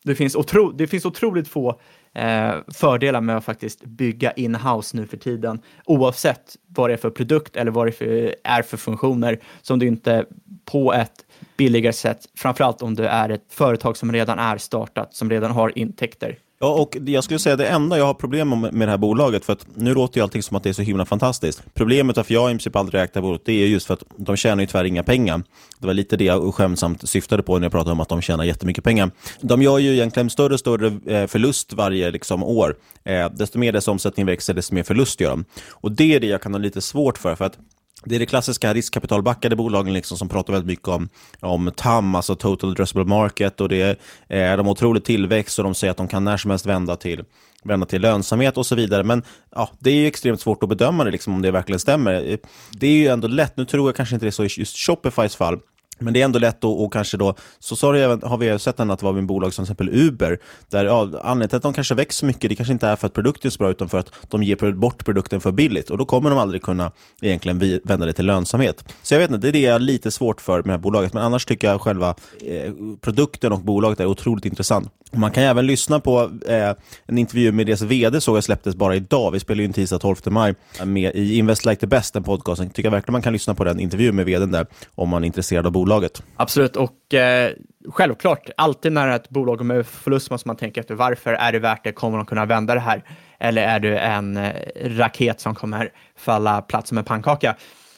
Det 0.03 0.15
finns, 0.15 0.35
otro, 0.35 0.71
det 0.71 0.87
finns 0.87 1.05
otroligt 1.05 1.47
få 1.47 1.79
eh, 2.13 2.53
fördelar 2.73 3.21
med 3.21 3.37
att 3.37 3.45
faktiskt 3.45 3.83
bygga 3.83 4.31
in-house 4.31 4.97
nu 4.97 5.07
för 5.07 5.17
tiden, 5.17 5.61
oavsett 5.85 6.55
vad 6.67 6.89
det 6.89 6.93
är 6.93 6.97
för 6.97 7.09
produkt 7.09 7.55
eller 7.55 7.71
vad 7.71 7.87
det 7.87 7.91
för, 7.91 8.35
är 8.43 8.61
för 8.61 8.77
funktioner, 8.77 9.39
som 9.61 9.79
du 9.79 9.87
inte 9.87 10.25
på 10.65 10.93
ett 10.93 11.25
billigare 11.57 11.93
sätt, 11.93 12.19
framförallt 12.37 12.81
om 12.81 12.95
du 12.95 13.05
är 13.05 13.29
ett 13.29 13.45
företag 13.49 13.97
som 13.97 14.11
redan 14.11 14.39
är 14.39 14.57
startat, 14.57 15.13
som 15.13 15.29
redan 15.29 15.51
har 15.51 15.77
intäkter. 15.77 16.37
Ja, 16.61 16.67
och 16.67 16.97
jag 17.05 17.23
skulle 17.23 17.39
säga 17.39 17.55
det 17.55 17.67
enda 17.67 17.97
jag 17.97 18.05
har 18.05 18.13
problem 18.13 18.49
med 18.49 18.73
med 18.73 18.87
det 18.87 18.91
här 18.91 18.97
bolaget, 18.97 19.45
för 19.45 19.53
att 19.53 19.67
nu 19.75 19.93
låter 19.93 20.17
ju 20.17 20.23
allting 20.23 20.43
som 20.43 20.57
att 20.57 20.63
det 20.63 20.69
är 20.69 20.73
så 20.73 20.81
himla 20.81 21.05
fantastiskt. 21.05 21.63
Problemet 21.73 22.17
varför 22.17 22.33
jag 22.33 22.49
i 22.49 22.53
princip 22.53 22.75
aldrig 22.75 23.01
ägt 23.01 23.13
det 23.13 23.19
här 23.19 23.21
bolaget, 23.21 23.45
det 23.45 23.53
är 23.53 23.67
just 23.67 23.87
för 23.87 23.93
att 23.93 24.03
de 24.15 24.37
tjänar 24.37 24.63
ju 24.63 24.67
tyvärr 24.67 24.83
inga 24.83 25.03
pengar. 25.03 25.43
Det 25.79 25.87
var 25.87 25.93
lite 25.93 26.17
det 26.17 26.23
jag 26.23 26.55
skämsamt 26.55 27.09
syftade 27.09 27.43
på 27.43 27.59
när 27.59 27.65
jag 27.65 27.71
pratade 27.71 27.91
om 27.91 27.99
att 27.99 28.09
de 28.09 28.21
tjänar 28.21 28.43
jättemycket 28.43 28.83
pengar. 28.83 29.11
De 29.41 29.61
gör 29.61 29.77
ju 29.77 29.93
egentligen 29.93 30.29
större 30.29 30.53
och 30.53 30.59
större 30.59 30.87
eh, 30.87 31.27
förlust 31.27 31.73
varje 31.73 32.11
liksom, 32.11 32.43
år. 32.43 32.75
Eh, 33.03 33.29
desto 33.29 33.59
mer 33.59 33.71
dess 33.71 33.87
omsättning 33.87 34.25
växer, 34.25 34.53
desto 34.53 34.75
mer 34.75 34.83
förlust 34.83 35.21
gör 35.21 35.29
de. 35.29 35.45
Och 35.69 35.91
det 35.91 36.15
är 36.15 36.19
det 36.19 36.27
jag 36.27 36.41
kan 36.41 36.53
ha 36.53 36.59
lite 36.59 36.81
svårt 36.81 37.17
för, 37.17 37.35
för 37.35 37.45
att 37.45 37.57
det 38.05 38.15
är 38.15 38.19
det 38.19 38.25
klassiska 38.25 38.73
riskkapitalbackade 38.73 39.55
bolagen 39.55 39.93
liksom 39.93 40.17
som 40.17 40.29
pratar 40.29 40.53
väldigt 40.53 40.67
mycket 40.67 40.87
om, 40.87 41.09
om 41.39 41.71
TAM, 41.75 42.15
alltså 42.15 42.35
Total 42.35 42.69
Addressable 42.69 43.05
Market, 43.05 43.61
och 43.61 43.69
det 43.69 43.97
är, 44.27 44.57
de 44.57 44.65
har 44.65 44.71
otrolig 44.71 45.03
tillväxt 45.03 45.59
och 45.59 45.63
de 45.63 45.75
säger 45.75 45.91
att 45.91 45.97
de 45.97 46.07
kan 46.07 46.23
när 46.23 46.37
som 46.37 46.51
helst 46.51 46.65
vända 46.65 46.95
till, 46.95 47.23
vända 47.63 47.85
till 47.85 48.01
lönsamhet 48.01 48.57
och 48.57 48.65
så 48.65 48.75
vidare. 48.75 49.03
Men 49.03 49.23
ja, 49.55 49.69
det 49.79 49.89
är 49.89 49.95
ju 49.95 50.07
extremt 50.07 50.41
svårt 50.41 50.63
att 50.63 50.69
bedöma 50.69 51.03
det, 51.03 51.11
liksom, 51.11 51.33
om 51.33 51.41
det 51.41 51.51
verkligen 51.51 51.79
stämmer. 51.79 52.37
Det 52.71 52.87
är 52.87 52.91
ju 52.91 53.07
ändå 53.07 53.27
lätt, 53.27 53.57
nu 53.57 53.65
tror 53.65 53.87
jag 53.87 53.95
kanske 53.95 54.15
inte 54.15 54.25
det 54.25 54.29
är 54.29 54.31
så 54.31 54.43
i 54.43 54.49
just 54.57 54.77
Shopifys 54.77 55.35
fall, 55.35 55.59
men 55.99 56.13
det 56.13 56.21
är 56.21 56.25
ändå 56.25 56.39
lätt 56.39 56.57
att 56.57 56.63
och 56.63 56.93
kanske 56.93 57.17
då, 57.17 57.35
så, 57.59 57.75
så 57.75 57.87
har 58.23 58.37
vi 58.37 58.59
sett 58.59 58.79
att 58.79 59.03
vara 59.03 59.13
med 59.13 59.25
bolag 59.25 59.53
som 59.53 59.65
till 59.65 59.71
exempel 59.71 59.89
Uber, 59.93 60.39
där 60.69 60.85
ja, 60.85 61.01
anledningen 61.01 61.49
till 61.49 61.57
att 61.57 61.63
de 61.63 61.73
kanske 61.73 61.95
växer 61.95 62.27
mycket, 62.27 62.49
det 62.49 62.55
kanske 62.55 62.73
inte 62.73 62.87
är 62.87 62.95
för 62.95 63.07
att 63.07 63.13
produkten 63.13 63.49
är 63.49 63.51
så 63.51 63.57
bra, 63.57 63.69
utan 63.69 63.89
för 63.89 63.97
att 63.97 64.11
de 64.27 64.43
ger 64.43 64.71
bort 64.71 65.05
produkten 65.05 65.41
för 65.41 65.51
billigt. 65.51 65.89
Och 65.89 65.97
då 65.97 66.05
kommer 66.05 66.29
de 66.29 66.39
aldrig 66.39 66.61
kunna 66.61 66.91
egentligen 67.21 67.79
vända 67.83 68.05
det 68.05 68.13
till 68.13 68.25
lönsamhet. 68.25 68.93
Så 69.03 69.13
jag 69.13 69.19
vet 69.19 69.31
inte, 69.31 69.41
det 69.41 69.49
är 69.49 69.53
det 69.53 69.59
jag 69.59 69.75
är 69.75 69.79
lite 69.79 70.11
svårt 70.11 70.41
för 70.41 70.57
med 70.57 70.65
det 70.65 70.71
här 70.71 70.77
bolaget. 70.77 71.13
Men 71.13 71.23
annars 71.23 71.45
tycker 71.45 71.67
jag 71.67 71.81
själva 71.81 72.15
eh, 72.45 72.73
produkten 73.01 73.51
och 73.51 73.59
bolaget 73.59 73.99
är 73.99 74.05
otroligt 74.05 74.45
intressant. 74.45 74.91
Man 75.11 75.31
kan 75.31 75.43
även 75.43 75.67
lyssna 75.67 75.99
på 75.99 76.31
eh, 76.47 76.73
en 77.05 77.17
intervju 77.17 77.51
med 77.51 77.65
deras 77.65 77.81
vd, 77.81 78.21
såg 78.21 78.37
jag 78.37 78.43
släpptes 78.43 78.75
bara 78.75 78.95
idag. 78.95 79.31
Vi 79.31 79.39
spelar 79.39 79.59
ju 79.59 79.65
in 79.65 79.73
tisdag 79.73 79.99
12 79.99 80.15
maj 80.25 80.55
eh, 80.79 80.85
med 80.85 81.15
i 81.15 81.37
Invest 81.37 81.65
Like 81.65 81.79
the 81.79 81.87
Best, 81.87 82.13
den 82.13 82.23
podcasten. 82.23 82.69
Tycker 82.69 82.83
jag 82.83 82.91
verkligen 82.91 83.11
man 83.11 83.21
kan 83.21 83.33
lyssna 83.33 83.55
på 83.55 83.63
den 83.63 83.79
intervjun 83.79 84.15
med 84.15 84.25
vdn 84.25 84.51
där, 84.51 84.67
om 84.95 85.09
man 85.09 85.23
är 85.23 85.27
intresserad 85.27 85.65
av 85.65 85.71
bolaget. 85.89 86.23
Absolut, 86.35 86.75
och 86.75 87.13
eh, 87.13 87.51
självklart, 87.89 88.49
alltid 88.57 88.91
när 88.91 89.07
ett 89.07 89.29
bolag 89.29 89.57
går 89.57 89.65
med 89.65 89.85
förlust 89.87 90.31
måste 90.31 90.47
man 90.47 90.55
tänka 90.55 90.79
efter 90.79 90.95
varför 90.95 91.33
är 91.33 91.51
det 91.51 91.59
värt 91.59 91.83
det? 91.83 91.91
Kommer 91.91 92.17
de 92.17 92.25
kunna 92.25 92.45
vända 92.45 92.73
det 92.73 92.79
här? 92.79 93.03
Eller 93.39 93.61
är 93.61 93.79
det 93.79 93.97
en 93.97 94.37
eh, 94.37 94.53
raket 94.83 95.39
som 95.39 95.55
kommer 95.55 95.91
falla 96.17 96.61
platt 96.61 96.87
som 96.87 96.97
en 96.97 97.03
pannkaka? 97.03 97.55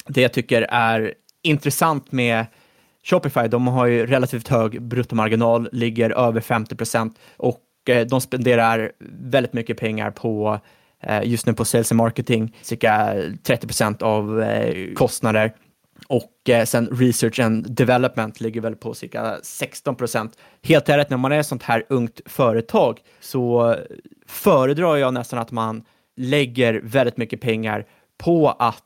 Det 0.07 0.21
jag 0.21 0.33
tycker 0.33 0.61
är 0.61 1.13
intressant 1.43 2.11
med 2.11 2.45
Shopify, 3.03 3.47
de 3.47 3.67
har 3.67 3.85
ju 3.85 4.05
relativt 4.05 4.47
hög 4.47 4.81
bruttomarginal, 4.81 5.69
ligger 5.71 6.09
över 6.09 6.41
50 6.41 6.75
procent 6.75 7.19
och 7.37 7.61
eh, 7.89 8.07
de 8.07 8.21
spenderar 8.21 8.91
väldigt 9.19 9.53
mycket 9.53 9.77
pengar 9.77 10.11
på 10.11 10.59
eh, 11.03 11.23
just 11.23 11.45
nu 11.45 11.53
på 11.53 11.65
sales 11.65 11.91
and 11.91 11.97
marketing, 11.97 12.55
cirka 12.61 13.15
30 13.43 13.67
procent 13.67 14.01
av 14.01 14.45
kostnader. 14.95 15.53
Och 16.61 16.67
sen 16.67 16.87
research 16.87 17.39
and 17.39 17.71
development 17.71 18.41
ligger 18.41 18.61
väl 18.61 18.75
på 18.75 18.93
cirka 18.93 19.37
16 19.43 19.95
procent. 19.95 20.37
Helt 20.63 20.89
ärligt, 20.89 21.09
när 21.09 21.17
man 21.17 21.31
är 21.31 21.39
ett 21.39 21.47
sånt 21.47 21.63
här 21.63 21.83
ungt 21.89 22.21
företag 22.25 22.99
så 23.19 23.75
föredrar 24.27 24.97
jag 24.97 25.13
nästan 25.13 25.39
att 25.39 25.51
man 25.51 25.83
lägger 26.15 26.81
väldigt 26.83 27.17
mycket 27.17 27.41
pengar 27.41 27.85
på 28.17 28.49
att 28.49 28.83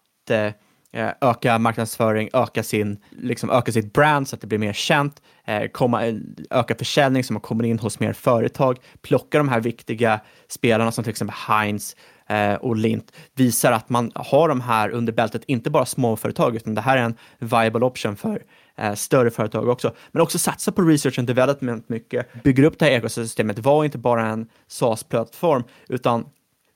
Eh, 0.96 1.12
öka 1.22 1.60
marknadsföring, 1.60 2.30
öka, 2.34 2.64
sin, 2.64 2.98
liksom 3.10 3.50
öka 3.50 3.72
sitt 3.72 3.94
brand 3.94 4.28
så 4.28 4.36
att 4.36 4.42
det 4.42 4.48
blir 4.48 4.60
mer 4.60 4.74
känt, 4.74 5.22
eh, 5.46 5.68
komma, 5.68 6.20
öka 6.50 6.76
försäljning 6.76 7.24
så 7.24 7.34
man 7.34 7.42
kommer 7.42 7.64
in 7.64 7.80
hos 7.80 8.00
mer 8.00 8.14
företag, 8.14 8.78
plocka 9.02 9.38
de 9.38 9.50
här 9.50 9.60
viktiga 9.60 10.20
spelarna 10.48 10.92
som 10.92 11.04
till 11.04 11.12
exempel 11.12 11.36
Heinz 11.48 11.96
Eh, 12.30 12.54
och 12.54 12.76
Lint, 12.76 13.12
visar 13.36 13.72
att 13.72 13.90
man 13.90 14.12
har 14.16 14.50
de 14.50 14.62
här 14.62 14.90
under 14.90 15.14
bältet, 15.14 15.44
inte 15.48 15.70
bara 15.70 15.86
småföretag, 15.86 16.56
utan 16.56 16.76
det 16.76 16.82
här 16.82 16.98
är 16.98 17.02
en 17.02 17.16
viable 17.40 17.86
option 17.86 18.16
för 18.16 18.44
eh, 18.78 18.94
större 18.94 19.32
företag 19.32 19.70
också. 19.70 19.94
Men 20.12 20.22
också 20.22 20.40
satsa 20.40 20.72
på 20.72 20.82
research 20.82 21.20
and 21.20 21.28
development 21.28 21.90
mycket, 21.90 22.44
bygga 22.44 22.68
upp 22.68 22.80
det 22.80 22.86
här 22.86 22.92
ekosystemet, 22.92 23.60
var 23.60 23.86
inte 23.86 23.98
bara 23.98 24.28
en 24.28 24.50
SaaS-plattform, 24.68 25.64
utan 25.90 26.26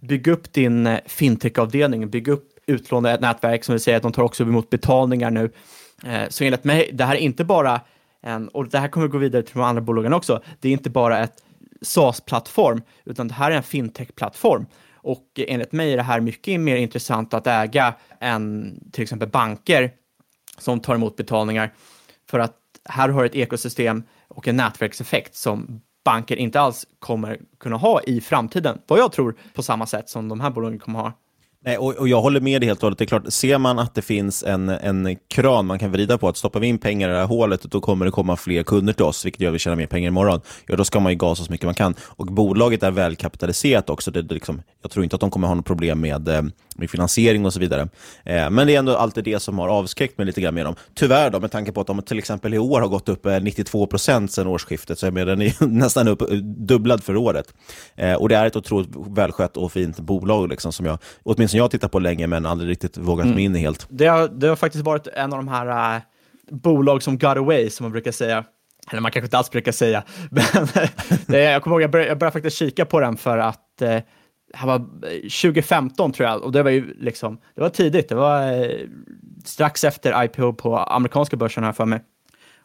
bygg 0.01 0.27
upp 0.27 0.53
din 0.53 0.87
eh, 0.87 0.99
fintech-avdelning, 1.05 2.09
bygg 2.09 2.27
upp 2.27 2.45
utlånenätverk 2.65 3.63
som 3.63 3.73
vi 3.73 3.79
säger 3.79 3.97
att 3.97 4.03
de 4.03 4.11
tar 4.11 4.23
också 4.23 4.43
emot 4.43 4.69
betalningar 4.69 5.31
nu. 5.31 5.51
Så 6.29 6.43
enligt 6.43 6.63
mig, 6.63 6.89
det 6.93 7.03
här 7.03 7.15
är 7.15 7.19
inte 7.19 7.43
bara 7.43 7.81
en, 8.21 8.47
och 8.47 8.69
det 8.69 8.79
här 8.79 8.87
kommer 8.87 9.07
gå 9.07 9.17
vidare 9.17 9.43
till 9.43 9.53
de 9.53 9.61
andra 9.61 9.81
bolagen 9.81 10.13
också, 10.13 10.41
det 10.59 10.69
är 10.69 10.71
inte 10.71 10.89
bara 10.89 11.19
ett 11.19 11.33
SaaS-plattform, 11.81 12.81
utan 13.05 13.27
det 13.27 13.33
här 13.33 13.51
är 13.51 13.55
en 13.55 13.63
fintech-plattform. 13.63 14.65
Och 15.01 15.25
enligt 15.35 15.71
mig 15.71 15.93
är 15.93 15.97
det 15.97 16.03
här 16.03 16.19
mycket 16.19 16.59
mer 16.59 16.75
intressant 16.75 17.33
att 17.33 17.47
äga 17.47 17.93
än 18.19 18.75
till 18.91 19.03
exempel 19.03 19.29
banker 19.29 19.91
som 20.57 20.79
tar 20.79 20.95
emot 20.95 21.15
betalningar. 21.15 21.73
För 22.29 22.39
att 22.39 22.55
här 22.85 23.09
har 23.09 23.21
du 23.21 23.25
ett 23.25 23.35
ekosystem 23.35 24.03
och 24.27 24.47
en 24.47 24.55
nätverkseffekt 24.55 25.35
som 25.35 25.81
banker 26.05 26.35
inte 26.35 26.61
alls 26.61 26.85
kommer 26.99 27.39
kunna 27.59 27.77
ha 27.77 28.01
i 28.01 28.21
framtiden, 28.21 28.81
vad 28.87 28.99
jag 28.99 29.11
tror, 29.11 29.35
på 29.53 29.63
samma 29.63 29.85
sätt 29.85 30.09
som 30.09 30.29
de 30.29 30.39
här 30.39 30.49
bolagen 30.49 30.79
kommer 30.79 30.99
ha. 30.99 31.13
Nej, 31.65 31.77
och, 31.77 31.95
och, 31.95 32.07
jag 32.07 32.21
håller 32.21 32.41
med 32.41 32.61
dig 32.61 32.67
helt 32.67 32.79
och 32.79 32.83
hållet. 32.83 32.97
Det 32.97 33.03
är 33.03 33.07
klart, 33.07 33.33
ser 33.33 33.57
man 33.57 33.79
att 33.79 33.95
det 33.95 34.01
finns 34.01 34.43
en, 34.43 34.69
en 34.69 35.17
kran 35.29 35.65
man 35.65 35.79
kan 35.79 35.91
vrida 35.91 36.17
på, 36.17 36.27
att 36.27 36.37
stoppar 36.37 36.59
vi 36.59 36.67
in 36.67 36.77
pengar 36.77 37.09
i 37.09 37.11
det 37.11 37.17
här 37.17 37.25
hålet, 37.25 37.61
då 37.63 37.81
kommer 37.81 38.05
det 38.05 38.11
komma 38.11 38.35
fler 38.35 38.63
kunder 38.63 38.93
till 38.93 39.05
oss, 39.05 39.25
vilket 39.25 39.41
gör 39.41 39.49
att 39.49 39.55
vi 39.55 39.59
tjänar 39.59 39.77
mer 39.77 39.87
pengar 39.87 40.07
imorgon. 40.07 40.41
Ja, 40.65 40.75
då 40.75 40.85
ska 40.85 40.99
man 40.99 41.11
ju 41.11 41.17
gasa 41.17 41.43
så 41.43 41.51
mycket 41.51 41.65
man 41.65 41.75
kan. 41.75 41.95
Och 42.01 42.25
bolaget 42.25 42.83
är 42.83 42.91
välkapitaliserat 42.91 43.89
också. 43.89 44.11
Det, 44.11 44.21
det 44.21 44.33
liksom, 44.33 44.61
jag 44.81 44.91
tror 44.91 45.03
inte 45.03 45.15
att 45.15 45.19
de 45.19 45.31
kommer 45.31 45.47
ha 45.47 45.55
något 45.55 45.65
problem 45.65 46.01
med, 46.01 46.27
eh, 46.27 46.41
med 46.79 46.89
finansiering 46.89 47.45
och 47.45 47.53
så 47.53 47.59
vidare. 47.59 47.87
Eh, 48.23 48.49
men 48.49 48.67
det 48.67 48.75
är 48.75 48.79
ändå 48.79 48.95
alltid 48.95 49.23
det 49.23 49.39
som 49.39 49.59
har 49.59 49.67
avskräckt 49.67 50.17
mig 50.17 50.27
lite 50.27 50.41
grann 50.41 50.53
med 50.53 50.65
dem. 50.65 50.75
Tyvärr 50.93 51.29
då, 51.29 51.39
med 51.39 51.51
tanke 51.51 51.71
på 51.71 51.81
att 51.81 51.87
de 51.87 52.01
till 52.01 52.17
exempel 52.17 52.53
i 52.53 52.57
år 52.57 52.81
har 52.81 52.87
gått 52.87 53.09
upp 53.09 53.27
92 53.41 53.83
eh, 53.83 53.87
procent 53.87 54.31
sedan 54.31 54.47
årsskiftet, 54.47 54.99
så 54.99 55.05
jag 55.05 55.13
menar, 55.13 55.35
den 55.35 55.41
är 55.41 55.67
nästan 55.67 56.07
upp, 56.07 56.19
dubblad 56.43 57.03
för 57.03 57.15
året. 57.15 57.53
Eh, 57.95 58.13
och 58.13 58.29
det 58.29 58.35
är 58.35 58.45
ett 58.45 58.55
otroligt 58.55 58.89
välskött 59.07 59.57
och 59.57 59.71
fint 59.71 59.99
bolag, 59.99 60.49
liksom, 60.49 60.73
som 60.73 60.85
jag, 60.85 60.97
åtminstone 61.23 61.63
jag 61.63 61.71
tittat 61.71 61.91
på 61.91 61.99
länge, 61.99 62.27
men 62.27 62.45
aldrig 62.45 62.69
riktigt 62.69 62.97
vågat 62.97 63.25
mm. 63.25 63.35
mig 63.35 63.43
in 63.43 63.55
i 63.55 63.59
helt. 63.59 63.87
Det 63.89 64.07
har, 64.07 64.27
det 64.27 64.47
har 64.47 64.55
faktiskt 64.55 64.85
varit 64.85 65.07
en 65.07 65.33
av 65.33 65.39
de 65.39 65.47
här 65.47 65.95
äh, 65.95 66.01
bolag 66.51 67.03
som 67.03 67.17
got 67.17 67.37
away, 67.37 67.69
som 67.69 67.83
man 67.83 67.91
brukar 67.91 68.11
säga. 68.11 68.43
Eller 68.91 69.01
man 69.01 69.11
kanske 69.11 69.25
inte 69.25 69.37
alls 69.37 69.51
brukar 69.51 69.71
säga, 69.71 70.03
men 70.31 70.67
det, 71.27 71.39
jag 71.39 71.63
kommer 71.63 71.75
ihåg, 71.75 71.81
jag 71.81 71.91
började, 71.91 72.09
jag 72.09 72.19
började 72.19 72.33
faktiskt 72.33 72.57
kika 72.57 72.85
på 72.85 72.99
den 72.99 73.17
för 73.17 73.37
att 73.37 73.81
eh, 73.81 73.97
det 74.51 74.57
här 74.57 74.67
var 74.67 74.75
eh, 74.75 75.21
2015 75.21 76.11
tror 76.11 76.29
jag, 76.29 76.43
och 76.43 76.51
det 76.51 76.63
var 76.63 76.71
ju 76.71 76.93
liksom, 76.99 77.37
det 77.55 77.61
var 77.61 77.69
tidigt, 77.69 78.09
det 78.09 78.15
var 78.15 78.51
eh, 78.51 78.87
strax 79.45 79.83
efter 79.83 80.23
IPO 80.23 80.53
på 80.53 80.77
amerikanska 80.77 81.37
börsen 81.37 81.63
här 81.63 81.71
för 81.71 81.85
mig. 81.85 81.99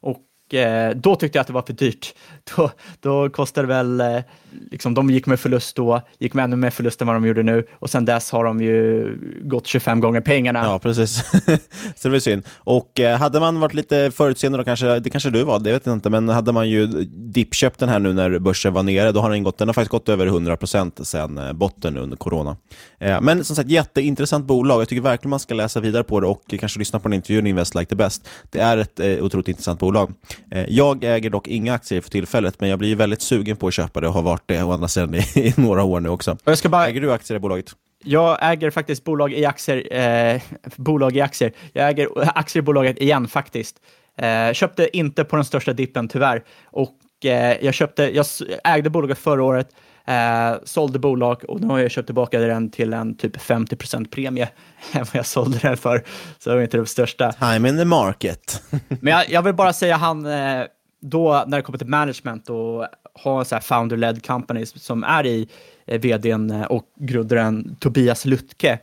Och 0.00 0.20
Eh, 0.52 0.90
då 0.96 1.16
tyckte 1.16 1.38
jag 1.38 1.40
att 1.40 1.46
det 1.46 1.52
var 1.52 1.62
för 1.62 1.72
dyrt. 1.72 2.14
Då, 2.56 2.70
då 3.00 3.30
kostade 3.30 3.66
det 3.66 3.74
väl, 3.74 4.00
eh, 4.00 4.22
liksom, 4.70 4.94
de 4.94 5.10
gick 5.10 5.26
med 5.26 5.40
förlust 5.40 5.76
då, 5.76 6.02
gick 6.18 6.34
med 6.34 6.44
ännu 6.44 6.56
mer 6.56 6.70
förlust 6.70 7.00
än 7.00 7.06
vad 7.06 7.16
de 7.16 7.26
gjorde 7.26 7.42
nu 7.42 7.66
och 7.72 7.90
sen 7.90 8.04
dess 8.04 8.30
har 8.30 8.44
de 8.44 8.60
ju 8.60 9.08
gått 9.42 9.66
25 9.66 10.00
gånger 10.00 10.20
pengarna. 10.20 10.64
Ja, 10.64 10.78
precis. 10.78 11.16
så 11.96 12.08
det 12.08 12.08
var 12.08 12.18
synd. 12.18 12.42
Och 12.56 13.00
eh, 13.00 13.18
hade 13.18 13.40
man 13.40 13.60
varit 13.60 13.74
lite 13.74 14.10
förutseende, 14.10 14.58
då 14.58 14.64
kanske, 14.64 14.98
det 14.98 15.10
kanske 15.10 15.30
du 15.30 15.42
var, 15.42 15.58
det 15.58 15.72
vet 15.72 15.86
jag 15.86 15.92
inte, 15.92 16.10
men 16.10 16.28
hade 16.28 16.52
man 16.52 16.68
ju 16.68 16.86
dippköpt 17.06 17.78
den 17.78 17.88
här 17.88 17.98
nu 17.98 18.12
när 18.12 18.38
börsen 18.38 18.72
var 18.72 18.82
nere, 18.82 19.12
då 19.12 19.20
har 19.20 19.30
den 19.30 19.42
gått, 19.42 19.58
den 19.58 19.68
har 19.68 19.72
faktiskt 19.72 19.90
gått 19.90 20.08
över 20.08 20.26
100% 20.26 21.04
sen 21.04 21.38
eh, 21.38 21.52
botten 21.52 21.96
under 21.96 22.16
corona. 22.16 22.56
Eh, 22.98 23.20
men 23.20 23.44
som 23.44 23.56
sagt, 23.56 23.70
jätteintressant 23.70 24.46
bolag. 24.46 24.80
Jag 24.80 24.88
tycker 24.88 25.02
verkligen 25.02 25.30
man 25.30 25.40
ska 25.40 25.54
läsa 25.54 25.80
vidare 25.80 26.04
på 26.04 26.20
det 26.20 26.26
och 26.26 26.54
kanske 26.60 26.78
lyssna 26.78 27.00
på 27.00 27.08
den 27.08 27.14
intervjun 27.14 27.46
Invest 27.46 27.74
Like 27.74 27.88
the 27.88 27.96
Best. 27.96 28.28
Det 28.50 28.60
är 28.60 28.78
ett 28.78 29.00
eh, 29.00 29.24
otroligt 29.24 29.48
intressant 29.48 29.80
bolag. 29.80 30.12
Eh, 30.50 30.64
jag 30.68 31.04
äger 31.04 31.30
dock 31.30 31.48
inga 31.48 31.74
aktier 31.74 32.00
för 32.00 32.10
tillfället, 32.10 32.60
men 32.60 32.68
jag 32.68 32.78
blir 32.78 32.96
väldigt 32.96 33.22
sugen 33.22 33.56
på 33.56 33.66
att 33.66 33.74
köpa 33.74 34.00
det 34.00 34.08
och 34.08 34.14
har 34.14 34.22
varit 34.22 34.43
det 34.46 34.62
å 34.62 34.72
andra 34.72 34.88
sidan 34.88 35.14
i, 35.14 35.18
i 35.34 35.54
några 35.56 35.82
år 35.82 36.00
nu 36.00 36.08
också. 36.08 36.36
Jag 36.44 36.58
ska 36.58 36.68
bara... 36.68 36.86
Äger 36.86 37.00
du 37.00 37.12
aktier 37.12 37.36
i 37.36 37.40
bolaget? 37.40 37.72
Jag 38.04 38.38
äger 38.40 38.70
faktiskt 38.70 39.04
bolag 39.04 39.32
i 39.32 39.44
aktier, 39.44 39.96
eh, 40.34 40.42
bolag 40.76 41.16
i 41.16 41.20
aktier. 41.20 41.52
Jag 41.72 41.88
äger 41.88 42.08
aktier 42.38 42.62
i 42.62 42.64
bolaget 42.64 42.98
igen 42.98 43.28
faktiskt. 43.28 43.76
Eh, 44.18 44.52
köpte 44.52 44.96
inte 44.96 45.24
på 45.24 45.36
den 45.36 45.44
största 45.44 45.72
dippen 45.72 46.08
tyvärr. 46.08 46.44
Och 46.64 46.94
eh, 47.24 47.64
jag, 47.64 47.74
köpte, 47.74 48.02
jag 48.14 48.26
ägde 48.64 48.90
bolaget 48.90 49.18
förra 49.18 49.42
året, 49.42 49.68
eh, 50.06 50.54
sålde 50.64 50.98
bolag 50.98 51.44
och 51.48 51.60
nu 51.60 51.66
har 51.66 51.78
jag 51.78 51.90
köpt 51.90 52.06
tillbaka 52.06 52.38
den 52.38 52.70
till 52.70 52.92
en 52.92 53.16
typ 53.16 53.40
50 53.40 53.76
premie 54.10 54.48
än 54.92 55.00
vad 55.00 55.14
jag 55.14 55.26
sålde 55.26 55.58
den 55.58 55.76
för. 55.76 56.04
Så 56.38 56.50
det 56.50 56.56
var 56.56 56.62
inte 56.62 56.76
det 56.76 56.86
största. 56.86 57.32
Time 57.32 57.68
in 57.68 57.76
the 57.76 57.84
market. 57.84 58.62
Men 58.88 59.12
jag, 59.12 59.30
jag, 59.30 59.42
vill 59.42 59.54
bara 59.54 59.72
säga 59.72 59.96
han, 59.96 60.26
eh, 60.26 60.64
då 61.00 61.44
när 61.46 61.56
det 61.58 61.62
kommer 61.62 61.78
till 61.78 61.88
management 61.88 62.50
och 62.50 62.86
ha 63.14 63.44
så 63.44 63.54
här 63.54 63.62
founder-led 63.62 64.26
companies 64.26 64.82
som 64.84 65.04
är 65.04 65.26
i 65.26 65.48
eh, 65.86 66.00
vdn 66.00 66.50
eh, 66.50 66.62
och 66.62 66.84
grundaren 66.96 67.76
Tobias 67.80 68.24
Lutke. 68.24 68.78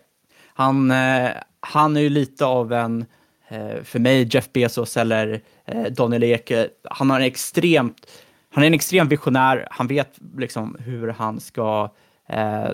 Han, 0.53 0.91
eh, 0.91 1.29
han 1.59 1.97
är 1.97 2.01
ju 2.01 2.09
lite 2.09 2.45
av 2.45 2.73
en, 2.73 3.05
eh, 3.49 3.83
för 3.83 3.99
mig, 3.99 4.27
Jeff 4.31 4.51
Bezos 4.53 4.97
eller 4.97 5.41
eh, 5.65 5.83
Daniel 5.83 6.23
Ek. 6.23 6.51
Han 6.83 7.09
har 7.09 7.19
en 7.19 7.25
extremt, 7.25 8.07
han 8.53 8.63
är 8.63 8.67
en 8.67 8.73
extrem 8.73 9.07
visionär. 9.07 9.67
Han 9.71 9.87
vet 9.87 10.19
liksom 10.37 10.77
hur 10.79 11.07
han 11.07 11.39
ska 11.39 11.91
eh, 12.29 12.69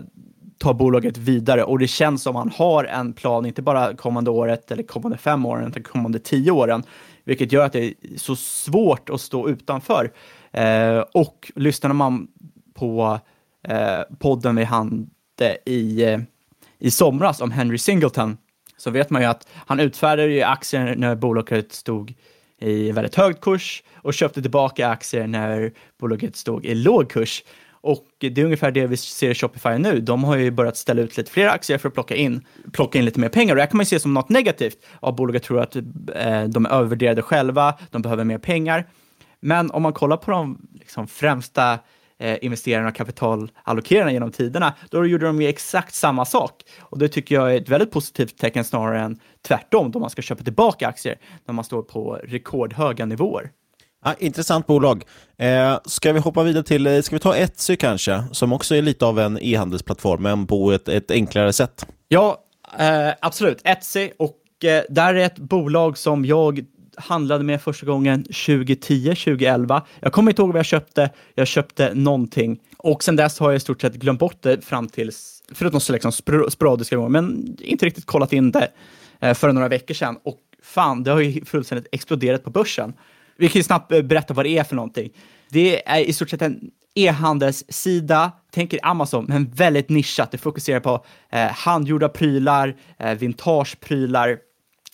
ta 0.57 0.73
bolaget 0.73 1.17
vidare 1.17 1.63
och 1.63 1.79
det 1.79 1.87
känns 1.87 2.23
som 2.23 2.35
han 2.35 2.51
har 2.55 2.83
en 2.83 3.13
plan, 3.13 3.45
inte 3.45 3.61
bara 3.61 3.95
kommande 3.95 4.31
året 4.31 4.71
eller 4.71 4.83
kommande 4.83 5.17
fem 5.17 5.45
åren, 5.45 5.67
utan 5.69 5.83
kommande 5.83 6.19
tio 6.19 6.51
åren, 6.51 6.83
vilket 7.23 7.51
gör 7.51 7.65
att 7.65 7.73
det 7.73 7.85
är 7.85 7.93
så 8.17 8.35
svårt 8.35 9.09
att 9.09 9.21
stå 9.21 9.49
utanför. 9.49 10.11
Eh, 10.57 10.99
och 11.13 11.51
lyssnade 11.55 11.93
man 11.93 12.27
på 12.73 13.19
eh, 13.67 14.01
podden 14.19 14.55
vi 14.55 14.63
hade 14.63 15.57
i, 15.65 16.03
eh, 16.03 16.19
i 16.79 16.91
somras 16.91 17.41
om 17.41 17.51
Henry 17.51 17.77
Singleton, 17.77 18.37
så 18.77 18.91
vet 18.91 19.09
man 19.09 19.21
ju 19.21 19.27
att 19.27 19.47
han 19.53 19.79
utfärdade 19.79 20.31
ju 20.31 20.41
aktier 20.41 20.95
när 20.95 21.15
bolaget 21.15 21.71
stod 21.71 22.13
i 22.59 22.91
väldigt 22.91 23.15
hög 23.15 23.41
kurs 23.41 23.83
och 23.95 24.13
köpte 24.13 24.41
tillbaka 24.41 24.89
aktier 24.89 25.27
när 25.27 25.71
bolaget 25.99 26.35
stod 26.35 26.65
i 26.65 26.75
låg 26.75 27.09
kurs. 27.09 27.43
Och 27.71 28.05
det 28.17 28.37
är 28.37 28.45
ungefär 28.45 28.71
det 28.71 28.87
vi 28.87 28.97
ser 28.97 29.29
i 29.29 29.35
Shopify 29.35 29.77
nu. 29.77 29.99
De 29.99 30.23
har 30.23 30.35
ju 30.35 30.51
börjat 30.51 30.77
ställa 30.77 31.01
ut 31.01 31.17
lite 31.17 31.31
fler 31.31 31.47
aktier 31.47 31.77
för 31.77 31.87
att 31.87 31.93
plocka 31.93 32.15
in, 32.15 32.45
plocka 32.73 32.99
in 32.99 33.05
lite 33.05 33.19
mer 33.19 33.29
pengar. 33.29 33.53
Och 33.53 33.55
det 33.55 33.61
här 33.61 33.69
kan 33.69 33.77
man 33.77 33.83
ju 33.83 33.87
se 33.89 33.99
som 33.99 34.13
något 34.13 34.29
negativt. 34.29 34.85
Ja, 35.01 35.11
bolaget 35.11 35.43
tror 35.43 35.61
att 35.61 35.75
eh, 35.75 36.43
de 36.47 36.65
är 36.65 36.69
övervärderade 36.69 37.21
själva, 37.21 37.73
de 37.91 38.01
behöver 38.01 38.23
mer 38.23 38.37
pengar. 38.37 38.85
Men 39.39 39.71
om 39.71 39.81
man 39.81 39.93
kollar 39.93 40.17
på 40.17 40.31
de 40.31 40.67
liksom, 40.73 41.07
främsta 41.07 41.79
eh, 42.19 42.37
investerarna 42.41 42.87
och 42.87 42.95
kapitalallokerarna 42.95 44.11
genom 44.11 44.31
tiderna, 44.31 44.73
då 44.89 45.05
gjorde 45.05 45.25
de 45.25 45.41
ju 45.41 45.47
exakt 45.47 45.95
samma 45.95 46.25
sak. 46.25 46.63
Och 46.79 46.99
det 46.99 47.07
tycker 47.07 47.35
jag 47.35 47.53
är 47.53 47.61
ett 47.61 47.69
väldigt 47.69 47.91
positivt 47.91 48.37
tecken 48.37 48.63
snarare 48.63 49.01
än 49.01 49.19
tvärtom, 49.47 49.91
då 49.91 49.99
man 49.99 50.09
ska 50.09 50.21
köpa 50.21 50.43
tillbaka 50.43 50.87
aktier 50.87 51.15
när 51.45 51.53
man 51.53 51.63
står 51.63 51.81
på 51.81 52.19
rekordhöga 52.23 53.05
nivåer. 53.05 53.51
Ja, 54.05 54.13
intressant 54.19 54.67
bolag. 54.67 55.03
Eh, 55.37 55.79
ska 55.85 56.13
vi 56.13 56.19
hoppa 56.19 56.43
vidare 56.43 56.63
till, 56.63 56.87
eh, 56.87 57.01
ska 57.01 57.15
vi 57.15 57.19
ta 57.19 57.35
Etsy 57.35 57.75
kanske, 57.75 58.23
som 58.31 58.53
också 58.53 58.75
är 58.75 58.81
lite 58.81 59.05
av 59.05 59.19
en 59.19 59.39
e-handelsplattform, 59.41 60.23
men 60.23 60.47
på 60.47 60.71
ett, 60.71 60.87
ett 60.87 61.11
enklare 61.11 61.53
sätt? 61.53 61.87
Ja, 62.07 62.37
eh, 62.79 63.09
absolut. 63.21 63.61
Etsy, 63.63 64.11
och 64.19 64.65
eh, 64.65 64.83
där 64.89 65.13
är 65.13 65.25
ett 65.25 65.37
bolag 65.39 65.97
som 65.97 66.25
jag 66.25 66.65
handlade 66.97 67.43
med 67.43 67.61
första 67.61 67.85
gången 67.85 68.23
2010, 68.23 69.03
2011. 69.03 69.85
Jag 69.99 70.13
kommer 70.13 70.31
inte 70.31 70.41
ihåg 70.41 70.49
vad 70.49 70.59
jag 70.59 70.65
köpte. 70.65 71.09
Jag 71.35 71.47
köpte 71.47 71.93
någonting 71.93 72.59
och 72.77 73.03
sen 73.03 73.15
dess 73.15 73.39
har 73.39 73.49
jag 73.49 73.57
i 73.57 73.59
stort 73.59 73.81
sett 73.81 73.95
glömt 73.95 74.19
bort 74.19 74.37
det 74.41 74.65
fram 74.65 74.87
tills, 74.87 75.43
förutom 75.51 75.79
så 75.79 75.93
liksom 75.93 76.11
sporadiska 76.49 76.95
gånger, 76.95 77.09
men 77.09 77.57
inte 77.59 77.85
riktigt 77.85 78.05
kollat 78.05 78.33
in 78.33 78.51
det 78.51 78.71
eh, 79.19 79.33
för 79.33 79.53
några 79.53 79.67
veckor 79.67 79.93
sedan. 79.93 80.17
Och 80.23 80.39
fan, 80.63 81.03
det 81.03 81.11
har 81.11 81.19
ju 81.19 81.45
fullständigt 81.45 81.87
exploderat 81.91 82.43
på 82.43 82.49
börsen. 82.49 82.93
Vi 83.37 83.49
kan 83.49 83.59
ju 83.59 83.63
snabbt 83.63 83.91
eh, 83.91 84.01
berätta 84.01 84.33
vad 84.33 84.45
det 84.45 84.57
är 84.57 84.63
för 84.63 84.75
någonting. 84.75 85.09
Det 85.49 85.89
är 85.89 85.99
i 85.99 86.13
stort 86.13 86.29
sett 86.29 86.41
en 86.41 86.71
e-handelssida, 86.95 88.31
tänker 88.51 88.79
Amazon, 88.83 89.25
men 89.29 89.51
väldigt 89.51 89.89
nischat. 89.89 90.31
Det 90.31 90.37
fokuserar 90.37 90.79
på 90.79 91.05
eh, 91.29 91.47
handgjorda 91.47 92.09
prylar, 92.09 92.75
eh, 92.99 93.13
vintageprylar, 93.13 94.37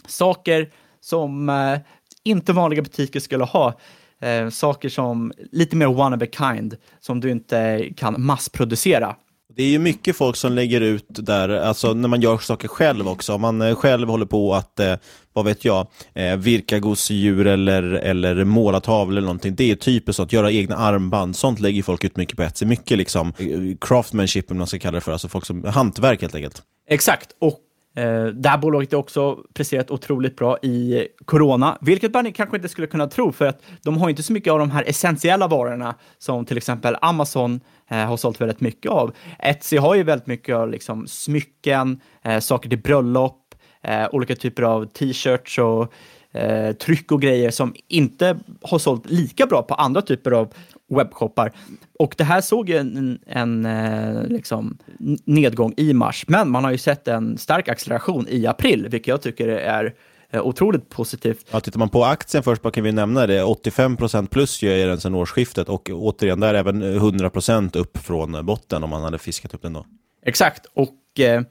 saker 0.07 0.69
som 1.03 1.49
eh, 1.49 1.79
inte 2.23 2.53
vanliga 2.53 2.81
butiker 2.81 3.19
skulle 3.19 3.43
ha. 3.43 3.79
Eh, 4.21 4.49
saker 4.49 4.89
som 4.89 5.31
lite 5.51 5.75
mer 5.75 5.99
one 5.99 6.15
of 6.15 6.21
a 6.21 6.25
kind, 6.37 6.75
som 6.99 7.19
du 7.19 7.31
inte 7.31 7.89
kan 7.97 8.25
massproducera. 8.25 9.15
Det 9.55 9.63
är 9.63 9.69
ju 9.69 9.79
mycket 9.79 10.15
folk 10.15 10.35
som 10.35 10.53
lägger 10.53 10.81
ut 10.81 11.05
där, 11.09 11.49
alltså 11.49 11.93
när 11.93 12.09
man 12.09 12.21
gör 12.21 12.37
saker 12.37 12.67
själv 12.67 13.07
också. 13.07 13.33
Om 13.33 13.41
man 13.41 13.61
eh, 13.61 13.75
själv 13.75 14.09
håller 14.09 14.25
på 14.25 14.55
att, 14.55 14.79
eh, 14.79 14.95
vad 15.33 15.45
vet 15.45 15.65
jag, 15.65 15.87
eh, 16.13 16.35
virka 16.35 16.79
gosedjur 16.79 17.47
eller, 17.47 17.83
eller 17.83 18.43
måla 18.43 18.79
tavlor 18.79 19.17
eller 19.17 19.25
någonting. 19.25 19.55
Det 19.55 19.71
är 19.71 19.75
typiskt 19.75 20.17
sånt, 20.17 20.33
göra 20.33 20.51
egna 20.51 20.75
armband. 20.75 21.35
Sånt 21.35 21.59
lägger 21.59 21.83
folk 21.83 22.03
ut 22.03 22.17
mycket 22.17 22.37
på 22.37 22.43
Etsy. 22.43 22.65
Mycket 22.65 22.97
liksom 22.97 23.27
eh, 23.27 23.77
craftmanship, 23.81 24.51
om 24.51 24.57
man 24.57 24.67
ska 24.67 24.79
kalla 24.79 24.95
det 24.95 25.01
för, 25.01 25.11
alltså 25.11 25.27
folk 25.27 25.45
som, 25.45 25.63
hantverk 25.63 26.21
helt 26.21 26.35
enkelt. 26.35 26.61
Exakt, 26.89 27.29
och 27.41 27.59
Eh, 27.95 28.25
det 28.25 28.49
här 28.49 28.57
bolaget 28.57 28.91
har 28.91 28.99
också 28.99 29.37
presterat 29.53 29.91
otroligt 29.91 30.35
bra 30.35 30.57
i 30.61 31.07
corona, 31.25 31.77
vilket 31.81 32.13
man 32.13 32.33
kanske 32.33 32.55
inte 32.55 32.69
skulle 32.69 32.87
kunna 32.87 33.07
tro, 33.07 33.31
för 33.31 33.45
att 33.45 33.61
de 33.83 33.97
har 33.97 34.09
inte 34.09 34.23
så 34.23 34.33
mycket 34.33 34.53
av 34.53 34.59
de 34.59 34.71
här 34.71 34.83
essentiella 34.87 35.47
varorna 35.47 35.95
som 36.17 36.45
till 36.45 36.57
exempel 36.57 36.97
Amazon 37.01 37.59
eh, 37.89 37.97
har 37.97 38.17
sålt 38.17 38.41
väldigt 38.41 38.61
mycket 38.61 38.91
av. 38.91 39.13
Etsy 39.39 39.77
har 39.77 39.95
ju 39.95 40.03
väldigt 40.03 40.27
mycket 40.27 40.55
av 40.55 40.69
liksom, 40.69 41.07
smycken, 41.07 41.99
eh, 42.23 42.39
saker 42.39 42.69
till 42.69 42.81
bröllop, 42.81 43.55
eh, 43.83 44.07
olika 44.11 44.35
typer 44.35 44.63
av 44.63 44.85
t-shirts 44.85 45.57
och 45.57 45.93
eh, 46.33 46.71
tryck 46.71 47.11
och 47.11 47.21
grejer 47.21 47.51
som 47.51 47.75
inte 47.87 48.37
har 48.61 48.79
sålt 48.79 49.09
lika 49.09 49.45
bra 49.45 49.61
på 49.61 49.73
andra 49.73 50.01
typer 50.01 50.31
av 50.31 50.53
webbshoppar. 50.97 51.51
Och 51.99 52.15
det 52.17 52.23
här 52.23 52.41
såg 52.41 52.69
en, 52.69 52.97
en, 52.97 53.19
en 53.27 53.65
eh, 53.65 54.27
liksom, 54.27 54.77
nedgång 55.25 55.73
i 55.77 55.93
mars, 55.93 56.25
men 56.27 56.49
man 56.49 56.63
har 56.63 56.71
ju 56.71 56.77
sett 56.77 57.07
en 57.07 57.37
stark 57.37 57.69
acceleration 57.69 58.27
i 58.29 58.47
april, 58.47 58.87
vilket 58.89 59.07
jag 59.07 59.21
tycker 59.21 59.47
är 59.47 59.93
eh, 60.29 60.41
otroligt 60.41 60.89
positivt. 60.89 61.47
Ja, 61.51 61.59
tittar 61.59 61.79
man 61.79 61.89
på 61.89 62.05
aktien 62.05 62.43
först, 62.43 62.71
kan 62.71 62.83
vi 62.83 62.91
nämna 62.91 63.27
det, 63.27 63.43
85% 63.43 64.27
plus 64.27 64.63
gör 64.63 64.87
den 64.87 64.99
sedan 64.99 65.15
årsskiftet 65.15 65.69
och 65.69 65.89
återigen, 65.93 66.39
där 66.39 66.53
även 66.53 66.83
100% 66.83 67.77
upp 67.77 67.97
från 67.97 68.45
botten 68.45 68.83
om 68.83 68.89
man 68.89 69.03
hade 69.03 69.19
fiskat 69.19 69.53
upp 69.53 69.61
den 69.61 69.73
då. 69.73 69.85
Exakt, 70.25 70.65
och 70.73 71.19
eh, 71.19 71.41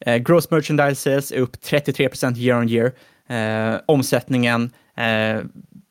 eh 0.00 0.16
gross 0.16 0.50
merchandise 0.50 1.10
sales 1.10 1.32
är 1.32 1.38
upp 1.38 1.56
33% 1.56 2.36
year 2.36 2.60
on 2.60 2.68
year. 2.68 2.92
Eh, 3.28 3.80
omsättningen 3.86 4.70
eh, 4.96 5.40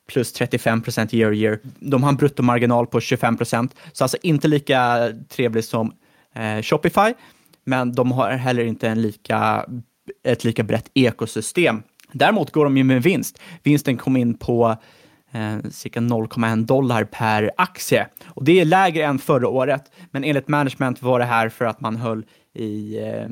plus 0.06 0.32
35 0.32 0.82
procent 0.82 1.14
year 1.14 1.32
year. 1.32 1.60
De 1.80 2.02
har 2.02 2.10
en 2.10 2.16
bruttomarginal 2.16 2.86
på 2.86 3.00
25 3.00 3.36
procent, 3.36 3.74
så 3.92 4.04
alltså 4.04 4.16
inte 4.22 4.48
lika 4.48 5.12
trevligt 5.28 5.64
som 5.64 5.92
eh, 6.34 6.62
Shopify, 6.62 7.14
men 7.64 7.92
de 7.92 8.12
har 8.12 8.30
heller 8.30 8.64
inte 8.64 8.88
en 8.88 9.02
lika, 9.02 9.66
ett 10.24 10.44
lika 10.44 10.62
brett 10.62 10.90
ekosystem. 10.94 11.82
Däremot 12.12 12.50
går 12.50 12.64
de 12.64 12.76
ju 12.76 12.84
med 12.84 13.02
vinst. 13.02 13.38
Vinsten 13.62 13.96
kom 13.96 14.16
in 14.16 14.38
på 14.38 14.76
eh, 15.32 15.70
cirka 15.70 16.00
0,1 16.00 16.64
dollar 16.64 17.04
per 17.04 17.50
aktie 17.56 18.06
och 18.26 18.44
det 18.44 18.60
är 18.60 18.64
lägre 18.64 19.04
än 19.04 19.18
förra 19.18 19.48
året. 19.48 19.92
Men 20.10 20.24
enligt 20.24 20.48
management 20.48 21.02
var 21.02 21.18
det 21.18 21.24
här 21.24 21.48
för 21.48 21.64
att 21.64 21.80
man 21.80 21.96
höll 21.96 22.24
i 22.54 22.98
eh, 22.98 23.28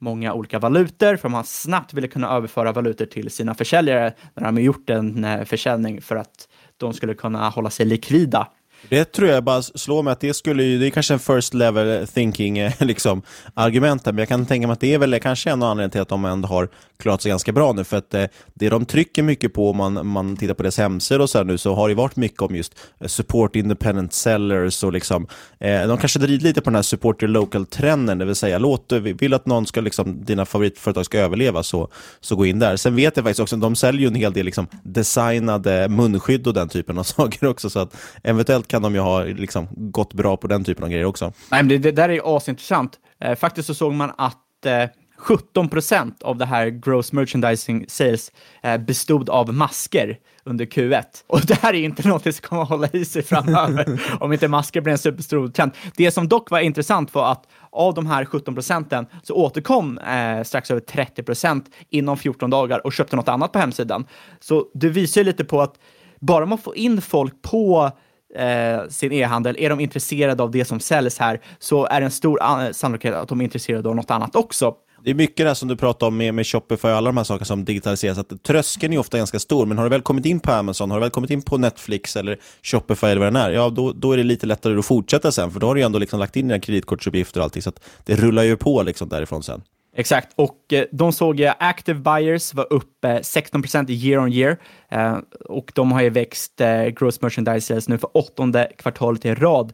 många 0.00 0.34
olika 0.34 0.58
valutor 0.58 1.16
för 1.16 1.28
man 1.28 1.44
snabbt 1.44 1.94
ville 1.94 2.08
kunna 2.08 2.28
överföra 2.28 2.72
valutor 2.72 3.06
till 3.06 3.30
sina 3.30 3.54
försäljare 3.54 4.12
när 4.34 4.44
de 4.44 4.54
har 4.56 4.62
gjort 4.62 4.90
en 4.90 5.24
eh, 5.24 5.44
försäljning 5.44 6.02
för 6.02 6.16
att 6.16 6.48
de 6.76 6.92
skulle 6.92 7.14
kunna 7.14 7.48
hålla 7.48 7.70
sig 7.70 7.86
likvida. 7.86 8.48
Det 8.88 9.04
tror 9.04 9.28
jag 9.28 9.44
bara 9.44 9.62
slår 9.62 10.02
mig 10.02 10.12
att 10.12 10.20
det 10.20 10.34
skulle 10.34 10.62
ju, 10.62 10.78
det 10.78 10.86
är 10.86 10.90
kanske 10.90 11.14
en 11.14 11.20
first 11.20 11.54
level 11.54 12.06
thinking 12.06 12.58
eh, 12.58 12.72
liksom, 12.78 13.22
argument, 13.54 14.06
men 14.06 14.18
jag 14.18 14.28
kan 14.28 14.46
tänka 14.46 14.66
mig 14.66 14.72
att 14.74 14.80
det 14.80 14.94
är 14.94 14.98
väl 14.98 15.20
kanske 15.20 15.50
en 15.50 15.62
anledning 15.62 15.90
till 15.90 16.00
att 16.00 16.08
de 16.08 16.24
ändå 16.24 16.48
har 16.48 16.68
klarat 17.00 17.22
sig 17.22 17.30
ganska 17.30 17.52
bra 17.52 17.72
nu, 17.72 17.84
för 17.84 17.96
att 17.96 18.14
eh, 18.14 18.24
det 18.54 18.68
de 18.68 18.86
trycker 18.86 19.22
mycket 19.22 19.54
på 19.54 19.70
om 19.70 19.76
man, 19.76 20.06
man 20.06 20.36
tittar 20.36 20.54
på 20.54 20.62
deras 20.62 20.78
hemsida 20.78 21.22
och 21.22 21.30
så 21.30 21.38
här 21.38 21.44
nu, 21.44 21.58
så 21.58 21.74
har 21.74 21.88
det 21.88 21.94
varit 21.94 22.16
mycket 22.16 22.42
om 22.42 22.56
just 22.56 22.74
eh, 23.00 23.06
support 23.06 23.56
independent 23.56 24.12
sellers 24.12 24.84
och 24.84 24.92
liksom, 24.92 25.26
eh, 25.58 25.86
de 25.86 25.98
kanske 25.98 26.18
driver 26.18 26.44
lite 26.44 26.60
på 26.60 26.70
den 26.70 26.74
här 26.74 26.82
support 26.82 27.22
your 27.22 27.32
local-trenden, 27.32 28.18
det 28.18 28.24
vill 28.24 28.34
säga 28.34 28.58
låt, 28.58 28.92
eh, 28.92 28.98
vill 28.98 29.34
att 29.34 29.46
någon 29.46 29.66
ska, 29.66 29.80
liksom, 29.80 30.24
dina 30.24 30.46
favoritföretag 30.46 31.04
ska 31.04 31.18
överleva, 31.18 31.62
så, 31.62 31.88
så 32.20 32.36
gå 32.36 32.46
in 32.46 32.58
där. 32.58 32.76
Sen 32.76 32.96
vet 32.96 33.16
jag 33.16 33.24
faktiskt 33.24 33.40
också, 33.40 33.56
de 33.56 33.76
säljer 33.76 34.00
ju 34.00 34.06
en 34.06 34.14
hel 34.14 34.32
del 34.32 34.44
liksom, 34.44 34.66
designade 34.82 35.88
munskydd 35.88 36.46
och 36.46 36.54
den 36.54 36.68
typen 36.68 36.98
av 36.98 37.02
saker 37.16 37.46
också, 37.46 37.70
så 37.70 37.78
att 37.78 37.96
eventuellt 38.22 38.68
kan 38.70 38.82
de 38.82 38.94
ju 38.94 39.00
ha 39.00 39.24
liksom, 39.24 39.68
gått 39.70 40.14
bra 40.14 40.36
på 40.36 40.46
den 40.46 40.64
typen 40.64 40.84
av 40.84 40.90
grejer 40.90 41.04
också. 41.04 41.24
Nej, 41.50 41.62
men 41.62 41.68
det, 41.68 41.78
det 41.78 41.92
där 41.92 42.08
är 42.08 42.36
asintressant. 42.36 42.98
Eh, 43.20 43.34
faktiskt 43.34 43.66
så 43.66 43.74
såg 43.74 43.92
man 43.92 44.12
att 44.16 44.66
eh, 44.66 44.84
17 45.20 45.68
procent 45.68 46.22
av 46.22 46.36
det 46.36 46.44
här 46.44 46.66
gross 46.66 47.12
merchandising 47.12 47.84
sales 47.88 48.32
eh, 48.62 48.78
bestod 48.78 49.30
av 49.30 49.54
masker 49.54 50.18
under 50.44 50.64
Q1. 50.64 51.04
Och 51.26 51.40
det 51.40 51.54
här 51.62 51.74
är 51.74 51.84
inte 51.84 52.08
något 52.08 52.22
som 52.22 52.32
kommer 52.32 52.62
att 52.62 52.68
hålla 52.68 52.88
i 52.92 53.04
sig 53.04 53.22
framöver 53.22 54.00
om 54.20 54.32
inte 54.32 54.48
masker 54.48 54.80
blir 54.80 54.92
en 54.92 54.98
superstor 54.98 55.48
trend. 55.48 55.72
Det 55.96 56.10
som 56.10 56.28
dock 56.28 56.50
var 56.50 56.60
intressant 56.60 57.14
var 57.14 57.32
att 57.32 57.48
av 57.70 57.94
de 57.94 58.06
här 58.06 58.24
17 58.24 58.54
procenten 58.54 59.06
så 59.22 59.34
återkom 59.34 59.98
eh, 59.98 60.42
strax 60.42 60.70
över 60.70 60.80
30 60.80 61.22
procent 61.22 61.70
inom 61.90 62.16
14 62.16 62.50
dagar 62.50 62.86
och 62.86 62.92
köpte 62.92 63.16
något 63.16 63.28
annat 63.28 63.52
på 63.52 63.58
hemsidan. 63.58 64.06
Så 64.40 64.66
det 64.74 64.88
visar 64.88 65.24
lite 65.24 65.44
på 65.44 65.62
att 65.62 65.74
bara 66.20 66.46
man 66.46 66.58
får 66.58 66.76
in 66.76 67.00
folk 67.02 67.42
på 67.42 67.90
eh, 68.34 68.88
sin 68.88 69.12
e-handel, 69.12 69.56
är 69.58 69.70
de 69.70 69.80
intresserade 69.80 70.42
av 70.42 70.50
det 70.50 70.64
som 70.64 70.80
säljs 70.80 71.18
här 71.18 71.40
så 71.58 71.86
är 71.86 72.00
det 72.00 72.04
en 72.04 72.10
stor 72.10 72.42
eh, 72.42 72.70
sannolikhet 72.72 73.14
att 73.14 73.28
de 73.28 73.40
är 73.40 73.44
intresserade 73.44 73.88
av 73.88 73.96
något 73.96 74.10
annat 74.10 74.36
också. 74.36 74.74
Det 75.04 75.10
är 75.10 75.14
mycket 75.14 75.46
det 75.46 75.54
som 75.54 75.68
du 75.68 75.76
pratar 75.76 76.06
om 76.06 76.16
med, 76.16 76.34
med 76.34 76.46
Shopify 76.46 76.88
och 76.88 76.94
alla 76.94 77.08
de 77.08 77.16
här 77.16 77.24
sakerna 77.24 77.44
som 77.44 77.64
digitaliseras. 77.64 78.18
Att 78.18 78.42
tröskeln 78.42 78.92
är 78.92 78.98
ofta 78.98 79.18
ganska 79.18 79.38
stor, 79.38 79.66
men 79.66 79.78
har 79.78 79.84
du 79.84 79.90
väl 79.90 80.02
kommit 80.02 80.26
in 80.26 80.40
på 80.40 80.52
Amazon, 80.52 80.90
har 80.90 80.98
du 80.98 81.00
väl 81.00 81.10
kommit 81.10 81.30
in 81.30 81.42
på 81.42 81.58
Netflix 81.58 82.16
eller 82.16 82.38
Shopify 82.62 83.06
eller 83.06 83.20
vad 83.20 83.32
det 83.32 83.40
är, 83.40 83.50
ja 83.50 83.70
då, 83.70 83.92
då 83.92 84.12
är 84.12 84.16
det 84.16 84.22
lite 84.22 84.46
lättare 84.46 84.78
att 84.78 84.86
fortsätta 84.86 85.32
sen, 85.32 85.50
för 85.50 85.60
då 85.60 85.66
har 85.66 85.74
du 85.74 85.80
ju 85.80 85.84
ändå 85.84 85.98
liksom 85.98 86.20
lagt 86.20 86.36
in 86.36 86.48
dina 86.48 86.60
kreditkortsuppgifter 86.60 87.40
och 87.40 87.44
allting, 87.44 87.62
så 87.62 87.68
att 87.68 87.80
det 88.04 88.16
rullar 88.16 88.42
ju 88.42 88.56
på 88.56 88.82
liksom 88.82 89.08
därifrån 89.08 89.42
sen. 89.42 89.62
Exakt, 89.92 90.32
och 90.34 90.72
eh, 90.72 90.84
de 90.92 91.12
såg 91.12 91.40
jag 91.40 91.54
active 91.58 92.00
buyers 92.00 92.54
var 92.54 92.72
upp 92.72 93.04
16% 93.04 93.90
year 93.90 94.20
on 94.22 94.32
year 94.32 94.56
eh, 94.88 95.18
och 95.44 95.72
de 95.74 95.92
har 95.92 96.02
ju 96.02 96.10
växt 96.10 96.60
eh, 96.60 96.86
gross 96.86 97.22
merchandise 97.22 97.66
sales 97.66 97.88
nu 97.88 97.98
för 97.98 98.16
åttonde 98.16 98.72
kvartalet 98.78 99.24
i 99.24 99.34
rad. 99.34 99.72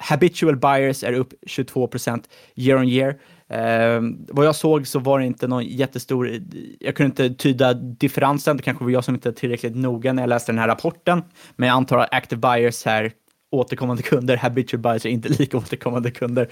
Habitual 0.00 0.56
buyers 0.56 1.04
är 1.04 1.12
upp 1.12 1.32
22% 1.46 2.24
year 2.54 2.78
on 2.78 2.88
year. 2.88 3.18
Eh, 3.50 4.00
vad 4.28 4.46
jag 4.46 4.56
såg 4.56 4.86
så 4.86 4.98
var 4.98 5.18
det 5.18 5.26
inte 5.26 5.48
någon 5.48 5.64
jättestor, 5.64 6.30
jag 6.80 6.96
kunde 6.96 7.24
inte 7.24 7.42
tyda 7.42 7.74
differensen, 7.74 8.56
det 8.56 8.62
kanske 8.62 8.84
var 8.84 8.90
jag 8.90 9.04
som 9.04 9.14
inte 9.14 9.28
var 9.28 9.34
tillräckligt 9.34 9.76
noga 9.76 10.12
när 10.12 10.22
jag 10.22 10.28
läste 10.28 10.52
den 10.52 10.58
här 10.58 10.68
rapporten, 10.68 11.22
men 11.56 11.68
jag 11.68 11.76
antar 11.76 11.98
att 11.98 12.14
active 12.14 12.40
buyers 12.40 12.84
här 12.84 13.12
återkommande 13.50 14.02
kunder, 14.02 14.36
habitual 14.36 14.80
buyers 14.80 15.06
är 15.06 15.10
inte 15.10 15.28
lika 15.28 15.58
återkommande 15.58 16.10
kunder. 16.10 16.48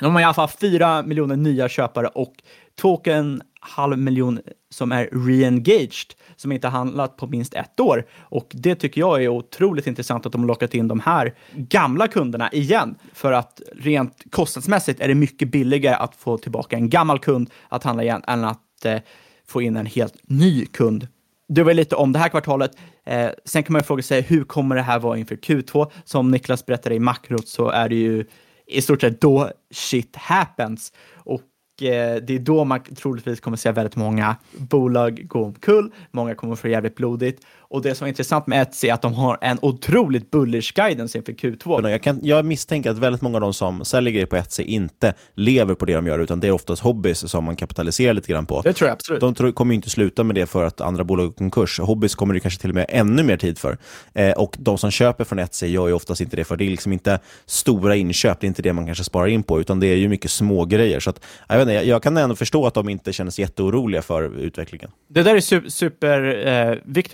De 0.00 0.14
har 0.14 0.20
i 0.20 0.24
alla 0.24 0.34
fall 0.34 0.48
4 0.48 1.02
miljoner 1.02 1.36
nya 1.36 1.68
köpare 1.68 2.06
och 2.06 2.34
2,5 2.82 3.96
miljoner 3.96 4.42
som 4.70 4.92
är 4.92 5.06
re-engaged, 5.06 6.12
som 6.36 6.52
inte 6.52 6.68
handlat 6.68 7.16
på 7.16 7.26
minst 7.26 7.54
ett 7.54 7.80
år. 7.80 8.06
Och 8.20 8.48
det 8.50 8.74
tycker 8.74 9.00
jag 9.00 9.24
är 9.24 9.28
otroligt 9.28 9.86
intressant 9.86 10.26
att 10.26 10.32
de 10.32 10.40
har 10.40 10.48
lockat 10.48 10.74
in 10.74 10.88
de 10.88 11.00
här 11.00 11.34
gamla 11.52 12.08
kunderna 12.08 12.52
igen. 12.52 12.94
För 13.12 13.32
att 13.32 13.60
rent 13.76 14.22
kostnadsmässigt 14.30 15.00
är 15.00 15.08
det 15.08 15.14
mycket 15.14 15.50
billigare 15.50 15.94
att 15.94 16.16
få 16.16 16.38
tillbaka 16.38 16.76
en 16.76 16.90
gammal 16.90 17.18
kund 17.18 17.50
att 17.68 17.84
handla 17.84 18.02
igen 18.02 18.22
än 18.26 18.44
att 18.44 18.84
eh, 18.84 18.98
få 19.46 19.62
in 19.62 19.76
en 19.76 19.86
helt 19.86 20.16
ny 20.22 20.66
kund. 20.66 21.08
Det 21.48 21.62
var 21.62 21.74
lite 21.74 21.96
om 21.96 22.12
det 22.12 22.18
här 22.18 22.28
kvartalet. 22.28 22.70
Eh, 23.04 23.30
sen 23.44 23.62
kan 23.62 23.72
man 23.72 23.82
fråga 23.82 24.02
sig 24.02 24.22
hur 24.22 24.44
kommer 24.44 24.76
det 24.76 24.82
här 24.82 24.98
vara 24.98 25.18
inför 25.18 25.36
Q2? 25.36 25.90
Som 26.04 26.30
Niklas 26.30 26.66
berättade 26.66 26.94
i 26.94 26.98
makrot 26.98 27.48
så 27.48 27.68
är 27.68 27.88
det 27.88 27.94
ju 27.94 28.24
i 28.66 28.82
stort 28.82 29.00
sett 29.00 29.20
då 29.20 29.50
shit 29.70 30.16
happens. 30.16 30.92
Och 31.12 31.42
eh, 31.82 32.16
det 32.22 32.34
är 32.34 32.38
då 32.38 32.64
man 32.64 32.80
troligtvis 32.82 33.40
kommer 33.40 33.56
se 33.56 33.72
väldigt 33.72 33.96
många 33.96 34.36
bolag 34.52 35.28
gå 35.28 35.44
omkull. 35.44 35.92
Många 36.10 36.34
kommer 36.34 36.54
få 36.54 36.68
jävligt 36.68 36.94
blodigt. 36.94 37.44
Och 37.68 37.82
det 37.82 37.94
som 37.94 38.04
är 38.04 38.08
intressant 38.08 38.46
med 38.46 38.62
Etsy 38.62 38.88
är 38.88 38.94
att 38.94 39.02
de 39.02 39.14
har 39.14 39.38
en 39.40 39.58
otroligt 39.62 40.30
bullish 40.30 40.72
guidance 40.74 41.18
inför 41.18 41.32
Q2. 41.32 41.90
Jag, 41.90 42.02
kan, 42.02 42.20
jag 42.22 42.44
misstänker 42.44 42.90
att 42.90 42.98
väldigt 42.98 43.22
många 43.22 43.36
av 43.36 43.40
de 43.40 43.54
som 43.54 43.84
säljer 43.84 44.12
grejer 44.12 44.26
på 44.26 44.36
Etsy 44.36 44.62
inte 44.62 45.14
lever 45.34 45.74
på 45.74 45.84
det 45.84 45.94
de 45.94 46.06
gör, 46.06 46.18
utan 46.18 46.40
det 46.40 46.46
är 46.46 46.52
oftast 46.52 46.82
hobbys 46.82 47.30
som 47.30 47.44
man 47.44 47.56
kapitaliserar 47.56 48.14
lite 48.14 48.32
grann 48.32 48.46
på. 48.46 48.62
Det 48.62 48.72
tror 48.72 48.88
jag 48.88 48.94
absolut. 48.94 49.20
De 49.20 49.34
tror, 49.34 49.52
kommer 49.52 49.72
ju 49.72 49.76
inte 49.76 49.90
sluta 49.90 50.24
med 50.24 50.34
det 50.34 50.46
för 50.46 50.64
att 50.64 50.80
andra 50.80 51.04
bolag 51.04 51.26
går 51.26 51.32
konkurs. 51.32 51.80
Hobbys 51.80 52.14
kommer 52.14 52.34
det 52.34 52.40
kanske 52.40 52.60
till 52.60 52.70
och 52.70 52.74
med 52.74 52.86
ännu 52.88 53.22
mer 53.22 53.36
tid 53.36 53.58
för. 53.58 53.78
Eh, 54.14 54.32
och 54.32 54.56
de 54.58 54.78
som 54.78 54.90
köper 54.90 55.24
från 55.24 55.38
Etsy 55.38 55.66
gör 55.66 55.88
ju 55.88 55.94
oftast 55.94 56.20
inte 56.20 56.36
det, 56.36 56.44
för 56.44 56.56
det 56.56 56.64
är 56.64 56.70
liksom 56.70 56.92
inte 56.92 57.18
stora 57.46 57.96
inköp, 57.96 58.40
det 58.40 58.46
är 58.46 58.48
inte 58.48 58.62
det 58.62 58.72
man 58.72 58.86
kanske 58.86 59.04
sparar 59.04 59.26
in 59.26 59.42
på, 59.42 59.60
utan 59.60 59.80
det 59.80 59.86
är 59.86 59.96
ju 59.96 60.08
mycket 60.08 60.30
små 60.30 60.64
grejer. 60.64 61.00
Så 61.00 61.10
att, 61.10 61.20
jag, 61.48 61.62
inte, 61.62 61.72
jag, 61.72 61.84
jag 61.84 62.02
kan 62.02 62.16
ändå 62.16 62.36
förstå 62.36 62.66
att 62.66 62.74
de 62.74 62.88
inte 62.88 63.12
känner 63.12 63.30
sig 63.30 63.42
jätteoroliga 63.42 64.02
för 64.02 64.38
utvecklingen. 64.38 64.90
Det 65.08 65.22
där 65.22 65.36
är 65.36 65.40
super, 65.40 65.68
super 65.68 66.46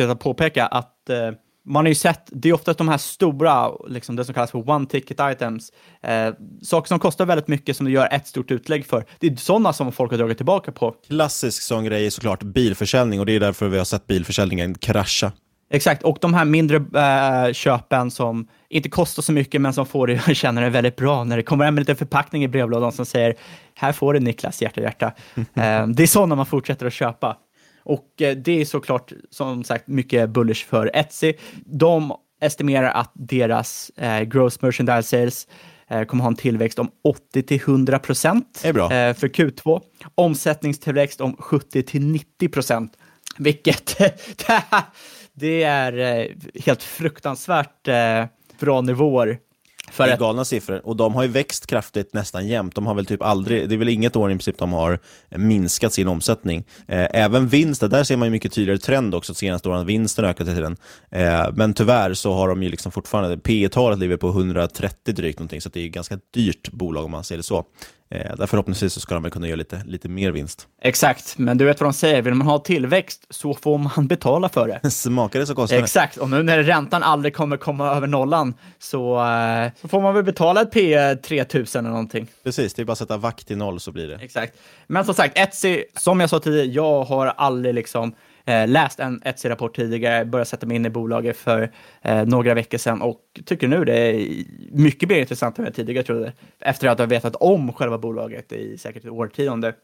eh, 0.01 0.11
att 0.11 0.21
påpeka 0.21 0.40
att 0.71 1.11
eh, 1.11 1.31
man 1.65 1.85
har 1.85 1.89
ju 1.89 1.95
sett, 1.95 2.29
det 2.33 2.49
är 2.49 2.53
ofta 2.53 2.73
de 2.73 2.89
här 2.89 2.99
stora, 2.99 3.71
liksom 3.89 4.17
det 4.17 4.25
som 4.25 4.35
kallas 4.35 4.51
för 4.51 4.71
one 4.71 4.87
ticket 4.87 5.19
items, 5.21 5.73
eh, 6.03 6.35
saker 6.63 6.89
som 6.89 6.99
kostar 6.99 7.27
väldigt 7.27 7.49
mycket 7.49 7.77
som 7.77 7.87
du 7.87 7.93
gör 7.93 8.09
ett 8.13 8.27
stort 8.27 8.51
utlägg 8.51 8.87
för. 8.87 9.05
Det 9.19 9.27
är 9.27 9.37
sådana 9.37 9.73
som 9.73 9.93
folk 9.93 10.11
har 10.11 10.19
dragit 10.19 10.37
tillbaka 10.37 10.73
på. 10.73 10.95
Klassisk 11.09 11.63
sån 11.63 11.85
grej 11.85 12.07
är 12.07 12.11
såklart 12.11 12.43
bilförsäljning 12.43 13.21
och 13.21 13.27
det 13.27 13.33
är 13.33 13.41
därför 13.41 13.69
vi 13.69 13.79
har 13.79 13.85
sett 13.85 14.07
bilförsäljningen 14.07 14.75
krascha. 14.75 15.33
Exakt, 15.73 16.03
och 16.03 16.19
de 16.21 16.35
här 16.35 16.45
mindre 16.45 16.77
äh, 16.77 17.53
köpen 17.53 18.11
som 18.11 18.49
inte 18.69 18.89
kostar 18.89 19.23
så 19.23 19.33
mycket, 19.33 19.61
men 19.61 19.73
som 19.73 19.87
får 19.87 20.07
dig 20.07 20.17
att 20.27 20.37
känna 20.37 20.61
dig 20.61 20.71
väldigt 20.71 20.97
bra 20.97 21.25
när 21.25 21.37
det 21.37 21.43
kommer 21.43 21.67
en 21.67 21.77
liten 21.77 21.97
förpackning 21.97 22.45
i 22.45 22.49
brevlådan 22.49 22.93
som 22.93 23.07
säger 23.07 23.35
här 23.75 23.93
får 23.93 24.15
du 24.15 24.21
Niklas, 24.21 24.63
hjärta 24.63 24.81
hjärta. 24.81 25.13
äh, 25.37 25.87
det 25.87 26.03
är 26.03 26.07
sådana 26.07 26.35
man 26.35 26.47
fortsätter 26.47 26.87
att 26.87 26.93
köpa. 26.93 27.37
Och 27.91 28.23
äh, 28.23 28.37
det 28.37 28.61
är 28.61 28.65
såklart, 28.65 29.13
som 29.31 29.65
sagt, 29.65 29.89
mycket 29.89 30.31
bullish 30.31 30.67
för 30.67 30.91
Etsy. 30.95 31.33
De 31.65 32.13
estimerar 32.41 32.91
att 32.91 33.13
deras 33.15 33.91
gross 34.27 34.63
merchandise 34.63 35.03
sales 35.03 35.49
kommer 36.07 36.23
ha 36.23 36.29
en 36.29 36.37
tillväxt 36.37 36.79
om 36.79 36.91
80 37.05 37.43
till 37.43 37.61
100 37.61 37.99
procent 37.99 38.59
för 39.15 39.29
Q2. 39.29 39.81
Omsättningstillväxt 40.15 41.21
om 41.21 41.37
70 41.37 41.83
till 41.83 42.07
90 42.07 42.49
procent, 42.49 42.93
vilket 43.39 43.99
det 45.33 45.63
är 45.63 45.99
eh, 45.99 46.27
helt 46.65 46.83
fruktansvärt 46.83 47.89
eh, 47.89 48.25
bra 48.61 48.81
nivåer. 48.81 49.39
För 49.91 50.07
det 50.07 50.13
är 50.13 50.17
galna 50.17 50.45
siffror 50.45 50.87
och 50.87 50.97
de 50.97 51.15
har 51.15 51.23
ju 51.23 51.29
växt 51.29 51.67
kraftigt 51.67 52.15
nästan 52.15 52.47
jämt. 52.47 52.75
De 52.75 52.87
har 52.87 52.95
väl 52.95 53.07
typ 53.07 53.23
aldrig, 53.23 53.69
det 53.69 53.75
är 53.75 53.77
väl 53.77 53.89
inget 53.89 54.17
år 54.17 54.31
i 54.31 54.35
princip 54.35 54.59
de 54.59 54.73
har 54.73 54.99
minskat 55.29 55.93
sin 55.93 56.09
omsättning. 56.09 56.65
Eh, 56.89 57.07
även 57.11 57.49
vinsten, 57.49 57.91
där 57.91 58.05
ser 58.05 58.17
man 58.17 58.27
ju 58.27 58.33
mycket 58.33 58.53
tydligare 58.53 58.79
trend 58.79 59.15
också 59.15 59.35
senaste 59.35 59.69
åren, 59.69 59.87
vinsten 59.87 60.25
ökat 60.25 60.49
hela 60.49 60.57
tiden. 60.57 60.77
Eh, 61.11 61.53
men 61.53 61.75
tyvärr 61.75 62.15
så 62.15 62.33
har 62.33 62.49
de 62.49 62.63
ju 62.63 62.69
liksom 62.69 62.93
fortfarande, 62.93 63.39
P 63.39 63.69
talet 63.69 63.99
ligger 63.99 64.17
på 64.17 64.29
130 64.29 65.15
drygt 65.15 65.39
någonting, 65.39 65.61
så 65.61 65.69
det 65.69 65.81
är 65.81 65.87
ett 65.87 65.93
ganska 65.93 66.19
dyrt 66.35 66.73
bolag 66.73 67.05
om 67.05 67.11
man 67.11 67.25
ser 67.25 67.37
det 67.37 67.43
så. 67.43 67.65
Eh, 68.15 68.37
där 68.37 68.47
förhoppningsvis 68.47 68.93
så 68.93 69.01
ska 69.01 69.15
de 69.15 69.23
väl 69.23 69.33
kunna 69.33 69.47
göra 69.47 69.57
lite, 69.57 69.83
lite 69.87 70.09
mer 70.09 70.31
vinst. 70.31 70.69
Exakt, 70.83 71.39
men 71.39 71.59
du 71.59 71.65
vet 71.65 71.81
vad 71.81 71.87
de 71.87 71.93
säger, 71.93 72.23
vill 72.23 72.35
man 72.35 72.47
ha 72.47 72.59
tillväxt 72.59 73.27
så 73.31 73.55
får 73.55 73.79
man 73.79 74.07
betala 74.07 74.49
för 74.49 74.69
det. 74.83 74.91
Smakar 74.91 75.41
det 75.41 75.47
så 75.47 75.55
kostar 75.55 75.77
det. 75.77 75.83
Exakt, 75.83 76.17
och 76.17 76.31
nu 76.31 76.43
när 76.43 76.63
räntan 76.63 77.03
aldrig 77.03 77.35
kommer 77.35 77.57
komma 77.57 77.91
över 77.91 78.07
nollan 78.07 78.55
så, 78.79 79.27
eh, 79.27 79.71
så 79.81 79.89
får 79.89 80.01
man 80.01 80.15
väl 80.15 80.25
betala 80.25 80.63
ett 80.63 80.71
P 80.71 81.17
3000 81.17 81.85
eller 81.85 81.91
någonting. 81.91 82.27
Precis, 82.45 82.75
det 82.75 82.83
är 82.83 82.85
bara 82.85 82.93
att 82.93 82.99
sätta 82.99 83.17
vakt 83.17 83.47
till 83.47 83.57
noll 83.57 83.81
så 83.81 83.93
blir 83.93 84.09
det. 84.09 84.15
Exakt. 84.15 84.59
Men 84.87 85.05
som 85.05 85.15
sagt, 85.15 85.39
Etsy, 85.39 85.85
som 85.97 86.21
jag 86.21 86.31
sa 86.31 86.39
tidigare, 86.39 86.67
jag 86.67 87.05
har 87.05 87.27
aldrig 87.27 87.75
liksom 87.75 88.15
eh, 88.45 88.69
läst 88.69 89.01
en 89.01 89.23
Etsy-rapport 89.25 89.77
tidigare, 89.77 90.25
börjat 90.25 90.49
sätta 90.49 90.67
mig 90.67 90.77
in 90.77 90.87
i 90.87 90.91
bolaget 90.91 91.37
för 91.37 91.73
eh, 92.03 92.27
några 92.27 92.55
veckor 92.55 92.79
sedan 92.79 93.03
och 93.03 93.21
tycker 93.45 93.69
nu 93.69 93.85
det 93.85 93.97
är 93.97 94.45
mycket 94.73 95.09
mer 95.09 95.21
intressant 95.21 95.59
än 95.59 95.65
jag 95.65 95.75
tidigare 95.75 96.05
trodde. 96.05 96.33
Efter 96.61 96.89
att 96.89 96.99
ha 96.99 97.07
vetat 97.07 97.37
om 97.37 97.73
själva 97.73 97.99
bolaget 97.99 98.53
i 98.53 98.79
säkert 98.79 99.05
ett 99.05 99.11
årtionde, 99.11 99.75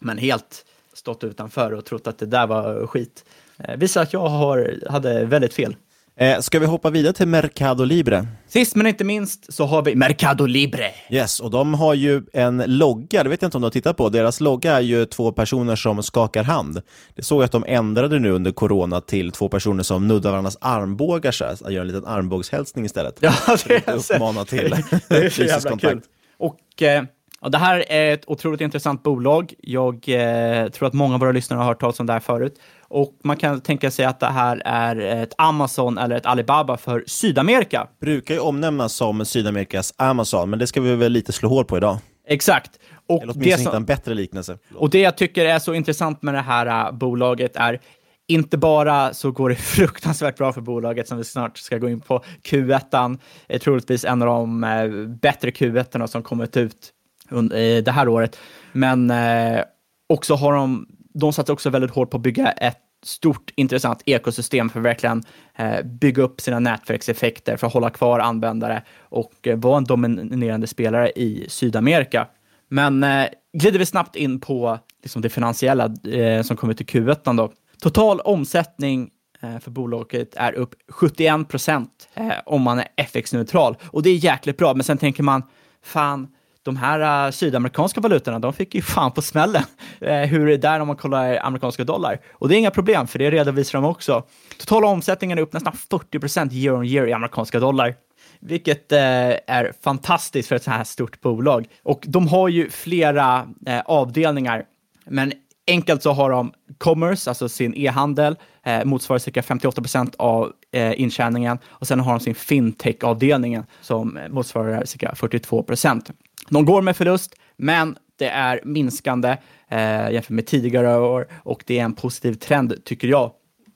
men 0.00 0.18
helt 0.18 0.64
stått 0.92 1.24
utanför 1.24 1.72
och 1.72 1.84
trott 1.84 2.06
att 2.06 2.18
det 2.18 2.26
där 2.26 2.46
var 2.46 2.86
skit. 2.86 3.24
Eh, 3.58 3.76
visar 3.76 4.02
att 4.02 4.12
jag 4.12 4.28
har, 4.28 4.82
hade 4.90 5.24
väldigt 5.24 5.54
fel. 5.54 5.76
Eh, 6.20 6.40
ska 6.40 6.58
vi 6.58 6.66
hoppa 6.66 6.90
vidare 6.90 7.12
till 7.12 7.28
Mercado 7.28 7.84
Libre? 7.84 8.26
Sist 8.48 8.76
men 8.76 8.86
inte 8.86 9.04
minst 9.04 9.52
så 9.52 9.66
har 9.66 9.82
vi 9.82 9.94
Mercado 9.94 10.46
Libre. 10.46 10.90
Yes, 11.10 11.40
och 11.40 11.50
de 11.50 11.74
har 11.74 11.94
ju 11.94 12.22
en 12.32 12.62
logga, 12.66 13.22
det 13.22 13.28
vet 13.28 13.42
jag 13.42 13.46
inte 13.46 13.56
om 13.56 13.60
du 13.60 13.66
har 13.66 13.70
tittat 13.70 13.96
på. 13.96 14.08
Deras 14.08 14.40
logga 14.40 14.72
är 14.72 14.80
ju 14.80 15.04
två 15.04 15.32
personer 15.32 15.76
som 15.76 16.02
skakar 16.02 16.42
hand. 16.42 16.82
Det 17.14 17.22
såg 17.22 17.40
jag 17.40 17.44
att 17.44 17.52
de 17.52 17.64
ändrade 17.68 18.18
nu 18.18 18.30
under 18.30 18.50
corona 18.50 19.00
till 19.00 19.32
två 19.32 19.48
personer 19.48 19.82
som 19.82 20.08
nuddar 20.08 20.30
varandras 20.30 20.58
armbågar 20.60 21.32
så 21.32 21.44
här, 21.44 21.70
gör 21.70 21.80
en 21.80 21.86
liten 21.86 22.06
armbågshälsning 22.06 22.84
istället. 22.84 23.18
Ja, 23.20 23.32
det 23.66 23.88
är 23.88 24.14
uppmana 24.14 24.44
till 24.44 24.70
det 25.08 25.16
är 25.16 25.30
så 25.30 25.42
jävla 25.44 25.78
kul. 25.78 26.00
Och 26.38 26.82
eh, 26.82 27.02
Ja, 27.40 27.48
det 27.48 27.58
här 27.58 27.84
är 27.88 28.14
ett 28.14 28.24
otroligt 28.26 28.60
intressant 28.60 29.02
bolag. 29.02 29.54
Jag 29.58 29.94
eh, 29.94 30.68
tror 30.68 30.88
att 30.88 30.92
många 30.92 31.14
av 31.14 31.20
våra 31.20 31.32
lyssnare 31.32 31.58
har 31.58 31.64
hört 31.64 31.80
talas 31.80 32.00
om 32.00 32.06
det 32.06 32.12
här 32.12 32.20
förut. 32.20 32.60
Och 32.90 33.18
man 33.24 33.36
kan 33.36 33.60
tänka 33.60 33.90
sig 33.90 34.04
att 34.04 34.20
det 34.20 34.26
här 34.26 34.62
är 34.64 34.96
ett 34.96 35.34
Amazon 35.38 35.98
eller 35.98 36.16
ett 36.16 36.26
Alibaba 36.26 36.76
för 36.76 37.04
Sydamerika. 37.06 37.88
Brukar 38.00 38.34
ju 38.34 38.40
omnämnas 38.40 38.92
som 38.92 39.24
Sydamerikas 39.24 39.94
Amazon, 39.96 40.50
men 40.50 40.58
det 40.58 40.66
ska 40.66 40.80
vi 40.80 40.96
väl 40.96 41.12
lite 41.12 41.32
slå 41.32 41.48
hål 41.48 41.64
på 41.64 41.76
idag. 41.76 41.98
Exakt. 42.28 42.70
Och 43.06 43.22
Eller 43.22 43.32
åtminstone 43.32 43.62
hitta 43.62 43.76
en 43.76 43.84
bättre 43.84 44.14
liknelse. 44.14 44.58
Och 44.74 44.90
det 44.90 45.00
jag 45.00 45.16
tycker 45.16 45.44
är 45.44 45.58
så 45.58 45.74
intressant 45.74 46.22
med 46.22 46.34
det 46.34 46.40
här 46.40 46.90
uh, 46.90 46.98
bolaget 46.98 47.56
är 47.56 47.80
inte 48.26 48.58
bara 48.58 49.14
så 49.14 49.30
går 49.30 49.48
det 49.48 49.54
fruktansvärt 49.76 50.36
bra 50.36 50.52
för 50.52 50.60
bolaget 50.60 51.08
som 51.08 51.18
vi 51.18 51.24
snart 51.24 51.58
ska 51.58 51.78
gå 51.78 51.88
in 51.88 52.00
på. 52.00 52.24
Q1 52.42 53.18
är 53.48 53.58
troligtvis 53.58 54.04
en 54.04 54.22
av 54.22 54.28
de 54.28 54.64
uh, 54.64 55.08
bättre 55.08 55.50
Q1 55.50 56.06
som 56.06 56.22
kommit 56.22 56.56
ut 56.56 56.92
under, 57.30 57.82
det 57.82 57.92
här 57.92 58.08
året. 58.08 58.38
Men 58.72 59.10
uh, 59.10 59.60
också 60.08 60.34
har 60.34 60.52
de 60.52 60.86
de 61.18 61.32
satsar 61.32 61.52
också 61.52 61.70
väldigt 61.70 61.90
hårt 61.90 62.10
på 62.10 62.16
att 62.16 62.22
bygga 62.22 62.52
ett 62.52 62.78
stort 63.02 63.50
intressant 63.56 64.02
ekosystem 64.06 64.70
för 64.70 64.80
att 64.80 64.86
verkligen 64.86 65.22
eh, 65.58 65.82
bygga 65.84 66.22
upp 66.22 66.40
sina 66.40 66.58
nätverkseffekter 66.58 67.56
för 67.56 67.66
att 67.66 67.72
hålla 67.72 67.90
kvar 67.90 68.20
användare 68.20 68.82
och 69.00 69.32
eh, 69.46 69.56
vara 69.56 69.76
en 69.76 69.84
dominerande 69.84 70.66
spelare 70.66 71.10
i 71.10 71.46
Sydamerika. 71.48 72.28
Men 72.68 73.04
eh, 73.04 73.26
glider 73.52 73.78
vi 73.78 73.86
snabbt 73.86 74.16
in 74.16 74.40
på 74.40 74.78
liksom, 75.02 75.22
det 75.22 75.28
finansiella 75.28 75.84
eh, 76.12 76.42
som 76.42 76.56
kommer 76.56 76.74
till 76.74 76.86
Q1 76.86 77.36
då. 77.36 77.52
Total 77.80 78.20
omsättning 78.20 79.10
eh, 79.40 79.58
för 79.58 79.70
bolaget 79.70 80.34
är 80.36 80.52
upp 80.52 80.74
71 80.88 81.48
procent 81.48 82.08
eh, 82.14 82.32
om 82.46 82.62
man 82.62 82.78
är 82.78 82.86
FX-neutral 82.96 83.76
och 83.84 84.02
det 84.02 84.10
är 84.10 84.14
jäkligt 84.16 84.56
bra. 84.56 84.74
Men 84.74 84.84
sen 84.84 84.98
tänker 84.98 85.22
man, 85.22 85.42
fan, 85.82 86.28
de 86.68 86.76
här 86.76 87.26
uh, 87.26 87.30
sydamerikanska 87.30 88.00
valutorna, 88.00 88.38
de 88.38 88.52
fick 88.52 88.74
ju 88.74 88.82
fan 88.82 89.12
på 89.12 89.22
smällen. 89.22 89.62
Uh, 90.02 90.08
hur 90.08 90.40
är 90.40 90.46
det 90.46 90.56
där 90.56 90.80
om 90.80 90.86
man 90.86 90.96
kollar 90.96 91.38
amerikanska 91.42 91.84
dollar? 91.84 92.20
Och 92.32 92.48
det 92.48 92.56
är 92.56 92.58
inga 92.58 92.70
problem, 92.70 93.06
för 93.06 93.18
det 93.18 93.30
redovisar 93.30 93.78
de 93.78 93.84
också. 93.88 94.22
Totala 94.58 94.86
omsättningen 94.86 95.38
är 95.38 95.42
upp 95.42 95.52
nästan 95.52 95.72
40 95.90 96.18
procent 96.18 96.52
year 96.52 96.76
on 96.76 96.84
year 96.84 97.06
i 97.06 97.12
amerikanska 97.12 97.60
dollar 97.60 97.94
vilket 98.40 98.92
eh, 98.92 98.98
är 99.46 99.72
fantastiskt 99.82 100.48
för 100.48 100.56
ett 100.56 100.62
så 100.62 100.70
här 100.70 100.84
stort 100.84 101.20
bolag. 101.20 101.66
Och 101.82 102.04
de 102.06 102.28
har 102.28 102.48
ju 102.48 102.70
flera 102.70 103.48
eh, 103.66 103.80
avdelningar, 103.80 104.64
men 105.06 105.32
enkelt 105.66 106.02
så 106.02 106.12
har 106.12 106.30
de 106.30 106.52
commerce, 106.78 107.30
alltså 107.30 107.48
sin 107.48 107.74
e-handel, 107.76 108.36
eh, 108.64 108.84
motsvarar 108.84 109.18
cirka 109.18 109.42
58 109.42 109.82
procent 109.82 110.14
av 110.18 110.52
eh, 110.72 111.00
intjäningen 111.00 111.58
och 111.66 111.86
sen 111.86 112.00
har 112.00 112.12
de 112.12 112.20
sin 112.20 112.34
fintech-avdelningen 112.34 113.64
som 113.80 114.18
motsvarar 114.30 114.84
cirka 114.84 115.14
42 115.14 115.62
procent. 115.62 116.10
De 116.48 116.64
går 116.64 116.82
med 116.82 116.96
förlust, 116.96 117.34
men 117.56 117.96
det 118.18 118.28
är 118.28 118.60
minskande 118.64 119.36
eh, 119.70 120.10
jämfört 120.10 120.30
med 120.30 120.46
tidigare 120.46 120.98
år 120.98 121.28
och 121.42 121.64
det 121.66 121.78
är 121.78 121.84
en 121.84 121.94
positiv 121.94 122.34
trend 122.34 122.84
tycker 122.84 123.08
jag. 123.08 123.32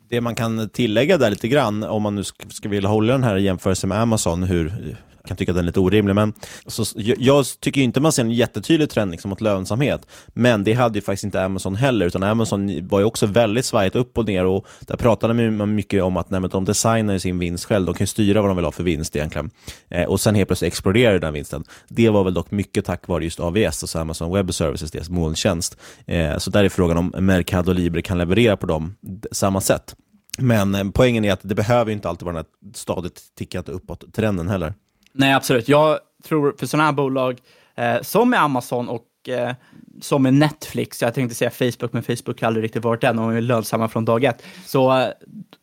Det 0.09 0.21
man 0.21 0.35
kan 0.35 0.69
tillägga 0.69 1.19
där 1.19 1.31
lite 1.31 1.49
grann, 1.49 1.83
om 1.83 2.03
man 2.03 2.15
nu 2.15 2.25
ska, 2.25 2.49
ska 2.49 2.69
vilja 2.69 2.89
hålla 2.89 3.13
den 3.13 3.25
här 3.25 3.37
jämförelsen 3.37 3.89
med 3.89 4.01
Amazon, 4.01 4.43
hur 4.43 4.97
kan 5.27 5.37
tycka 5.37 5.53
att 5.53 5.57
den 5.57 5.65
är 5.65 5.67
lite 5.67 5.81
orimlig, 5.81 6.15
men 6.15 6.33
så, 6.67 6.85
jag 6.97 7.45
tycker 7.61 7.81
inte 7.81 8.01
man 8.01 8.13
ser 8.13 8.23
en 8.23 8.31
jättetydlig 8.31 8.91
trend 8.91 9.11
liksom 9.11 9.29
mot 9.29 9.41
lönsamhet. 9.41 10.07
Men 10.29 10.65
det 10.65 10.73
hade 10.73 10.99
ju 10.99 11.03
faktiskt 11.03 11.25
inte 11.25 11.45
Amazon 11.45 11.77
heller, 11.77 12.07
utan 12.07 12.23
Amazon 12.23 12.89
var 12.89 12.99
ju 12.99 13.05
också 13.05 13.27
väldigt 13.27 13.65
svajigt 13.65 13.97
upp 13.97 14.19
och 14.19 14.27
ner 14.27 14.45
och 14.45 14.67
där 14.81 14.97
pratade 14.97 15.51
man 15.51 15.75
mycket 15.75 16.03
om 16.03 16.17
att 16.17 16.31
nej, 16.31 16.41
de 16.51 16.65
designar 16.65 17.19
sin 17.19 17.39
vinst 17.39 17.65
själv, 17.65 17.87
de 17.87 17.95
kan 17.95 18.07
styra 18.07 18.41
vad 18.41 18.51
de 18.51 18.57
vill 18.57 18.65
ha 18.65 18.73
för 18.73 18.83
vinst 18.83 19.17
egentligen. 19.17 19.51
Eh, 19.89 20.05
och 20.05 20.21
sen 20.21 20.35
helt 20.35 20.49
plötsligt 20.49 20.73
exploderar 20.73 21.19
den 21.19 21.33
vinsten. 21.33 21.65
Det 21.89 22.09
var 22.09 22.25
väl 22.25 22.35
dock 22.35 22.51
mycket 22.51 22.85
tack 22.85 23.09
vare 23.09 23.25
just 23.25 23.41
AVS, 23.41 23.83
alltså 23.83 23.99
Amazon 23.99 24.33
Web 24.33 24.55
Services, 24.55 24.91
deras 24.91 25.11
molntjänst. 25.11 25.77
Eh, 26.07 26.39
så 26.39 26.51
där 26.51 26.65
är 26.65 26.69
frågan 26.69 26.97
om 26.97 27.13
Mercado 27.19 27.73
Libre 27.73 28.03
kan 28.03 28.19
leverera 28.19 28.57
på 28.57 28.67
dem 28.67 28.95
samma 29.33 29.61
sätt. 29.61 29.95
Men 30.39 30.75
eh, 30.75 30.85
poängen 30.95 31.25
är 31.25 31.33
att 31.33 31.41
det 31.43 31.55
behöver 31.55 31.93
inte 31.93 32.09
alltid 32.09 32.25
vara 32.25 32.37
den 32.37 32.45
här 32.45 32.73
stadigt 32.75 33.21
tickande 33.35 33.73
uppåt-trenden 33.73 34.49
heller. 34.49 34.75
Nej, 35.13 35.33
absolut. 35.33 35.69
Jag 35.69 35.99
tror 36.25 36.55
för 36.59 36.67
sådana 36.67 36.85
här 36.85 36.93
bolag 36.93 37.41
eh, 37.75 38.01
som 38.03 38.35
är 38.35 38.39
Amazon 38.39 38.89
och 38.89 39.29
eh, 39.29 39.53
som 40.01 40.27
är 40.27 40.31
Netflix, 40.31 41.03
jag 41.03 41.15
tänkte 41.15 41.35
säga 41.35 41.51
Facebook, 41.51 41.93
men 41.93 42.03
Facebook 42.03 42.41
har 42.41 42.47
aldrig 42.47 42.65
riktigt 42.65 42.85
varit 42.85 43.01
den 43.01 43.19
och 43.19 43.35
är 43.35 43.41
lönsamma 43.41 43.89
från 43.89 44.05
dag 44.05 44.25
ett, 44.25 44.43
så 44.67 44.99
eh, 44.99 45.09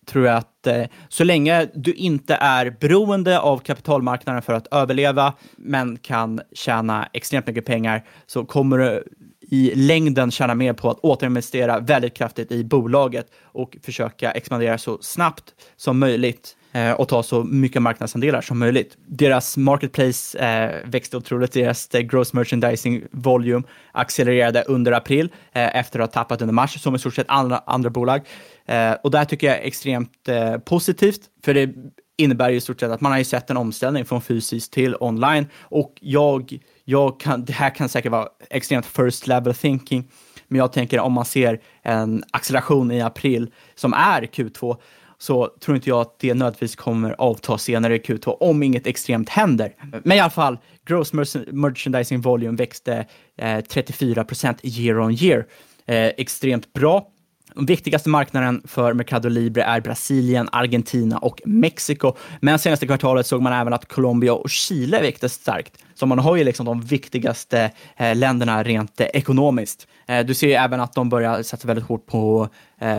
tror 0.05 0.25
jag 0.25 0.37
att 0.37 0.67
eh, 0.67 0.83
så 1.09 1.23
länge 1.23 1.69
du 1.73 1.93
inte 1.93 2.35
är 2.35 2.75
beroende 2.79 3.39
av 3.39 3.57
kapitalmarknaden 3.57 4.41
för 4.41 4.53
att 4.53 4.67
överleva, 4.71 5.33
men 5.57 5.97
kan 5.97 6.41
tjäna 6.53 7.09
extremt 7.13 7.47
mycket 7.47 7.65
pengar, 7.65 8.05
så 8.25 8.45
kommer 8.45 8.77
du 8.77 9.03
i 9.41 9.75
längden 9.75 10.31
tjäna 10.31 10.55
mer 10.55 10.73
på 10.73 10.89
att 10.89 10.99
återinvestera 10.99 11.79
väldigt 11.79 12.13
kraftigt 12.13 12.51
i 12.51 12.63
bolaget 12.63 13.27
och 13.41 13.77
försöka 13.83 14.31
expandera 14.31 14.77
så 14.77 14.97
snabbt 15.01 15.53
som 15.77 15.99
möjligt 15.99 16.55
Eh, 16.79 16.91
och 16.91 17.07
ta 17.07 17.23
så 17.23 17.43
mycket 17.43 17.81
marknadsandelar 17.81 18.41
som 18.41 18.59
möjligt. 18.59 18.97
Deras 19.07 19.57
marketplace 19.57 20.37
eh, 20.37 20.89
växte 20.89 21.17
otroligt, 21.17 21.51
deras 21.51 21.89
eh, 21.93 22.01
gross 22.01 22.33
merchandising 22.33 23.03
volume 23.11 23.63
accelererade 23.91 24.63
under 24.67 24.91
april 24.91 25.29
eh, 25.53 25.75
efter 25.75 25.99
att 25.99 26.15
ha 26.15 26.23
tappat 26.23 26.41
under 26.41 26.53
mars, 26.53 26.81
som 26.81 26.95
i 26.95 26.99
stort 26.99 27.15
sett 27.15 27.29
andra, 27.29 27.57
andra 27.57 27.89
bolag. 27.89 28.21
Eh, 28.65 28.91
och 28.91 29.11
det 29.11 29.17
här 29.17 29.25
tycker 29.25 29.47
jag 29.47 29.57
är 29.57 29.61
extremt 29.61 30.27
eh, 30.27 30.57
positivt, 30.57 31.21
för 31.45 31.53
det 31.53 31.69
innebär 32.17 32.49
ju 32.49 32.57
i 32.57 32.61
stort 32.61 32.79
sett 32.79 32.91
att 32.91 33.01
man 33.01 33.11
har 33.11 33.19
ju 33.19 33.25
sett 33.25 33.49
en 33.49 33.57
omställning 33.57 34.05
från 34.05 34.21
fysiskt 34.21 34.73
till 34.73 34.95
online 34.99 35.47
och 35.59 35.93
jag, 36.01 36.59
jag 36.85 37.19
kan, 37.19 37.45
det 37.45 37.53
här 37.53 37.75
kan 37.75 37.89
säkert 37.89 38.11
vara 38.11 38.27
extremt 38.49 38.85
first 38.85 39.27
level 39.27 39.53
thinking, 39.53 40.11
men 40.47 40.59
jag 40.59 40.73
tänker 40.73 40.99
om 40.99 41.13
man 41.13 41.25
ser 41.25 41.61
en 41.83 42.23
acceleration 42.31 42.91
i 42.91 43.01
april 43.01 43.51
som 43.75 43.93
är 43.93 44.21
Q2 44.21 44.77
så 45.21 45.49
tror 45.59 45.75
inte 45.75 45.89
jag 45.89 46.01
att 46.01 46.19
det 46.19 46.33
nödvändigtvis 46.33 46.75
kommer 46.75 47.15
avta 47.17 47.57
senare 47.57 47.95
i 47.95 47.99
Q2 47.99 48.37
om 48.39 48.63
inget 48.63 48.87
extremt 48.87 49.29
händer. 49.29 49.73
Men 50.03 50.17
i 50.17 50.19
alla 50.19 50.29
fall, 50.29 50.57
gross 50.85 51.13
merchandising 51.51 52.21
volume 52.21 52.57
växte 52.57 53.05
eh, 53.37 53.59
34 53.59 54.23
procent 54.23 54.59
year 54.63 54.99
on 54.99 55.11
year. 55.11 55.45
Eh, 55.85 56.05
extremt 56.05 56.73
bra. 56.73 57.07
Den 57.55 57.65
viktigaste 57.65 58.09
marknaden 58.09 58.61
för 58.65 58.93
Mercado 58.93 59.29
Libre 59.29 59.63
är 59.63 59.81
Brasilien, 59.81 60.49
Argentina 60.51 61.17
och 61.17 61.41
Mexiko. 61.45 62.13
Men 62.41 62.59
senaste 62.59 62.87
kvartalet 62.87 63.27
såg 63.27 63.41
man 63.41 63.53
även 63.53 63.73
att 63.73 63.85
Colombia 63.85 64.33
och 64.33 64.49
Chile 64.49 65.01
växte 65.01 65.29
starkt. 65.29 65.83
Så 65.99 66.05
man 66.05 66.19
har 66.19 66.35
ju 66.35 66.43
liksom 66.43 66.65
de 66.65 66.81
viktigaste 66.81 67.71
eh, 67.97 68.15
länderna 68.15 68.63
rent 68.63 69.01
eh, 69.01 69.07
ekonomiskt. 69.13 69.87
Eh, 70.07 70.25
du 70.25 70.33
ser 70.33 70.47
ju 70.47 70.53
även 70.53 70.79
att 70.79 70.93
de 70.93 71.09
börjar 71.09 71.43
satsa 71.43 71.67
väldigt 71.67 71.85
hårt 71.85 72.05
på 72.05 72.49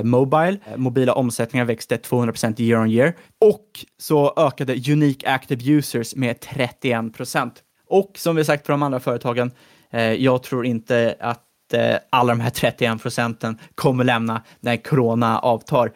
Mobile. 0.04 0.58
Mobila 0.76 1.12
omsättningar 1.12 1.64
växte 1.64 1.96
200% 1.96 2.60
year 2.60 2.80
on 2.82 2.90
year 2.90 3.14
och 3.40 3.64
så 3.98 4.34
ökade 4.36 4.72
Unique 4.92 5.30
Active 5.30 5.72
Users 5.72 6.14
med 6.14 6.36
31%. 6.36 7.50
Och 7.88 8.12
som 8.14 8.36
vi 8.36 8.44
sagt 8.44 8.66
för 8.66 8.72
de 8.72 8.82
andra 8.82 9.00
företagen, 9.00 9.50
jag 10.18 10.42
tror 10.42 10.66
inte 10.66 11.16
att 11.20 11.44
alla 12.10 12.32
de 12.32 12.40
här 12.40 12.50
31 12.50 13.02
procenten 13.02 13.58
kommer 13.74 14.04
lämna 14.04 14.42
när 14.60 14.76
corona 14.76 15.38
avtar. 15.38 15.92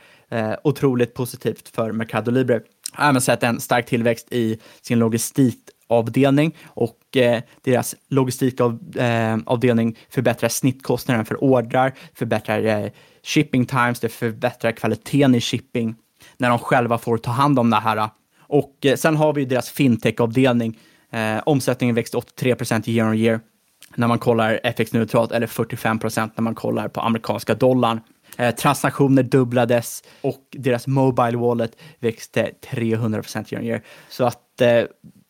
otroligt 0.65 1.15
positivt 1.15 1.69
för 1.69 1.93
Mercado 1.93 2.31
Libre. 2.31 2.61
Jag 2.97 3.03
har 3.03 3.11
även 3.11 3.23
sett 3.23 3.43
en 3.43 3.61
stark 3.61 3.87
tillväxt 3.87 4.27
i 4.31 4.59
sin 4.83 4.99
logistik 4.99 5.59
avdelning 5.87 6.57
och 6.65 7.17
eh, 7.17 7.43
deras 7.63 7.95
logistikavdelning 8.09 9.89
eh, 9.89 9.95
förbättrar 10.11 10.49
snittkostnaden 10.49 11.25
för 11.25 11.45
ordrar, 11.45 11.95
förbättrar 12.15 12.65
eh, 12.65 12.91
shipping 13.23 13.67
times, 13.67 14.01
det 14.01 14.09
förbättrar 14.09 14.73
kvaliteten 14.73 15.35
i 15.35 15.41
shipping 15.41 15.95
när 16.37 16.49
de 16.49 16.59
själva 16.59 16.99
får 16.99 17.19
ta 17.19 17.31
hand 17.31 17.59
om 17.59 17.71
det 17.71 17.77
här. 17.77 18.09
Och 18.39 18.87
eh, 18.87 18.97
sen 18.97 19.17
har 19.17 19.33
vi 19.33 19.45
deras 19.45 19.71
fintech-avdelning. 19.71 20.79
Eh, 21.13 21.43
omsättningen 21.47 21.95
växte 21.95 22.17
83 22.17 22.55
procent 22.55 22.89
year 22.89 23.09
on 23.09 23.15
year 23.15 23.41
när 23.97 24.09
man 24.09 24.19
kollar 24.19 24.61
FX-neutralt 24.63 25.33
eller 25.33 25.47
45 25.47 25.99
procent 25.99 26.33
när 26.37 26.43
man 26.43 26.55
kollar 26.55 26.89
på 26.89 27.01
amerikanska 27.01 27.55
dollarn. 27.55 28.01
Eh, 28.37 28.55
transaktioner 28.55 29.23
dubblades 29.23 30.03
och 30.21 30.41
deras 30.51 30.87
Mobile 30.87 31.37
Wallet 31.37 31.77
växte 31.99 32.51
300 32.71 33.23
procent 33.23 33.53
year 33.53 33.63
on 33.63 33.69
year. 33.69 33.83
Så 34.09 34.25
att 34.25 34.61
eh, 34.61 34.83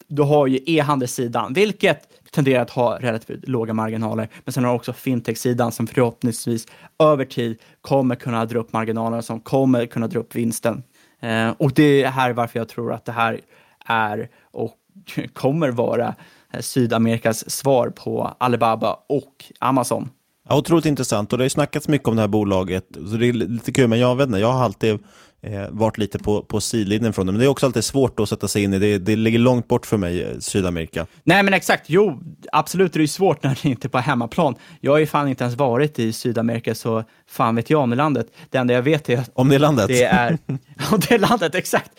du 0.08 0.22
har 0.22 0.46
ju 0.46 0.58
e-handelssidan, 0.66 1.52
vilket 1.52 2.08
tenderar 2.30 2.62
att 2.62 2.70
ha 2.70 2.98
relativt 2.98 3.48
låga 3.48 3.74
marginaler. 3.74 4.28
Men 4.44 4.52
sen 4.52 4.64
har 4.64 4.70
du 4.70 4.76
också 4.76 4.92
fintech-sidan 4.92 5.72
som 5.72 5.86
förhoppningsvis 5.86 6.66
över 6.98 7.24
tid 7.24 7.58
kommer 7.80 8.14
kunna 8.14 8.44
dra 8.44 8.58
upp 8.58 8.72
marginalerna, 8.72 9.22
som 9.22 9.40
kommer 9.40 9.86
kunna 9.86 10.06
dra 10.06 10.20
upp 10.20 10.34
vinsten. 10.34 10.82
Eh, 11.20 11.50
och 11.50 11.72
det 11.72 12.02
är 12.02 12.10
här 12.10 12.32
varför 12.32 12.58
jag 12.58 12.68
tror 12.68 12.92
att 12.92 13.04
det 13.04 13.12
här 13.12 13.40
är 13.86 14.28
och 14.52 14.74
kommer 15.32 15.70
vara 15.70 16.14
eh, 16.52 16.60
Sydamerikas 16.60 17.50
svar 17.50 17.88
på 17.88 18.34
Alibaba 18.38 18.96
och 19.08 19.44
Amazon. 19.58 20.10
Ja, 20.48 20.58
otroligt 20.58 20.86
intressant 20.86 21.32
och 21.32 21.38
det 21.38 21.42
har 21.42 21.46
ju 21.46 21.50
snackats 21.50 21.88
mycket 21.88 22.08
om 22.08 22.16
det 22.16 22.22
här 22.22 22.28
bolaget. 22.28 22.86
Så 22.94 23.16
det 23.16 23.28
är 23.28 23.32
lite 23.32 23.72
kul, 23.72 23.88
men 23.88 23.98
jag 23.98 24.16
vet 24.16 24.26
inte, 24.26 24.38
jag 24.38 24.52
har 24.52 24.64
alltid 24.64 24.98
eh, 25.44 25.68
varit 25.70 25.98
lite 25.98 26.18
på, 26.18 26.42
på 26.42 26.60
sidlinjen 26.60 27.12
från 27.12 27.26
det. 27.26 27.32
Men 27.32 27.38
det 27.38 27.44
är 27.44 27.48
också 27.48 27.66
alltid 27.66 27.84
svårt 27.84 28.20
att 28.20 28.28
sätta 28.28 28.48
sig 28.48 28.62
in 28.62 28.74
i. 28.74 28.78
Det, 28.78 28.98
det 28.98 29.16
ligger 29.16 29.38
långt 29.38 29.68
bort 29.68 29.86
för 29.86 29.96
mig, 29.96 30.22
eh, 30.22 30.38
Sydamerika. 30.38 31.06
Nej, 31.24 31.42
men 31.42 31.54
exakt. 31.54 31.84
Jo, 31.86 32.20
absolut 32.52 32.92
det 32.92 33.02
är 33.02 33.06
svårt 33.06 33.42
när 33.42 33.58
det 33.62 33.68
inte 33.68 33.86
är 33.86 33.88
på 33.88 33.98
hemmaplan. 33.98 34.54
Jag 34.80 34.92
har 34.92 34.98
ju 34.98 35.06
fan 35.06 35.28
inte 35.28 35.44
ens 35.44 35.56
varit 35.56 35.98
i 35.98 36.12
Sydamerika, 36.12 36.74
så 36.74 37.04
fan 37.26 37.56
vet 37.56 37.70
jag 37.70 37.80
om 37.80 37.90
det 37.90 37.96
landet. 37.96 38.26
Det 38.50 38.58
enda 38.58 38.74
jag 38.74 38.82
vet 38.82 39.08
är 39.08 39.18
att... 39.18 39.30
Om 39.34 39.48
det 39.48 39.58
landet? 39.58 39.88
Det 39.88 40.04
är... 40.04 40.38
om 40.92 41.00
det 41.08 41.18
landet, 41.18 41.54
exakt. 41.54 41.90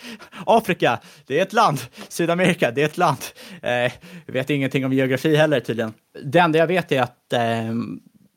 Afrika, 0.45 0.99
det 1.27 1.39
är 1.39 1.41
ett 1.41 1.53
land. 1.53 1.79
Sydamerika, 2.09 2.71
det 2.71 2.81
är 2.81 2.85
ett 2.85 2.97
land. 2.97 3.17
Eh, 3.61 3.91
vet 4.27 4.49
ingenting 4.49 4.85
om 4.85 4.93
geografi 4.93 5.35
heller 5.35 5.59
tydligen. 5.59 5.93
Det 6.23 6.39
enda 6.39 6.59
jag 6.59 6.67
vet 6.67 6.91
är 6.91 7.01
att 7.01 7.33
eh, 7.33 7.41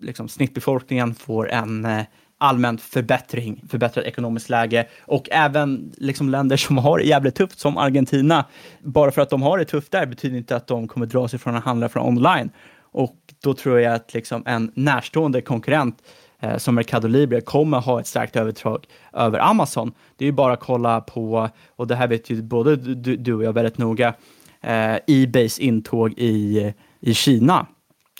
liksom, 0.01 0.29
snittbefolkningen 0.29 1.15
får 1.15 1.51
en 1.51 1.85
eh, 1.85 2.03
allmänt 2.39 2.81
förbättring, 2.81 3.65
förbättrat 3.69 4.05
ekonomiskt 4.05 4.49
läge 4.49 4.87
och 5.01 5.29
även 5.31 5.93
liksom 5.97 6.29
länder 6.29 6.57
som 6.57 6.79
har 6.79 6.99
det 6.99 7.05
jävligt 7.05 7.35
tufft 7.35 7.59
som 7.59 7.79
Argentina. 7.79 8.45
Bara 8.83 9.11
för 9.11 9.23
att 9.23 9.31
de 9.31 9.43
har 9.43 9.59
det 9.59 9.65
tufft 9.65 9.93
där 9.93 10.07
betyder 10.07 10.37
inte 10.37 10.57
att 10.57 10.67
de 10.67 10.89
kommer 10.89 11.07
dra 11.07 11.29
sig 11.29 11.39
från 11.39 11.57
att 11.57 11.65
handla 11.65 11.89
från 11.89 12.09
online. 12.09 12.51
Och 12.81 13.17
då 13.43 13.55
tror 13.55 13.81
jag 13.81 13.95
att 13.95 14.15
liksom 14.15 14.43
en 14.47 14.73
närstående 14.75 15.41
konkurrent 15.41 16.03
eh, 16.41 16.57
som 16.57 16.75
Mercado 16.75 17.09
Libre 17.09 17.41
kommer 17.41 17.81
ha 17.81 18.01
ett 18.01 18.07
starkt 18.07 18.37
övertag 18.37 18.85
över 19.13 19.39
Amazon. 19.39 19.93
Det 20.17 20.25
är 20.25 20.27
ju 20.27 20.33
bara 20.33 20.53
att 20.53 20.61
kolla 20.61 21.01
på, 21.01 21.49
och 21.77 21.87
det 21.87 21.95
här 21.95 22.09
vet 22.09 22.31
ju 22.31 22.43
både 22.43 22.77
du, 22.77 23.17
du 23.17 23.35
och 23.35 23.45
jag 23.45 23.53
väldigt 23.53 23.79
noga, 23.79 24.15
eh, 24.61 24.97
Ebays 25.07 25.59
intåg 25.59 26.15
i, 26.17 26.73
i 27.01 27.15
Kina 27.15 27.67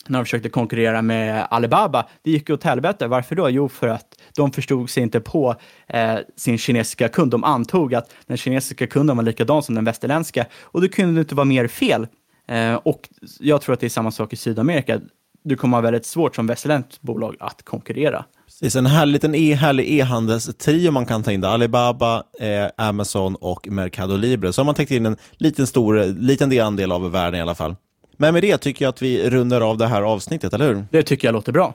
när 0.09 0.19
de 0.19 0.25
försökte 0.25 0.49
konkurrera 0.49 1.03
med 1.03 1.47
Alibaba. 1.51 2.07
Det 2.23 2.31
gick 2.31 2.51
åt 2.51 2.65
helvete. 2.65 3.07
Varför 3.07 3.35
då? 3.35 3.51
Jo, 3.51 3.69
för 3.69 3.89
att 3.89 4.07
de 4.37 4.53
förstod 4.53 4.91
sig 4.91 5.03
inte 5.03 5.21
på 5.21 5.55
eh, 5.87 6.15
sin 6.37 6.59
kinesiska 6.59 7.09
kund. 7.09 7.31
De 7.31 7.45
antog 7.45 7.95
att 7.95 8.15
den 8.27 8.37
kinesiska 8.37 8.87
kunden 8.87 9.17
var 9.17 9.25
likadan 9.25 9.63
som 9.63 9.75
den 9.75 9.85
västerländska 9.85 10.47
och 10.63 10.81
det 10.81 10.89
kunde 10.89 11.21
inte 11.21 11.35
vara 11.35 11.45
mer 11.45 11.67
fel. 11.67 12.07
Eh, 12.49 12.75
och 12.75 13.09
jag 13.41 13.61
tror 13.61 13.73
att 13.73 13.81
det 13.81 13.87
är 13.87 13.91
samma 13.91 14.11
sak 14.11 14.33
i 14.33 14.37
Sydamerika. 14.37 15.01
Du 15.45 15.57
kommer 15.57 15.77
ha 15.77 15.83
väldigt 15.83 16.07
svårt 16.07 16.37
som 16.37 16.47
västerländskt 16.47 17.03
bolag 17.03 17.37
att 17.41 17.63
konkurrera. 17.65 18.25
Precis, 18.47 18.77
en 18.77 18.87
härlig, 18.87 19.13
liten 19.13 19.35
e, 19.35 19.55
härlig 19.55 19.99
e-handelstrio 19.99 20.91
man 20.91 21.07
kan 21.07 21.23
ta 21.23 21.33
in 21.33 21.41
där. 21.41 21.49
Alibaba, 21.49 22.23
eh, 22.41 22.87
Amazon 22.87 23.35
och 23.35 23.69
Mercado 23.69 24.17
Libre. 24.17 24.53
Så 24.53 24.61
har 24.61 24.67
man 24.67 24.75
täckt 24.75 24.91
in 24.91 25.07
en 25.07 25.17
liten, 25.33 25.67
stor, 25.67 26.05
liten 26.05 26.51
del 26.51 26.67
andel 26.67 26.93
av 26.93 27.11
världen 27.11 27.39
i 27.39 27.43
alla 27.43 27.55
fall. 27.55 27.77
Men 28.21 28.35
med 28.35 28.43
det 28.43 28.59
tycker 28.59 28.85
jag 28.85 28.91
att 28.91 29.03
vi 29.03 29.31
rundar 29.31 29.61
av 29.61 29.79
det 29.79 29.87
här 29.87 30.03
avsnittet, 30.03 30.55
eller 30.55 30.69
hur? 30.69 30.85
Det 30.91 31.03
tycker 31.03 31.29
jag 31.29 31.33
låter 31.33 31.53
bra. 31.53 31.75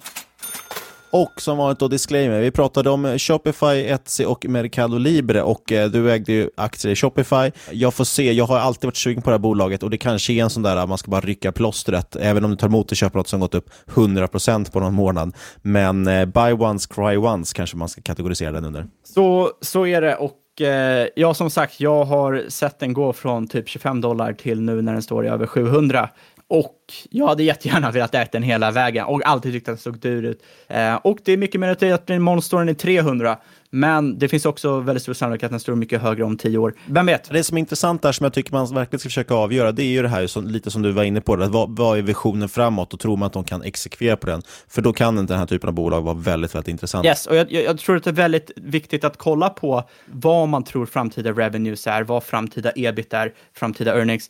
Och 1.11 1.41
som 1.41 1.57
vanligt 1.57 1.79
då 1.79 1.87
disclaimer, 1.87 2.41
vi 2.41 2.51
pratade 2.51 2.89
om 2.89 3.19
Shopify, 3.19 3.85
Etsy 3.85 4.25
och 4.25 4.45
Mercado 4.45 4.97
Libre 4.97 5.41
och 5.41 5.71
eh, 5.71 5.89
du 5.89 6.11
ägde 6.11 6.31
ju 6.31 6.49
aktier 6.57 6.91
i 6.91 6.95
Shopify. 6.95 7.51
Jag 7.71 7.93
får 7.93 8.03
se, 8.03 8.31
jag 8.31 8.45
har 8.45 8.59
alltid 8.59 8.85
varit 8.87 8.97
sugen 8.97 9.21
på 9.21 9.29
det 9.29 9.33
här 9.33 9.39
bolaget 9.39 9.83
och 9.83 9.89
det 9.89 9.97
kanske 9.97 10.33
är 10.33 10.43
en 10.43 10.49
sån 10.49 10.63
där 10.63 10.75
att 10.75 10.89
man 10.89 10.97
ska 10.97 11.11
bara 11.11 11.21
rycka 11.21 11.51
plåstret, 11.51 12.15
även 12.15 12.45
om 12.45 12.51
du 12.51 12.57
tar 12.57 12.67
emot 12.67 12.91
och 12.91 12.97
köper 12.97 13.17
något 13.17 13.27
som 13.27 13.39
gått 13.39 13.55
upp 13.55 13.69
100% 13.93 14.71
på 14.71 14.79
någon 14.79 14.93
månad. 14.93 15.35
Men 15.61 16.07
eh, 16.07 16.25
buy 16.25 16.53
once, 16.53 16.89
cry 16.93 17.17
once 17.17 17.55
kanske 17.55 17.77
man 17.77 17.89
ska 17.89 18.01
kategorisera 18.01 18.51
den 18.51 18.65
under. 18.65 18.87
Så, 19.03 19.51
så 19.61 19.87
är 19.87 20.01
det 20.01 20.15
och 20.15 20.61
eh, 20.61 21.07
ja, 21.15 21.33
som 21.33 21.49
sagt, 21.49 21.79
jag 21.79 22.05
har 22.05 22.43
sett 22.47 22.79
den 22.79 22.93
gå 22.93 23.13
från 23.13 23.47
typ 23.47 23.69
25 23.69 24.01
dollar 24.01 24.33
till 24.33 24.61
nu 24.61 24.81
när 24.81 24.93
den 24.93 25.01
står 25.01 25.25
i 25.25 25.27
över 25.27 25.45
700. 25.45 26.09
Och 26.53 26.93
jag 27.09 27.27
hade 27.27 27.43
jättegärna 27.43 27.91
velat 27.91 28.15
äta 28.15 28.29
den 28.31 28.43
hela 28.43 28.71
vägen 28.71 29.05
och 29.05 29.21
alltid 29.25 29.53
tyckt 29.53 29.67
att 29.67 29.71
den 29.71 29.77
såg 29.77 29.99
dyr 29.99 30.23
ut. 30.23 30.43
Eh, 30.67 30.95
och 30.95 31.17
det 31.23 31.33
är 31.33 31.37
mycket 31.37 31.61
mer 31.61 31.93
att 31.93 32.07
min 32.07 32.21
står 32.41 32.69
är 32.69 32.73
300. 32.73 33.37
Men 33.75 34.19
det 34.19 34.27
finns 34.27 34.45
också 34.45 34.79
väldigt 34.79 35.03
stor 35.03 35.13
sannolikhet 35.13 35.45
att 35.45 35.51
den 35.51 35.59
står 35.59 35.75
mycket 35.75 36.01
högre 36.01 36.23
om 36.23 36.37
tio 36.37 36.57
år. 36.57 36.73
Vem 36.85 37.05
vet? 37.05 37.29
Det 37.29 37.43
som 37.43 37.57
är 37.57 37.59
intressant 37.59 38.01
där, 38.01 38.11
som 38.11 38.23
jag 38.23 38.33
tycker 38.33 38.51
man 38.51 38.73
verkligen 38.73 38.99
ska 38.99 39.09
försöka 39.09 39.33
avgöra, 39.33 39.71
det 39.71 39.83
är 39.83 39.87
ju 39.87 40.01
det 40.01 40.07
här, 40.07 40.27
som, 40.27 40.47
lite 40.47 40.71
som 40.71 40.81
du 40.81 40.91
var 40.91 41.03
inne 41.03 41.21
på, 41.21 41.35
det, 41.35 41.47
vad, 41.47 41.77
vad 41.77 41.97
är 41.97 42.01
visionen 42.01 42.49
framåt 42.49 42.93
och 42.93 42.99
tror 42.99 43.17
man 43.17 43.27
att 43.27 43.33
de 43.33 43.43
kan 43.43 43.61
exekvera 43.61 44.17
på 44.17 44.27
den? 44.27 44.41
För 44.67 44.81
då 44.81 44.93
kan 44.93 45.19
inte 45.19 45.33
den 45.33 45.39
här 45.39 45.45
typen 45.45 45.67
av 45.67 45.73
bolag 45.73 46.01
vara 46.01 46.15
väldigt, 46.15 46.55
väldigt 46.55 46.67
intressant. 46.67 47.05
Yes, 47.05 47.25
och 47.25 47.35
jag, 47.35 47.51
jag, 47.51 47.77
tror 47.77 47.97
att 47.97 48.03
det 48.03 48.09
är 48.09 48.13
väldigt 48.13 48.51
viktigt 48.55 49.03
att 49.03 49.17
kolla 49.17 49.49
på 49.49 49.83
vad 50.05 50.49
man 50.49 50.63
tror 50.63 50.85
framtida 50.85 51.31
revenues 51.31 51.87
är, 51.87 52.03
vad 52.03 52.23
framtida 52.23 52.71
ebit 52.75 53.13
är, 53.13 53.33
framtida 53.53 53.97
earnings. 53.97 54.29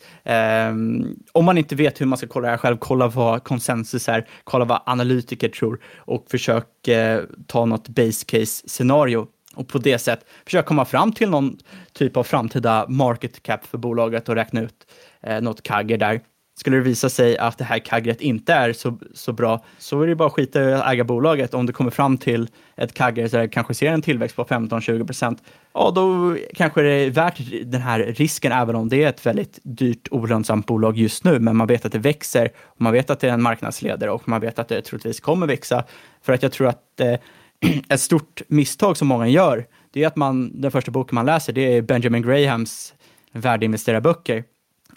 Um, 0.72 1.16
om 1.32 1.46
man 1.46 1.58
inte 1.58 1.76
vet 1.76 2.02
hur 2.02 2.06
man 2.06 2.18
ska 2.18 2.28
kolla 2.28 2.46
det 2.46 2.52
här 2.52 2.58
själv, 2.58 2.78
kolla 2.78 3.08
vad 3.08 3.44
konsensus 3.44 4.10
är, 4.10 4.28
kolla 4.44 4.66
vad 4.66 4.82
analytiker 4.86 5.50
tror 5.50 5.80
och 5.98 6.26
försök 6.30 6.66
uh, 6.88 7.24
ta 7.48 7.66
något 7.66 7.90
base 7.90 8.26
case 8.26 8.70
scenario 8.70 9.28
och 9.56 9.68
på 9.68 9.78
det 9.78 10.00
sätt 10.00 10.26
försöka 10.46 10.68
komma 10.68 10.86
fram 10.86 11.12
till 11.12 11.30
någon 11.30 11.58
typ 11.94 12.18
av 12.18 12.24
framtida 12.24 12.86
market 12.90 13.44
cap 13.44 13.66
för 13.66 13.78
bolaget 13.78 14.30
och 14.30 14.36
räkna 14.36 14.62
ut 14.62 14.88
eh, 15.22 15.42
något 15.42 15.64
kagger 15.64 15.98
där. 15.98 16.22
Skulle 16.56 16.78
det 16.78 16.84
visa 16.84 17.10
sig 17.10 17.38
att 17.38 17.58
det 17.58 17.64
här 17.64 17.80
kaggret 17.80 18.22
inte 18.22 18.54
är 18.54 18.74
så, 18.74 19.00
så 19.14 19.34
bra 19.34 19.64
så 19.78 20.02
är 20.02 20.08
det 20.08 20.16
bara 20.16 20.28
att 20.28 20.34
skita 20.34 20.70
i 20.70 20.74
att 20.74 20.94
äga 20.94 21.04
bolaget. 21.04 21.54
Om 21.54 21.66
du 21.66 21.74
kommer 21.74 21.92
fram 21.92 22.18
till 22.18 22.48
ett 22.76 22.94
kaggre 22.94 23.28
där 23.28 23.42
du 23.42 23.50
kanske 23.50 23.74
ser 23.74 23.92
en 23.92 24.02
tillväxt 24.02 24.36
på 24.36 24.44
15-20 24.44 25.06
procent, 25.06 25.44
ja 25.74 25.92
då 25.96 26.38
kanske 26.56 26.82
det 26.82 26.92
är 26.92 27.10
värt 27.10 27.38
den 27.64 27.82
här 27.82 28.00
risken 28.00 28.52
även 28.52 28.76
om 28.76 28.90
det 28.90 29.04
är 29.04 29.10
ett 29.10 29.26
väldigt 29.26 29.60
dyrt 29.64 30.08
olönsamt 30.12 30.66
bolag 30.66 30.98
just 30.98 31.24
nu. 31.24 31.40
Men 31.40 31.56
man 31.56 31.68
vet 31.68 31.86
att 31.86 31.92
det 31.92 32.00
växer 32.00 32.50
och 32.64 32.82
man 32.82 32.94
vet 32.94 33.10
att 33.10 33.20
det 33.20 33.30
är 33.30 33.34
en 33.34 33.42
marknadsledare 33.42 34.12
och 34.12 34.30
man 34.30 34.42
vet 34.42 34.60
att 34.60 34.68
det 34.68 34.82
troligtvis 34.82 35.20
kommer 35.20 35.48
växa. 35.48 35.84
För 36.22 36.34
att 36.34 36.44
jag 36.44 36.52
tror 36.52 36.68
att 36.68 37.00
eh, 37.00 37.16
ett 37.90 38.02
stort 38.02 38.42
misstag 38.48 38.98
som 38.98 39.08
många 39.08 39.28
gör, 39.28 39.66
det 39.92 40.04
är 40.04 40.08
att 40.08 40.16
man, 40.16 40.62
den 40.62 40.72
första 40.72 40.92
boken 40.92 41.16
man 41.16 41.26
läser, 41.26 41.54
det 41.54 41.78
är 41.78 41.82
Benjamin 41.82 42.22
Grahams 42.22 42.94
värdeinvesterarböcker. 43.32 44.44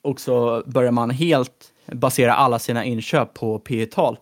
Och 0.06 0.20
så 0.20 0.62
börjar 0.66 0.92
man 0.92 1.10
helt 1.10 1.52
basera 1.92 2.34
alla 2.34 2.58
sina 2.58 2.84
inköp 2.84 3.34
på 3.34 3.58
P 3.58 3.86
tal 3.86 4.18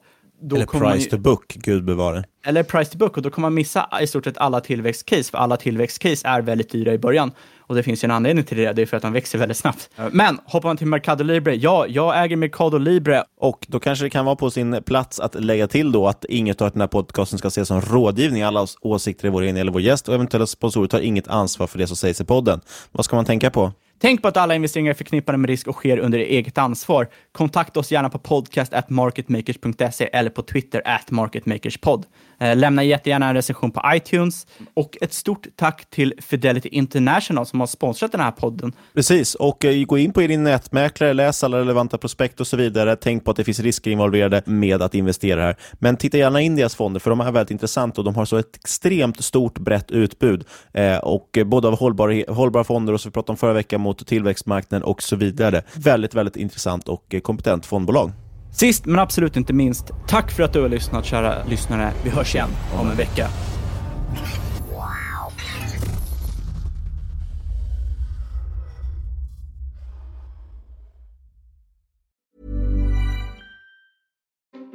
Eller 0.54 0.66
price 0.66 1.04
ju, 1.04 1.10
to 1.10 1.18
book, 1.18 1.54
gud 1.54 1.84
bevare. 1.84 2.24
Eller 2.46 2.62
price 2.62 2.92
to 2.92 2.98
book, 2.98 3.16
och 3.16 3.22
då 3.22 3.30
kommer 3.30 3.46
man 3.46 3.54
missa 3.54 3.88
i 4.02 4.06
stort 4.06 4.24
sett 4.24 4.38
alla 4.38 4.60
tillväxtcase, 4.60 5.30
för 5.30 5.38
alla 5.38 5.56
tillväxtcase 5.56 6.28
är 6.28 6.42
väldigt 6.42 6.70
dyra 6.70 6.92
i 6.92 6.98
början. 6.98 7.32
Och 7.66 7.74
det 7.74 7.82
finns 7.82 8.04
ju 8.04 8.06
en 8.06 8.10
anledning 8.10 8.44
till 8.44 8.56
det, 8.56 8.72
det 8.72 8.82
är 8.82 8.86
för 8.86 8.96
att 8.96 9.02
de 9.02 9.12
växer 9.12 9.38
väldigt 9.38 9.56
snabbt. 9.56 9.90
Men 10.12 10.38
hoppar 10.44 10.68
man 10.68 10.76
till 10.76 10.86
Mercado 10.86 11.24
Libre, 11.24 11.54
ja, 11.54 11.86
jag 11.88 12.24
äger 12.24 12.36
Mercado 12.36 12.78
Libre. 12.78 13.24
Och 13.40 13.66
då 13.68 13.80
kanske 13.80 14.04
det 14.04 14.10
kan 14.10 14.24
vara 14.24 14.36
på 14.36 14.50
sin 14.50 14.82
plats 14.82 15.20
att 15.20 15.34
lägga 15.34 15.68
till 15.68 15.92
då 15.92 16.08
att 16.08 16.24
inget 16.24 16.62
av 16.62 16.70
den 16.70 16.80
här 16.80 16.88
podcasten 16.88 17.38
ska 17.38 17.48
ses 17.48 17.68
som 17.68 17.80
rådgivning. 17.80 18.42
Alla 18.42 18.66
åsikter 18.80 19.26
i 19.26 19.30
vår 19.30 19.42
egen 19.42 19.56
eller 19.56 19.72
vår 19.72 19.80
gäst 19.80 20.08
och 20.08 20.14
eventuella 20.14 20.46
sponsorer 20.46 20.88
tar 20.88 21.00
inget 21.00 21.28
ansvar 21.28 21.66
för 21.66 21.78
det 21.78 21.86
som 21.86 21.96
sägs 21.96 22.20
i 22.20 22.24
podden. 22.24 22.60
Vad 22.92 23.04
ska 23.04 23.16
man 23.16 23.24
tänka 23.24 23.50
på? 23.50 23.72
Tänk 24.04 24.22
på 24.22 24.28
att 24.28 24.36
alla 24.36 24.54
investeringar 24.54 24.90
är 24.90 24.94
förknippade 24.94 25.38
med 25.38 25.50
risk 25.50 25.68
och 25.68 25.74
sker 25.74 25.98
under 25.98 26.18
eget 26.18 26.58
ansvar. 26.58 27.08
Kontakta 27.32 27.80
oss 27.80 27.92
gärna 27.92 28.10
på 28.10 28.18
podcast 28.18 28.72
marketmakers.se 28.90 30.08
eller 30.12 30.30
på 30.30 30.42
Twitter 30.42 30.82
at 30.84 31.10
marketmakerspod. 31.10 32.06
Eh, 32.38 32.56
lämna 32.56 32.84
jättegärna 32.84 33.28
en 33.28 33.34
recension 33.34 33.70
på 33.70 33.82
iTunes 33.94 34.46
och 34.74 34.98
ett 35.00 35.12
stort 35.12 35.46
tack 35.56 35.90
till 35.90 36.14
Fidelity 36.18 36.68
International 36.68 37.46
som 37.46 37.60
har 37.60 37.66
sponsrat 37.66 38.12
den 38.12 38.20
här 38.20 38.30
podden. 38.30 38.72
Precis, 38.94 39.34
och 39.34 39.64
eh, 39.64 39.84
gå 39.84 39.98
in 39.98 40.12
på 40.12 40.20
din 40.20 40.44
nätmäklare, 40.44 41.12
läs 41.12 41.44
alla 41.44 41.58
relevanta 41.58 41.98
prospekt 41.98 42.40
och 42.40 42.46
så 42.46 42.56
vidare. 42.56 42.96
Tänk 42.96 43.24
på 43.24 43.30
att 43.30 43.36
det 43.36 43.44
finns 43.44 43.60
risker 43.60 43.90
involverade 43.90 44.42
med 44.46 44.82
att 44.82 44.94
investera 44.94 45.42
här. 45.42 45.56
Men 45.72 45.96
titta 45.96 46.18
gärna 46.18 46.40
in 46.40 46.56
deras 46.56 46.74
fonder, 46.74 47.00
för 47.00 47.10
de 47.10 47.20
är 47.20 47.32
väldigt 47.32 47.50
intressanta 47.50 48.00
och 48.00 48.04
de 48.04 48.14
har 48.14 48.24
så 48.24 48.36
ett 48.36 48.56
extremt 48.56 49.24
stort 49.24 49.58
brett 49.58 49.90
utbud. 49.90 50.44
Eh, 50.72 50.96
och 50.96 51.38
både 51.46 51.68
av 51.68 51.78
hållbara, 51.78 52.14
hållbara 52.28 52.64
fonder 52.64 52.92
och 52.92 53.00
som 53.00 53.10
vi 53.10 53.12
pratade 53.12 53.32
om 53.32 53.36
förra 53.36 53.52
veckan 53.52 53.80
mot 53.80 54.06
tillväxtmarknaden 54.06 54.84
och 54.84 55.02
så 55.02 55.16
vidare. 55.16 55.62
Väldigt, 55.74 56.14
väldigt 56.14 56.36
intressant 56.36 56.88
och 56.88 57.14
kompetent 57.22 57.66
fondbolag. 57.66 58.12
Sist 58.54 58.86
men 58.86 58.98
absolut 58.98 59.36
inte 59.36 59.52
minst, 59.52 59.84
tack 60.06 60.30
för 60.30 60.42
att 60.42 60.52
du 60.52 60.60
har 60.60 60.68
lyssnat 60.68 61.04
kära 61.04 61.44
lyssnare. 61.44 61.92
Vi 62.04 62.10
hörs 62.10 62.34
igen 62.34 62.50
om 62.74 62.90
en 62.90 62.96
vecka. 62.96 63.28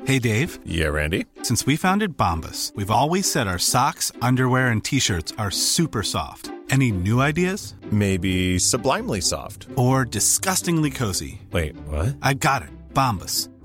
Hey 0.05 0.19
Dave. 0.19 0.57
Yeah, 0.65 0.93
Randy. 0.93 1.25
Since 1.43 1.67
we 1.67 1.77
founded 1.77 2.17
Bombus, 2.17 2.73
we've 2.75 2.89
always 2.89 3.31
said 3.31 3.47
our 3.47 3.59
socks, 3.59 4.11
underwear 4.21 4.71
and 4.71 4.83
t-shirts 4.83 5.33
are 5.37 5.51
super 5.51 6.03
soft. 6.03 6.51
Any 6.71 6.91
new 6.91 7.21
ideas? 7.21 7.75
Maybe 7.91 8.59
sublimely 8.59 9.21
soft. 9.21 9.67
Or 9.75 10.05
disgustingly 10.05 10.89
cozy. 10.91 11.41
Wait, 11.51 11.75
what? 11.87 12.15
I 12.21 12.33
got 12.33 12.63
it. 12.63 12.69
Bombus 12.93 13.49